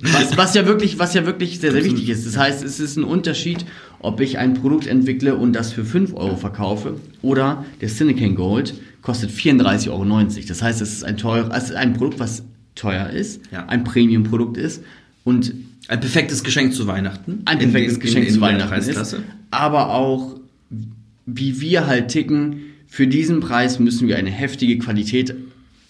Was, 0.00 0.36
was, 0.36 0.54
ja 0.54 0.66
wirklich, 0.66 0.98
was 0.98 1.14
ja 1.14 1.24
wirklich 1.24 1.60
sehr, 1.60 1.70
sehr 1.70 1.84
wichtig 1.84 2.08
ist. 2.08 2.26
Das 2.26 2.36
heißt, 2.36 2.64
es 2.64 2.80
ist 2.80 2.96
ein 2.96 3.04
Unterschied, 3.04 3.64
ob 4.00 4.20
ich 4.20 4.38
ein 4.38 4.54
Produkt 4.54 4.88
entwickle 4.88 5.36
und 5.36 5.52
das 5.52 5.72
für 5.72 5.84
5 5.84 6.14
Euro 6.14 6.36
verkaufe 6.36 6.96
oder 7.22 7.64
der 7.80 7.88
Silicon 7.88 8.34
Gold 8.34 8.74
kostet 9.08 9.30
34,90 9.30 9.88
Euro. 9.88 10.04
Das 10.48 10.60
heißt, 10.60 10.82
es 10.82 10.92
ist 10.92 11.02
ein, 11.02 11.16
teuer, 11.16 11.48
es 11.54 11.70
ist 11.70 11.76
ein 11.76 11.94
Produkt, 11.94 12.20
was 12.20 12.42
teuer 12.74 13.08
ist, 13.08 13.40
ja. 13.50 13.64
ein 13.64 13.82
Premium-Produkt 13.82 14.58
ist 14.58 14.84
und 15.24 15.54
ein 15.88 15.98
perfektes 15.98 16.44
Geschenk 16.44 16.74
zu 16.74 16.86
Weihnachten. 16.86 17.40
Ein 17.46 17.58
perfektes 17.58 17.94
in, 17.94 18.00
Geschenk 18.00 18.24
in, 18.24 18.28
in, 18.28 18.34
zu 18.34 18.40
Weihnachten 18.42 18.74
ist, 18.74 19.16
aber 19.50 19.94
auch 19.94 20.38
wie 21.24 21.58
wir 21.58 21.86
halt 21.86 22.08
ticken, 22.08 22.60
für 22.86 23.06
diesen 23.06 23.40
Preis 23.40 23.78
müssen 23.78 24.08
wir 24.08 24.18
eine 24.18 24.30
heftige 24.30 24.78
Qualität 24.78 25.34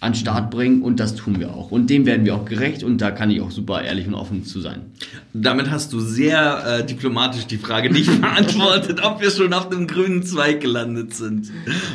an 0.01 0.15
Start 0.15 0.53
bringen 0.53 0.83
und 0.83 1.01
das 1.01 1.17
tun 1.17 1.41
wir 1.41 1.53
auch. 1.53 1.73
Und 1.73 1.91
dem 1.91 2.07
werden 2.07 2.25
wir 2.25 2.37
auch 2.37 2.45
gerecht 2.45 2.85
und 2.85 2.99
da 2.99 3.11
kann 3.11 3.33
ich 3.33 3.41
auch 3.41 3.51
super 3.51 3.83
ehrlich 3.83 4.07
und 4.07 4.15
offen 4.15 4.45
zu 4.45 4.61
sein. 4.61 4.83
Damit 5.35 5.71
hast 5.73 5.93
du 5.93 5.99
sehr 5.99 6.63
äh, 6.65 6.87
diplomatisch 6.87 7.47
die 7.47 7.57
Frage 7.57 7.91
nicht 7.91 8.09
beantwortet, 8.21 9.01
ob 9.03 9.21
wir 9.21 9.33
schon 9.33 9.53
auf 9.53 9.71
dem 9.71 9.89
grünen 9.89 10.23
Zweig 10.23 10.61
gelandet 10.61 11.15
sind. 11.15 11.51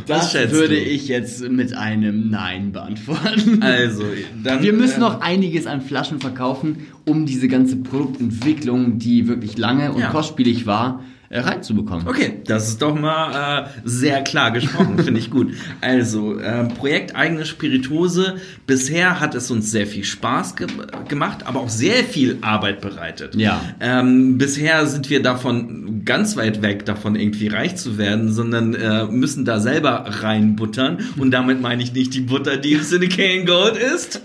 Das 0.06 0.34
würde 0.34 0.76
du? 0.76 0.82
ich 0.82 1.08
jetzt 1.08 1.48
mit 1.50 1.78
einem 1.78 2.30
Nein 2.30 2.74
beantworten. 2.74 3.64
Also, 3.64 4.04
dann. 4.44 4.62
Wir 4.62 4.74
müssen 4.74 4.98
äh, 4.98 5.00
noch 5.00 5.22
einiges 5.22 5.66
an 5.66 5.82
Flaschen 5.82 6.20
verkaufen, 6.20 6.88
um 7.06 7.26
diese 7.26 7.48
ganze 7.48 7.78
Produktentwicklung, 7.78 9.00
die 9.00 9.30
wirklich 9.30 9.58
lange 9.58 9.94
und 9.94 10.02
ja. 10.02 10.10
kostspielig 10.10 10.66
war, 10.66 11.02
reinzubekommen. 11.42 12.08
Okay, 12.08 12.42
das 12.46 12.70
ist 12.70 12.82
doch 12.82 12.96
mal 12.96 13.66
äh, 13.66 13.70
sehr 13.84 14.24
klar 14.24 14.52
gesprochen, 14.52 15.00
finde 15.00 15.20
ich 15.20 15.30
gut. 15.30 15.54
Also, 15.82 16.40
äh, 16.40 16.66
Projekt 16.66 17.16
eigene 17.16 17.46
Spirituose. 17.46 18.36
Bisher 18.66 19.20
hat 19.20 19.36
es 19.36 19.52
uns 19.52 19.72
sehr 19.72 19.86
viel 19.86 20.04
Spaß 20.04 20.56
ge 20.56 20.68
gemacht, 21.08 21.46
aber 21.46 21.60
auch 21.60 21.70
sehr 21.70 22.04
viel 22.04 22.38
Arbeit 22.42 22.82
bereitet. 22.82 23.36
Ja. 23.36 23.62
Ähm, 23.80 24.38
bisher 24.38 24.86
sind 24.86 25.10
wir 25.10 25.22
davon 25.22 25.93
ganz 26.06 26.36
weit 26.36 26.62
weg, 26.62 26.86
davon 26.86 27.16
irgendwie 27.16 27.48
reich 27.48 27.76
zu 27.76 27.98
werden, 27.98 28.32
sondern 28.32 28.74
äh, 28.74 29.06
müssen 29.06 29.46
da 29.46 29.60
selber 29.60 30.06
reinbuttern. 30.08 31.00
Und 31.18 31.32
damit 31.32 31.62
meine 31.62 31.84
ich 31.84 31.94
nicht 31.94 32.14
die 32.14 32.22
Butter, 32.22 32.58
die 32.58 32.74
im 32.74 32.84
Silicane 32.84 33.46
Gold 33.46 33.78
ist. 33.78 34.22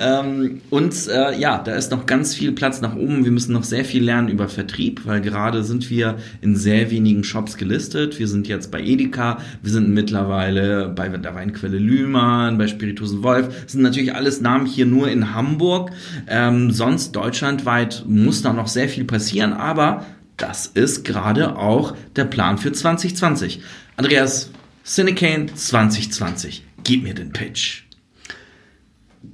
ähm, 0.00 0.60
und 0.70 0.94
äh, 1.08 1.38
ja, 1.38 1.58
da 1.58 1.74
ist 1.74 1.90
noch 1.90 2.06
ganz 2.06 2.34
viel 2.34 2.52
Platz 2.52 2.80
nach 2.80 2.96
oben. 2.96 3.24
Wir 3.24 3.32
müssen 3.32 3.52
noch 3.52 3.64
sehr 3.64 3.84
viel 3.84 4.04
lernen 4.04 4.28
über 4.28 4.48
Vertrieb, 4.48 5.02
weil 5.04 5.20
gerade 5.20 5.64
sind 5.64 5.90
wir 5.90 6.16
in 6.40 6.56
sehr 6.56 6.90
wenigen 6.90 7.24
Shops 7.24 7.56
gelistet. 7.56 8.18
Wir 8.18 8.28
sind 8.28 8.48
jetzt 8.48 8.70
bei 8.70 8.80
Edeka, 8.80 9.38
wir 9.62 9.72
sind 9.72 9.90
mittlerweile 9.90 10.88
bei 10.88 11.08
der 11.08 11.34
Weinquelle 11.34 11.78
Lühmann, 11.78 12.58
bei 12.58 12.66
Spirituosen 12.66 13.22
Wolf. 13.22 13.48
Das 13.62 13.72
sind 13.72 13.82
natürlich 13.82 14.14
alles 14.14 14.40
Namen 14.40 14.66
hier 14.66 14.86
nur 14.86 15.10
in 15.10 15.34
Hamburg. 15.34 15.90
Ähm, 16.28 16.70
sonst 16.70 17.12
deutschlandweit 17.12 18.04
muss 18.06 18.42
da 18.42 18.52
noch 18.52 18.68
sehr 18.68 18.88
viel 18.88 19.04
passieren, 19.04 19.52
aber 19.52 20.04
das 20.40 20.66
ist 20.66 21.04
gerade 21.04 21.56
auch 21.56 21.94
der 22.16 22.24
Plan 22.24 22.58
für 22.58 22.72
2020. 22.72 23.60
Andreas, 23.96 24.50
Cinecane 24.84 25.46
2020. 25.54 26.64
Gib 26.82 27.02
mir 27.02 27.14
den 27.14 27.32
Pitch. 27.32 27.82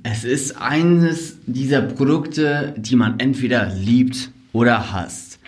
Es 0.02 0.24
ist 0.24 0.60
eines 0.60 1.38
dieser 1.46 1.82
Produkte, 1.82 2.74
die 2.76 2.96
man 2.96 3.20
entweder 3.20 3.72
liebt 3.72 4.30
oder 4.52 4.92
hasst. 4.92 5.38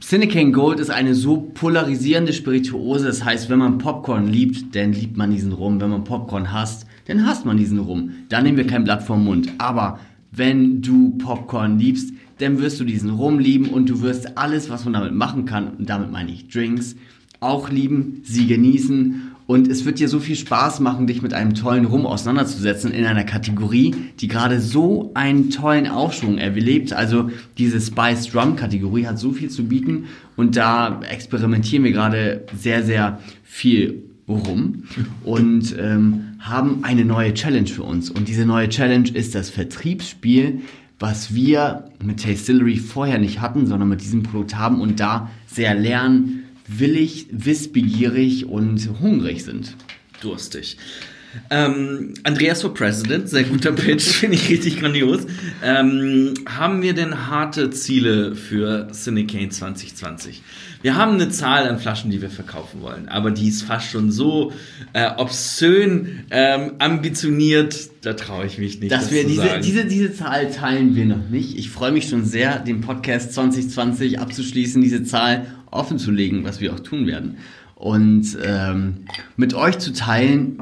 Cinecane 0.00 0.50
Gold 0.50 0.80
ist 0.80 0.90
eine 0.90 1.14
so 1.14 1.36
polarisierende 1.36 2.32
Spirituose. 2.32 3.06
Das 3.06 3.24
heißt, 3.24 3.48
wenn 3.50 3.58
man 3.58 3.78
Popcorn 3.78 4.26
liebt, 4.26 4.74
dann 4.74 4.92
liebt 4.92 5.16
man 5.16 5.30
diesen 5.30 5.52
Rum. 5.52 5.80
Wenn 5.80 5.90
man 5.90 6.04
Popcorn 6.04 6.52
hasst, 6.52 6.86
dann 7.06 7.24
hasst 7.24 7.44
man 7.44 7.56
diesen 7.56 7.78
Rum. 7.78 8.10
Da 8.28 8.40
nehmen 8.40 8.56
wir 8.56 8.66
kein 8.66 8.84
Blatt 8.84 9.02
vom 9.02 9.24
Mund. 9.24 9.52
Aber 9.58 10.00
wenn 10.32 10.82
du 10.82 11.16
Popcorn 11.18 11.78
liebst, 11.78 12.12
dann 12.38 12.58
wirst 12.58 12.80
du 12.80 12.84
diesen 12.84 13.10
Rum 13.10 13.38
lieben 13.38 13.68
und 13.68 13.88
du 13.88 14.00
wirst 14.02 14.38
alles, 14.38 14.70
was 14.70 14.84
man 14.84 14.94
damit 14.94 15.14
machen 15.14 15.44
kann, 15.44 15.68
und 15.78 15.88
damit 15.88 16.10
meine 16.10 16.30
ich 16.32 16.48
Drinks, 16.48 16.96
auch 17.40 17.70
lieben, 17.70 18.22
sie 18.24 18.46
genießen 18.46 19.32
und 19.48 19.66
es 19.66 19.86
wird 19.86 19.98
dir 19.98 20.10
so 20.10 20.20
viel 20.20 20.36
Spaß 20.36 20.80
machen, 20.80 21.06
dich 21.06 21.22
mit 21.22 21.32
einem 21.32 21.54
tollen 21.54 21.86
Rum 21.86 22.04
auseinanderzusetzen 22.04 22.92
in 22.92 23.06
einer 23.06 23.24
Kategorie, 23.24 23.94
die 24.20 24.28
gerade 24.28 24.60
so 24.60 25.10
einen 25.14 25.48
tollen 25.48 25.86
Aufschwung 25.86 26.36
erlebt. 26.36 26.92
Also 26.92 27.30
diese 27.56 27.80
Spice 27.80 28.26
Drum 28.26 28.56
Kategorie 28.56 29.06
hat 29.06 29.18
so 29.18 29.32
viel 29.32 29.48
zu 29.48 29.64
bieten 29.64 30.04
und 30.36 30.56
da 30.56 31.00
experimentieren 31.00 31.82
wir 31.82 31.92
gerade 31.92 32.44
sehr, 32.54 32.82
sehr 32.82 33.20
viel 33.42 34.02
rum 34.28 34.84
und 35.24 35.74
ähm, 35.78 36.34
haben 36.38 36.84
eine 36.84 37.06
neue 37.06 37.32
Challenge 37.32 37.68
für 37.68 37.84
uns. 37.84 38.10
Und 38.10 38.28
diese 38.28 38.44
neue 38.44 38.68
Challenge 38.68 39.08
ist 39.08 39.34
das 39.34 39.48
Vertriebsspiel, 39.48 40.60
was 40.98 41.34
wir 41.34 41.90
mit 42.02 42.22
Tastillery 42.22 42.76
vorher 42.76 43.18
nicht 43.18 43.40
hatten, 43.40 43.66
sondern 43.66 43.88
mit 43.88 44.02
diesem 44.02 44.22
Produkt 44.22 44.56
haben 44.56 44.80
und 44.80 45.00
da 45.00 45.30
sehr 45.46 45.74
lernen, 45.74 46.44
willig, 46.66 47.26
wissbegierig 47.30 48.46
und 48.46 49.00
hungrig 49.00 49.44
sind. 49.44 49.76
Durstig. 50.20 50.76
Ähm, 51.50 52.14
Andreas 52.24 52.62
for 52.62 52.74
President, 52.74 53.28
sehr 53.28 53.44
guter 53.44 53.72
Pitch, 53.72 54.02
finde 54.06 54.36
ich 54.36 54.48
richtig 54.48 54.80
grandios. 54.80 55.26
Ähm, 55.62 56.34
haben 56.46 56.82
wir 56.82 56.94
denn 56.94 57.28
harte 57.28 57.70
Ziele 57.70 58.34
für 58.34 58.88
Cinecane 58.92 59.48
2020? 59.48 60.42
Wir 60.80 60.94
haben 60.96 61.14
eine 61.14 61.28
Zahl 61.28 61.68
an 61.68 61.78
Flaschen, 61.78 62.10
die 62.10 62.22
wir 62.22 62.30
verkaufen 62.30 62.82
wollen, 62.82 63.08
aber 63.08 63.32
die 63.32 63.48
ist 63.48 63.62
fast 63.62 63.90
schon 63.90 64.12
so 64.12 64.52
äh, 64.92 65.10
obszön 65.16 66.24
ähm, 66.30 66.72
ambitioniert, 66.78 67.90
da 68.02 68.14
traue 68.14 68.46
ich 68.46 68.58
mich 68.58 68.80
nicht. 68.80 68.92
Dass 68.92 69.04
das 69.04 69.12
wir 69.12 69.26
diese, 69.26 69.42
sagen. 69.42 69.62
diese, 69.62 69.84
diese 69.86 70.14
Zahl 70.14 70.50
teilen 70.52 70.94
wir 70.94 71.04
noch 71.04 71.28
nicht. 71.30 71.58
Ich 71.58 71.70
freue 71.70 71.90
mich 71.90 72.08
schon 72.08 72.24
sehr, 72.24 72.60
den 72.60 72.80
Podcast 72.80 73.34
2020 73.34 74.20
abzuschließen, 74.20 74.80
diese 74.80 75.02
Zahl 75.02 75.46
offen 75.70 75.98
zu 75.98 76.12
legen, 76.12 76.44
was 76.44 76.60
wir 76.60 76.72
auch 76.72 76.80
tun 76.80 77.06
werden. 77.06 77.38
Und 77.74 78.38
ähm, 78.42 79.04
mit 79.36 79.54
euch 79.54 79.78
zu 79.78 79.92
teilen, 79.92 80.58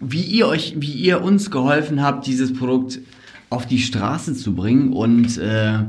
wie 0.00 0.22
ihr 0.22 0.46
euch, 0.46 0.74
wie 0.78 0.92
ihr 0.92 1.22
uns 1.22 1.50
geholfen 1.50 2.02
habt, 2.02 2.26
dieses 2.26 2.52
Produkt 2.52 3.00
auf 3.50 3.66
die 3.66 3.78
Straße 3.78 4.34
zu 4.34 4.54
bringen 4.54 4.92
und 4.92 5.38
äh, 5.38 5.80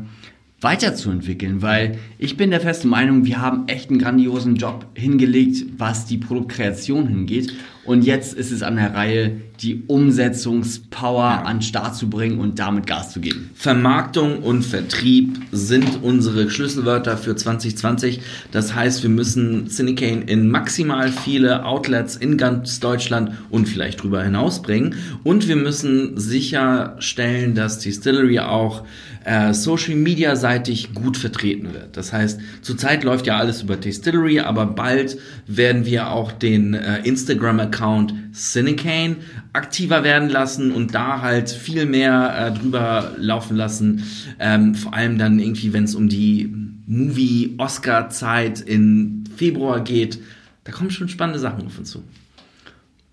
weiterzuentwickeln, 0.61 1.61
weil 1.61 1.99
ich 2.17 2.37
bin 2.37 2.49
der 2.49 2.61
festen 2.61 2.87
Meinung, 2.87 3.25
wir 3.25 3.41
haben 3.41 3.67
echt 3.67 3.89
einen 3.89 3.99
grandiosen 3.99 4.55
Job 4.55 4.85
hingelegt, 4.93 5.65
was 5.77 6.05
die 6.05 6.17
Produktkreation 6.17 7.07
hingeht. 7.07 7.53
Und 7.83 8.03
jetzt 8.03 8.33
ist 8.33 8.51
es 8.51 8.63
an 8.63 8.77
der 8.77 8.95
Reihe, 8.95 9.41
die 9.61 9.83
Umsetzungspower 9.85 11.45
an 11.45 11.61
Start 11.61 11.95
zu 11.95 12.09
bringen 12.09 12.39
und 12.39 12.57
damit 12.57 12.87
Gas 12.87 13.11
zu 13.11 13.19
geben. 13.19 13.51
Vermarktung 13.53 14.39
und 14.39 14.63
Vertrieb 14.63 15.37
sind 15.51 16.01
unsere 16.01 16.49
Schlüsselwörter 16.49 17.15
für 17.15 17.35
2020. 17.35 18.21
Das 18.51 18.73
heißt, 18.73 19.03
wir 19.03 19.11
müssen 19.11 19.67
Cinecane 19.67 20.23
in 20.23 20.49
maximal 20.49 21.11
viele 21.11 21.63
Outlets 21.63 22.15
in 22.15 22.37
ganz 22.37 22.79
Deutschland 22.79 23.31
und 23.51 23.67
vielleicht 23.67 23.99
darüber 23.99 24.23
hinaus 24.23 24.63
bringen. 24.63 24.95
Und 25.23 25.47
wir 25.47 25.55
müssen 25.55 26.17
sicherstellen, 26.17 27.53
dass 27.53 27.79
Distillery 27.79 28.39
auch 28.39 28.83
äh, 29.25 29.53
Social 29.53 29.95
Media 29.95 30.35
seitig 30.35 30.93
gut 30.93 31.17
vertreten 31.17 31.73
wird. 31.73 31.97
Das 31.97 32.13
heißt, 32.13 32.39
zurzeit 32.61 33.03
läuft 33.03 33.27
ja 33.27 33.37
alles 33.37 33.63
über 33.63 33.75
Distillery, 33.75 34.39
aber 34.39 34.67
bald 34.67 35.17
werden 35.47 35.85
wir 35.85 36.11
auch 36.11 36.31
den 36.31 36.75
äh, 36.75 36.99
Instagram-Account 37.03 38.13
Cinecane 38.33 39.17
aktiver 39.51 40.03
werden 40.03 40.29
lassen 40.29 40.71
und 40.71 40.93
da 40.93 41.21
halt 41.21 41.49
viel 41.49 41.85
mehr 41.85 42.35
äh, 42.37 42.57
drüber 42.57 43.15
laufen 43.17 43.57
lassen. 43.57 44.03
Ähm, 44.39 44.75
vor 44.75 44.93
allem 44.93 45.17
dann 45.17 45.39
irgendwie, 45.39 45.73
wenn 45.73 45.85
es 45.85 45.95
um 45.95 46.07
die 46.07 46.53
Movie-Oscar-Zeit 46.85 48.61
in 48.61 49.23
Februar 49.35 49.83
geht. 49.83 50.19
Da 50.63 50.71
kommen 50.71 50.91
schon 50.91 51.09
spannende 51.09 51.39
Sachen 51.39 51.65
auf 51.65 51.79
uns 51.79 51.89
zu. 51.89 52.03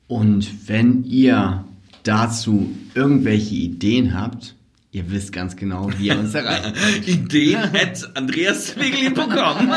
Und 0.08 0.68
wenn 0.68 1.04
ihr 1.04 1.64
dazu 2.02 2.70
irgendwelche 2.94 3.54
Ideen 3.54 4.18
habt, 4.18 4.54
Ihr 4.94 5.10
wisst 5.10 5.32
ganz 5.32 5.56
genau, 5.56 5.88
wie 5.96 6.08
ihr 6.08 6.18
uns 6.18 6.34
erreicht. 6.34 6.74
Ideen 7.06 7.62
at 7.62 8.14
andreaswegelin.com. 8.14 9.72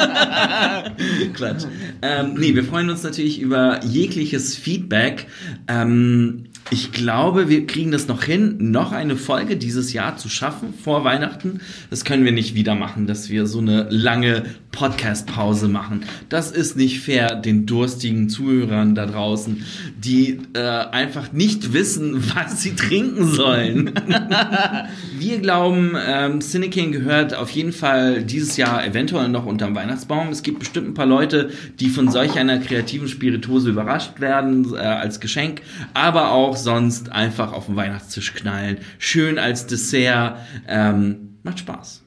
Quatsch. 1.34 1.66
Ähm, 2.02 2.34
nee, 2.38 2.54
wir 2.54 2.64
freuen 2.64 2.90
uns 2.90 3.04
natürlich 3.04 3.40
über 3.40 3.84
jegliches 3.84 4.56
Feedback. 4.56 5.28
Ähm, 5.68 6.44
ich 6.70 6.92
glaube, 6.92 7.48
wir 7.48 7.66
kriegen 7.66 7.92
das 7.92 8.08
noch 8.08 8.24
hin, 8.24 8.58
noch 8.60 8.92
eine 8.92 9.16
Folge 9.16 9.56
dieses 9.56 9.94
Jahr 9.94 10.18
zu 10.18 10.30
schaffen 10.30 10.74
vor 10.74 11.04
Weihnachten. 11.04 11.62
Das 11.90 12.06
können 12.06 12.26
wir 12.26 12.32
nicht 12.32 12.54
wieder 12.54 12.76
machen, 12.76 13.08
dass 13.08 13.30
wir 13.30 13.48
so 13.48 13.60
eine 13.60 13.88
lange 13.90 14.44
Podcast-Pause 14.76 15.68
machen. 15.68 16.06
Das 16.30 16.52
ist 16.52 16.76
nicht 16.76 17.00
fair 17.00 17.36
den 17.36 17.66
durstigen 17.66 18.30
Zuhörern 18.30 18.94
da 18.94 19.06
draußen, 19.06 19.66
die 19.98 20.42
äh, 20.54 20.60
einfach 20.60 21.32
nicht 21.32 21.74
wissen, 21.74 22.32
was 22.36 22.62
sie 22.62 22.76
trinken 22.76 23.26
sollen. 23.26 23.92
wir 25.18 25.40
glauben, 25.40 25.96
ähm, 26.06 26.42
Cinecane 26.42 26.92
gehört 26.92 27.34
auf 27.34 27.50
jeden 27.50 27.72
Fall 27.72 28.24
dieses 28.24 28.58
Jahr 28.58 28.86
eventuell 28.86 29.30
noch 29.30 29.46
unterm 29.46 29.74
Weihnachtsbaum. 29.76 30.30
Es 30.30 30.44
gibt 30.44 30.60
bestimmt 30.60 30.90
ein 30.90 30.94
paar 30.94 31.06
Leute, 31.06 31.50
die 31.80 31.90
von 31.90 32.12
solch 32.12 32.38
einer 32.38 32.60
kreativen 32.60 33.08
Spirituose 33.08 33.70
überrascht 33.70 34.20
werden 34.20 34.76
äh, 34.76 34.80
als 34.80 35.20
Geschenk, 35.20 35.62
aber 35.94 36.32
auch 36.32 36.58
sonst 36.58 37.12
einfach 37.12 37.54
auf 37.54 37.68
den 37.68 37.76
Weihnachtstisch 37.76 38.34
knallen. 38.34 38.78
Schön 39.00 39.40
als 39.40 39.68
Dessert. 39.68 40.38
Ähm, 40.68 41.38
macht 41.44 41.60
Spaß. 41.60 42.05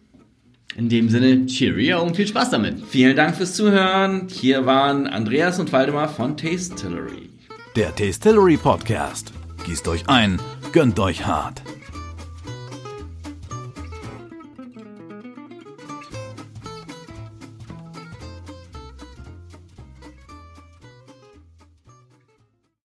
In 0.79 0.89
dem 0.89 1.09
Sinne, 1.09 1.45
Cheerio 1.47 2.01
und 2.01 2.15
viel 2.15 2.29
Spaß 2.29 2.51
damit. 2.51 2.77
Vielen 2.89 3.17
Dank 3.17 3.35
fürs 3.35 3.55
Zuhören. 3.55 4.29
Hier 4.31 4.65
waren 4.65 5.09
Andreas 5.09 5.59
und 5.59 5.73
Waldemar 5.73 6.09
von 6.09 6.37
Tastillery. 6.37 7.31
Der 7.75 7.93
Tastillery 7.97 8.57
Podcast. 8.57 9.33
Gießt 9.67 9.89
euch 9.89 10.09
ein, 10.09 10.41
gönnt 10.71 11.01
euch 11.01 11.27
hart. 11.27 11.65